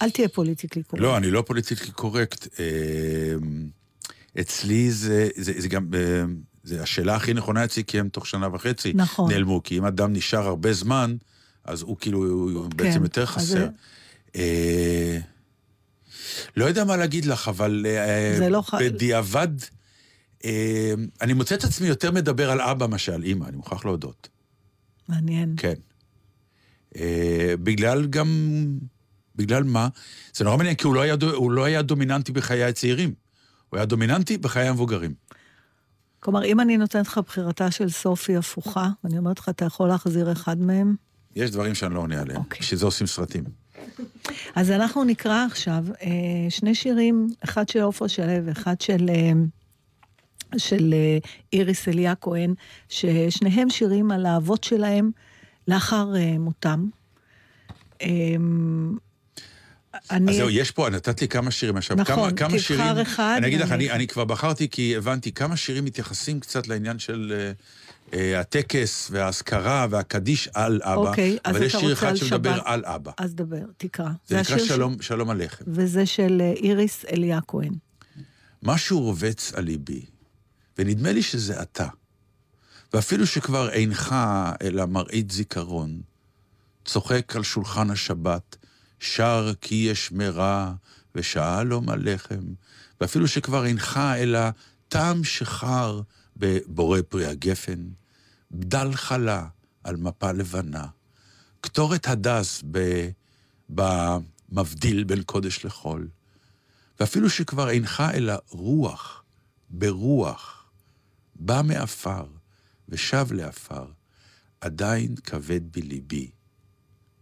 אל 0.02 0.10
תהיה 0.10 0.28
politically 0.28 0.82
correct. 0.82 1.02
לא, 1.02 1.16
אני 1.16 1.30
לא 1.30 1.42
politically 1.46 1.90
correct. 1.90 2.60
אה, 2.60 3.34
אצלי 4.40 4.90
זה, 4.90 5.28
זה, 5.36 5.52
זה 5.58 5.68
גם, 5.68 5.88
אה, 5.94 6.24
זה 6.64 6.82
השאלה 6.82 7.14
הכי 7.16 7.34
נכונה 7.34 7.64
אצלי, 7.64 7.84
כי 7.84 7.98
הם 8.00 8.08
תוך 8.08 8.26
שנה 8.26 8.48
וחצי 8.54 8.92
נכון. 8.94 9.32
נעלמו. 9.32 9.62
כי 9.62 9.78
אם 9.78 9.84
אדם 9.84 10.12
נשאר 10.12 10.46
הרבה 10.46 10.72
זמן, 10.72 11.16
אז 11.64 11.82
הוא 11.82 11.96
כאילו, 12.00 12.18
הוא 12.26 12.64
בעצם 12.76 13.02
יותר 13.02 13.22
אז 13.22 13.28
חסר. 13.28 13.44
זה- 13.44 13.68
אה, 14.36 15.18
לא 16.56 16.64
יודע 16.64 16.84
מה 16.84 16.96
להגיד 16.96 17.24
לך, 17.24 17.48
אבל 17.48 17.86
אה, 17.88 18.48
לא 18.48 18.62
ח- 18.62 18.74
בדיעבד, 18.80 19.48
אה, 20.44 20.92
אני 21.20 21.32
מוצא 21.32 21.54
את 21.54 21.64
עצמי 21.64 21.88
יותר 21.88 22.10
מדבר 22.10 22.50
על 22.50 22.60
אבא 22.60 22.86
מאשר 22.86 23.14
על 23.14 23.22
אימא, 23.22 23.44
אני 23.44 23.56
מוכרח 23.56 23.84
להודות. 23.84 24.28
מעניין. 25.08 25.54
כן. 25.56 25.74
אה, 26.96 27.54
בגלל 27.62 28.06
גם... 28.06 28.28
בגלל 29.36 29.62
מה? 29.62 29.88
זה 30.34 30.44
נורא 30.44 30.56
מעניין, 30.56 30.74
כי 30.74 30.86
הוא 30.86 30.94
לא, 30.94 31.00
היה, 31.00 31.16
הוא 31.34 31.50
לא 31.52 31.64
היה 31.64 31.82
דומיננטי 31.82 32.32
בחיי 32.32 32.64
הצעירים. 32.64 33.14
הוא 33.68 33.76
היה 33.76 33.86
דומיננטי 33.86 34.38
בחיי 34.38 34.68
המבוגרים. 34.68 35.14
כלומר, 36.20 36.44
אם 36.44 36.60
אני 36.60 36.76
נותנת 36.76 37.06
לך 37.06 37.18
בחירתה 37.18 37.70
של 37.70 37.90
סופי 37.90 38.36
הפוכה, 38.36 38.88
ואני 39.04 39.18
אומרת 39.18 39.38
לך, 39.38 39.48
אתה 39.48 39.64
יכול 39.64 39.88
להחזיר 39.88 40.32
אחד 40.32 40.58
מהם, 40.58 40.94
יש 41.36 41.50
דברים 41.50 41.74
שאני 41.74 41.94
לא 41.94 42.00
עונה 42.00 42.20
עליהם. 42.20 42.38
אוקיי. 42.38 42.60
בשביל 42.60 42.78
זה 42.80 42.86
עושים 42.86 43.06
סרטים. 43.06 43.44
אז 44.54 44.70
אנחנו 44.70 45.04
נקרא 45.04 45.46
עכשיו 45.50 45.84
אה, 46.02 46.50
שני 46.50 46.74
שירים, 46.74 47.28
אחד 47.44 47.68
של 47.68 47.80
עופרה 47.80 48.08
שלו 48.08 48.46
ואחד 48.46 48.80
של, 48.80 49.10
אה, 49.10 49.32
של 50.56 50.94
אה, 50.94 51.18
איריס 51.52 51.88
אליה 51.88 52.14
כהן, 52.14 52.54
ששניהם 52.88 53.70
שירים 53.70 54.10
על 54.10 54.26
האבות 54.26 54.64
שלהם 54.64 55.10
לאחר 55.68 56.16
אה, 56.16 56.38
מותם. 56.38 56.86
אה, 58.02 58.08
אני... 60.10 60.30
אז 60.30 60.36
זהו, 60.36 60.50
יש 60.50 60.70
פה, 60.70 60.90
נתת 60.90 61.20
לי 61.20 61.28
כמה 61.28 61.50
שירים 61.50 61.76
עכשיו. 61.76 61.96
נכון, 61.96 62.14
כמה, 62.16 62.32
כמה 62.32 62.48
תבחר 62.48 62.58
שירים, 62.58 62.98
אחד 62.98 63.34
אני 63.38 63.46
אגיד 63.46 63.60
לך, 63.60 63.72
אני, 63.72 63.90
אני 63.90 64.06
כבר 64.06 64.24
בחרתי 64.24 64.68
כי 64.68 64.96
הבנתי 64.96 65.32
כמה 65.32 65.56
שירים 65.56 65.84
מתייחסים 65.84 66.40
קצת 66.40 66.68
לעניין 66.68 66.98
של 66.98 67.32
אה, 67.36 67.52
אה, 68.18 68.40
הטקס 68.40 69.08
והאזכרה 69.10 69.86
והקדיש 69.90 70.48
על 70.54 70.80
אבא. 70.82 70.94
אוקיי, 70.94 71.38
אז 71.44 71.56
אבל 71.56 71.64
יש 71.64 71.72
אתה 71.74 71.80
שיר 71.80 71.90
רוצה 71.90 72.00
אחד 72.06 72.08
על 72.08 72.16
שמדבר 72.16 72.54
שבת. 72.56 72.62
על 72.66 72.84
אבא. 72.84 73.10
אז 73.18 73.34
דבר, 73.34 73.56
תקרא. 73.76 74.08
זה 74.26 74.40
נקרא 74.40 74.54
השיר 74.54 74.66
ש- 74.66 74.68
שלום, 74.68 74.96
שלום 75.02 75.30
הלחם. 75.30 75.64
וזה 75.68 76.06
של 76.06 76.38
אה, 76.40 76.52
איריס 76.52 77.04
אליה 77.12 77.40
כהן. 77.48 77.72
משהו 78.62 79.00
רובץ 79.00 79.52
על 79.54 79.64
ליבי, 79.64 80.04
ונדמה 80.78 81.12
לי 81.12 81.22
שזה 81.22 81.62
אתה. 81.62 81.86
ואפילו 82.94 83.26
שכבר 83.26 83.70
אינך 83.70 84.14
אלא 84.62 84.86
מראית 84.86 85.30
זיכרון, 85.30 86.00
צוחק 86.84 87.36
על 87.36 87.42
שולחן 87.42 87.90
השבת, 87.90 88.56
שר 89.02 89.52
כי 89.60 89.74
יש 89.74 90.12
מרע 90.12 90.72
ושאלום 91.14 91.88
הלחם, 91.88 92.54
ואפילו 93.00 93.28
שכבר 93.28 93.66
אינך 93.66 94.00
אלא 94.16 94.40
טעם 94.88 95.24
שחר 95.24 96.00
בבורא 96.36 96.98
פרי 97.08 97.26
הגפן, 97.26 97.88
בדל 98.50 98.92
חלה 98.94 99.46
על 99.84 99.96
מפה 99.96 100.32
לבנה, 100.32 100.86
קטורת 101.60 102.08
הדס. 102.08 102.62
במבדיל 103.68 105.04
בין 105.04 105.22
קודש 105.22 105.64
לחול, 105.64 106.08
ואפילו 107.00 107.30
שכבר 107.30 107.70
אינך 107.70 108.02
אלא 108.14 108.34
רוח, 108.48 109.24
ברוח, 109.70 110.70
בא 111.34 111.62
מעפר 111.64 112.26
ושב 112.88 113.26
לעפר, 113.30 113.86
עדיין 114.60 115.14
כבד 115.16 115.72
בליבי, 115.72 116.30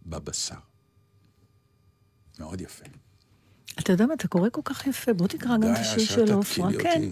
בבשר. 0.05 0.70
מאוד 2.41 2.61
יפה. 2.61 2.85
אתה 3.79 3.91
יודע 3.91 4.05
מה, 4.05 4.13
אתה 4.13 4.27
קורא 4.27 4.49
כל 4.51 4.61
כך 4.63 4.87
יפה, 4.87 5.13
בוא 5.13 5.27
תקרא 5.27 5.57
גם 5.57 5.63
את 5.63 5.77
די, 5.77 5.79
השיר 5.79 6.05
של 6.05 6.33
עופרה. 6.33 6.69
כן. 6.79 7.09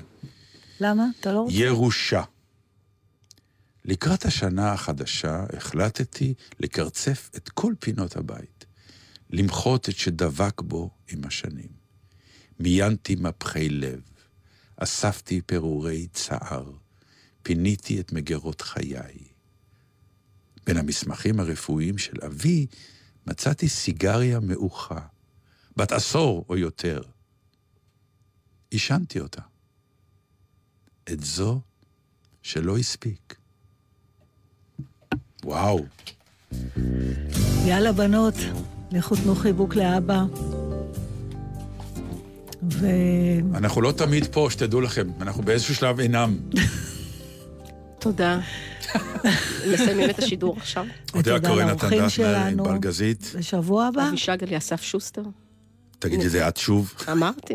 למה? 0.80 1.06
אתה 1.20 1.32
לא 1.32 1.40
רוצה? 1.40 1.56
ירושה. 1.56 2.24
לקראת 3.86 4.26
השנה 4.26 4.74
החדשה 4.74 5.46
החלטתי 5.58 6.34
לקרצף 6.60 7.30
את 7.36 7.50
כל 7.50 7.74
פינות 7.80 8.16
הבית, 8.16 8.66
למחות 9.30 9.90
את 9.90 9.96
שדבק 9.96 10.62
בו 10.62 10.90
עם 11.12 11.22
השנים. 11.26 11.70
מיינתי 12.60 13.16
מפחי 13.16 13.70
לב, 13.70 14.02
אספתי 14.78 15.42
פירורי 15.42 16.08
צער, 16.14 16.72
פיניתי 17.44 18.00
את 18.00 18.12
מגירות 18.12 18.62
חיי. 18.62 19.28
בין 20.66 20.78
המסמכים 20.78 21.40
הרפואיים 21.40 21.98
של 21.98 22.18
אבי 22.26 22.68
מצאתי 23.28 23.70
סיגריה 23.70 24.40
מעוכה, 24.40 25.00
בת 25.80 25.92
עשור 25.92 26.46
או 26.50 26.58
יותר. 26.58 27.02
עישנתי 28.72 29.20
אותה. 29.20 29.42
את 31.12 31.24
זו 31.24 31.60
שלא 32.42 32.78
הספיק. 32.78 33.36
וואו, 35.44 35.86
יאללה, 37.66 37.92
בנות, 37.92 38.34
לכו 38.92 39.16
תנו 39.16 39.36
חיבוק 39.36 39.76
לאבא. 39.76 40.24
ו... 42.72 42.88
אנחנו 43.54 43.82
לא 43.82 43.92
תמיד 43.92 44.26
פה, 44.34 44.48
שתדעו 44.52 44.82
לכם, 44.82 45.08
אנחנו 45.22 45.44
באיזשהו 45.44 45.76
שלב 45.76 46.00
אינם. 46.00 46.38
תודה. 48.00 48.40
מסיימים 49.74 50.10
את 50.10 50.20
השידור 50.20 50.58
עכשיו. 50.58 50.86
ותודה 51.16 51.48
קורן, 51.48 51.68
לאורחים 51.68 52.00
נתן 52.00 52.10
שלנו. 52.10 52.66
ענבל 52.66 52.78
גזית. 52.78 53.34
בשבוע 53.38 53.86
הבא? 53.86 54.10
אבישג 54.10 54.44
אליסף 54.44 54.82
שוסטר. 54.82 55.24
תגידי 56.00 56.26
את 56.26 56.32
זה 56.32 56.48
את 56.48 56.58
שוב. 56.58 56.94
אמרתי, 57.12 57.54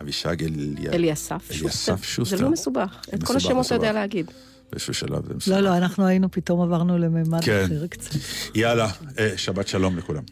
אבישג 0.00 0.44
אליה... 0.44 0.92
אליסף 0.92 1.52
שוסטר. 1.52 1.96
שוסטר. 2.02 2.36
זה 2.36 2.42
לא 2.42 2.50
מסובך. 2.50 3.04
את 3.14 3.22
כל 3.22 3.36
השמות 3.36 3.66
אתה 3.66 3.74
יודע. 3.74 3.92
להגיד. 3.92 4.30
באיזשהו 4.70 4.94
שלב 4.94 5.26
זה 5.26 5.34
מסובך. 5.34 5.56
לא, 5.56 5.60
לא, 5.60 5.76
אנחנו 5.76 6.06
היינו, 6.06 6.30
פתאום 6.30 6.62
עברנו 6.62 6.98
לממד 6.98 7.44
כן. 7.44 7.64
אחר 7.64 7.86
קצת. 7.86 8.10
יאללה, 8.54 8.88
אה, 9.18 9.32
שבת 9.36 9.68
שלום 9.68 9.98
לכולם. 9.98 10.22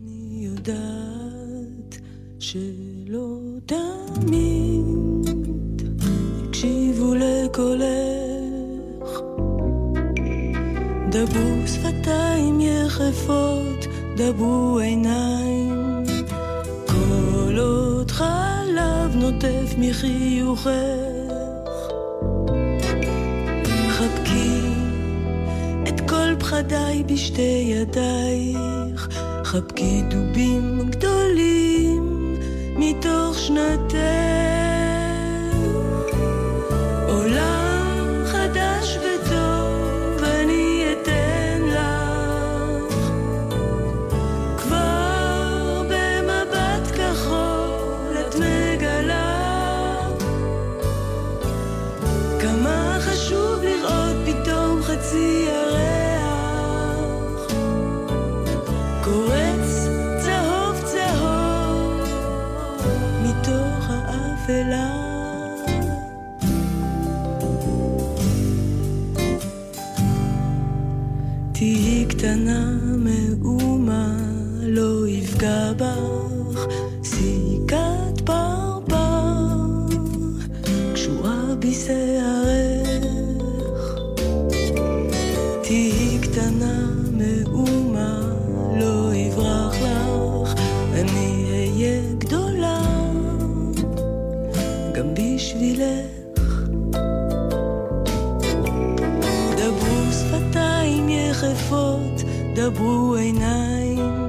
אני 0.00 0.46
יודעת 0.46 1.98
שלא 2.38 3.38
תמיד 3.66 5.28
הקשיבו 6.48 7.14
לקולך. 7.14 7.90
דברו 11.10 11.66
שפתיים 11.66 12.60
יחפות, 12.60 13.86
דברו 14.16 14.78
עיניים. 14.78 15.89
עוד 17.58 18.10
חלב 18.10 19.14
נוטף 19.14 19.74
מחיוכך. 19.78 20.70
חבקי 23.88 24.60
את 25.88 26.00
כל 26.10 26.34
פחדיי 26.38 27.04
בשתי 27.04 27.72
ידייך, 27.74 29.08
חבקי 29.44 30.02
דובים 30.02 30.90
גדולים 30.90 32.36
מתוך 32.76 33.38
שנתך. 33.38 34.69
קטנה 72.20 72.69
דברו 102.70 103.14
עיניים, 103.14 104.28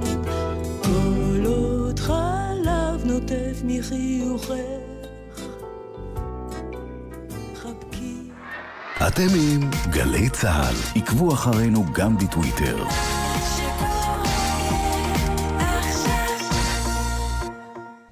כל 0.84 1.46
עוד 1.46 2.00
חלב 2.00 3.06
נוטף 3.06 3.62
מחיוכך. 3.64 4.52
חבקי 7.56 8.16
אתם 9.08 9.28
עם 9.36 9.70
גלי 9.90 10.30
צה"ל. 10.30 10.76
עקבו 11.02 11.34
אחרינו 11.34 11.86
גם 11.94 12.18
בטוויטר. 12.18 12.86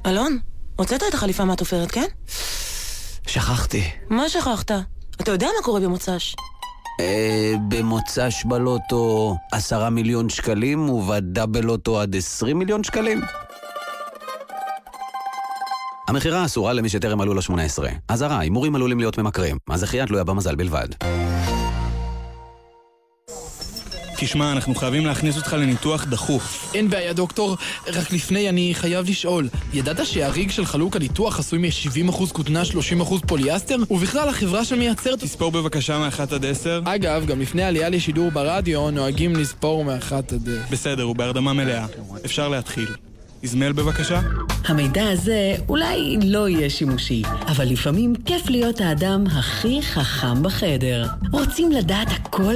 אלון, 0.05 0.38
הוצאת 0.75 1.03
את 1.09 1.13
החליפה 1.13 1.45
מהתופרת, 1.45 1.91
כן? 1.91 2.07
שכחתי. 3.27 3.84
מה 4.09 4.30
שכחת? 4.30 4.71
אתה 5.21 5.32
יודע 5.32 5.47
מה 5.57 5.63
קורה 5.63 5.80
במוצ"ש. 5.80 6.36
אה, 7.00 7.54
במוצ"ש 7.68 8.43
בלוטו 8.45 9.36
עשרה 9.52 9.89
מיליון 9.89 10.30
שקלים 10.30 10.89
ובדאבל 10.89 11.62
לוטו 11.62 12.02
עד 12.02 12.16
עשרים 12.16 12.60
מיליון 12.60 12.84
שקלים? 12.84 13.22
המכירה 16.08 16.45
אסורה 16.45 16.74
למי 16.74 16.89
שטרם 16.89 17.18
מלאו 17.18 17.34
לו 17.34 17.41
18. 17.41 17.89
אזהרה, 18.08 18.39
הימורים 18.39 18.76
עלולים 18.76 19.00
להיות 19.00 19.18
ממכרים. 19.18 19.58
הזכייה 19.70 20.06
תלויה 20.06 20.24
במזל 20.24 20.56
בלבד. 20.56 20.88
תשמע, 24.20 24.51
אנחנו 24.51 24.76
חייבים 24.76 25.05
להכניס 25.05 25.38
אותך 25.38 25.53
לניתוח 25.53 26.05
דחוף. 26.05 26.72
אין 26.76 26.89
בעיה, 26.89 27.13
דוקטור. 27.13 27.57
רק 27.88 28.11
לפני, 28.11 28.49
אני 28.49 28.72
חייב 28.74 29.09
לשאול. 29.09 29.49
ידעת 29.74 30.05
שהריג 30.05 30.51
של 30.51 30.65
חלוק 30.65 30.95
הניתוח 30.95 31.39
עשוי 31.39 31.59
מ-70% 31.59 32.34
כותנה, 32.34 32.61
30% 32.99 33.28
פוליאסטר? 33.28 33.76
ובכלל, 33.91 34.30
החברה 34.30 34.65
שמייצרת... 34.65 35.20
תספור 35.20 35.51
בבקשה 35.51 35.97
מאחת 35.99 36.34
עד 36.34 36.45
עשר. 36.45 36.82
אגב, 36.86 37.26
גם 37.26 37.41
לפני 37.41 37.63
עלייה 37.63 37.89
לשידור 37.89 38.32
ברדיו, 38.32 38.91
נוהגים 38.91 39.36
לספור 39.36 39.86
מאחת 39.86 40.34
עד... 40.34 40.49
בסדר, 40.72 41.03
הוא 41.03 41.15
בהרדמה 41.15 41.53
מלאה. 41.53 41.86
אפשר 42.26 42.49
להתחיל. 42.49 42.88
איזמל 43.43 43.72
בבקשה. 43.72 44.20
המידע 44.65 45.09
הזה 45.09 45.55
אולי 45.70 46.17
לא 46.24 46.49
יהיה 46.49 46.70
שימושי, 46.70 47.22
אבל 47.47 47.65
לפעמים 47.65 48.13
כיף 48.26 48.49
להיות 48.49 48.82
האדם 48.82 49.24
הכי 49.28 49.82
חכם 49.82 50.43
בחדר. 50.43 51.05
רוצים 51.32 51.72
לדעת 51.72 52.07
הכל? 52.11 52.55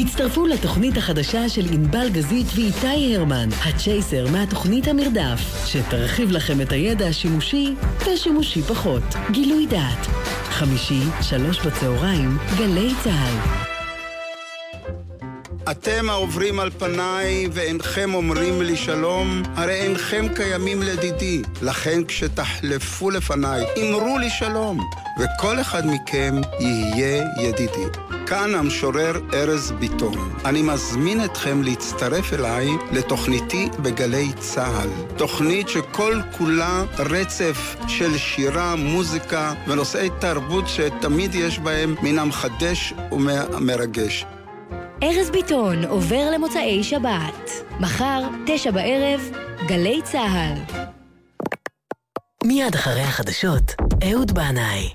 הצטרפו 0.00 0.46
לתוכנית 0.46 0.96
החדשה 0.96 1.48
של 1.48 1.66
ענבל 1.72 2.08
גזית 2.08 2.46
ואיתי 2.54 3.16
הרמן, 3.16 3.48
הצ'ייסר 3.64 4.26
מהתוכנית 4.32 4.88
המרדף, 4.88 5.66
שתרחיב 5.66 6.30
לכם 6.30 6.60
את 6.60 6.72
הידע 6.72 7.06
השימושי 7.06 7.74
ושימושי 8.06 8.62
פחות. 8.62 9.02
גילוי 9.30 9.66
דעת. 9.66 10.06
חמישי, 10.50 11.00
שלוש 11.22 11.66
בצהריים, 11.66 12.38
גלי 12.58 12.90
צה"ל. 13.04 13.77
אתם 15.70 16.10
העוברים 16.10 16.60
על 16.60 16.70
פניי 16.70 17.48
ואינכם 17.52 18.14
אומרים 18.14 18.62
לי 18.62 18.76
שלום, 18.76 19.42
הרי 19.56 19.74
אינכם 19.74 20.26
קיימים 20.34 20.82
לדידי. 20.82 21.42
לכן 21.62 22.04
כשתחלפו 22.04 23.10
לפניי, 23.10 23.64
אמרו 23.82 24.18
לי 24.18 24.30
שלום, 24.30 24.90
וכל 25.20 25.60
אחד 25.60 25.82
מכם 25.86 26.34
יהיה 26.60 27.24
ידידי. 27.40 27.84
כאן 28.26 28.54
המשורר 28.54 29.20
ארז 29.34 29.72
ביטון. 29.78 30.32
אני 30.44 30.62
מזמין 30.62 31.24
אתכם 31.24 31.62
להצטרף 31.62 32.32
אליי 32.32 32.68
לתוכניתי 32.92 33.68
בגלי 33.82 34.32
צה"ל. 34.38 35.16
תוכנית 35.16 35.68
שכל 35.68 36.20
כולה 36.38 36.84
רצף 36.98 37.76
של 37.88 38.18
שירה, 38.18 38.76
מוזיקה 38.76 39.52
ונושאי 39.68 40.08
תרבות 40.18 40.64
שתמיד 40.68 41.34
יש 41.34 41.58
בהם 41.58 41.94
מן 42.02 42.18
המחדש 42.18 42.94
ומרגש. 43.12 44.24
ארז 45.02 45.30
ביטון 45.30 45.84
עובר 45.84 46.30
למוצאי 46.30 46.84
שבת. 46.84 47.50
מחר, 47.80 48.22
תשע 48.46 48.70
בערב, 48.70 49.30
גלי 49.68 50.00
צה"ל. 50.04 50.78
מיד 52.44 52.74
אחרי 52.74 53.00
החדשות, 53.02 53.62
אהוד 54.10 54.32
בנאי. 54.32 54.88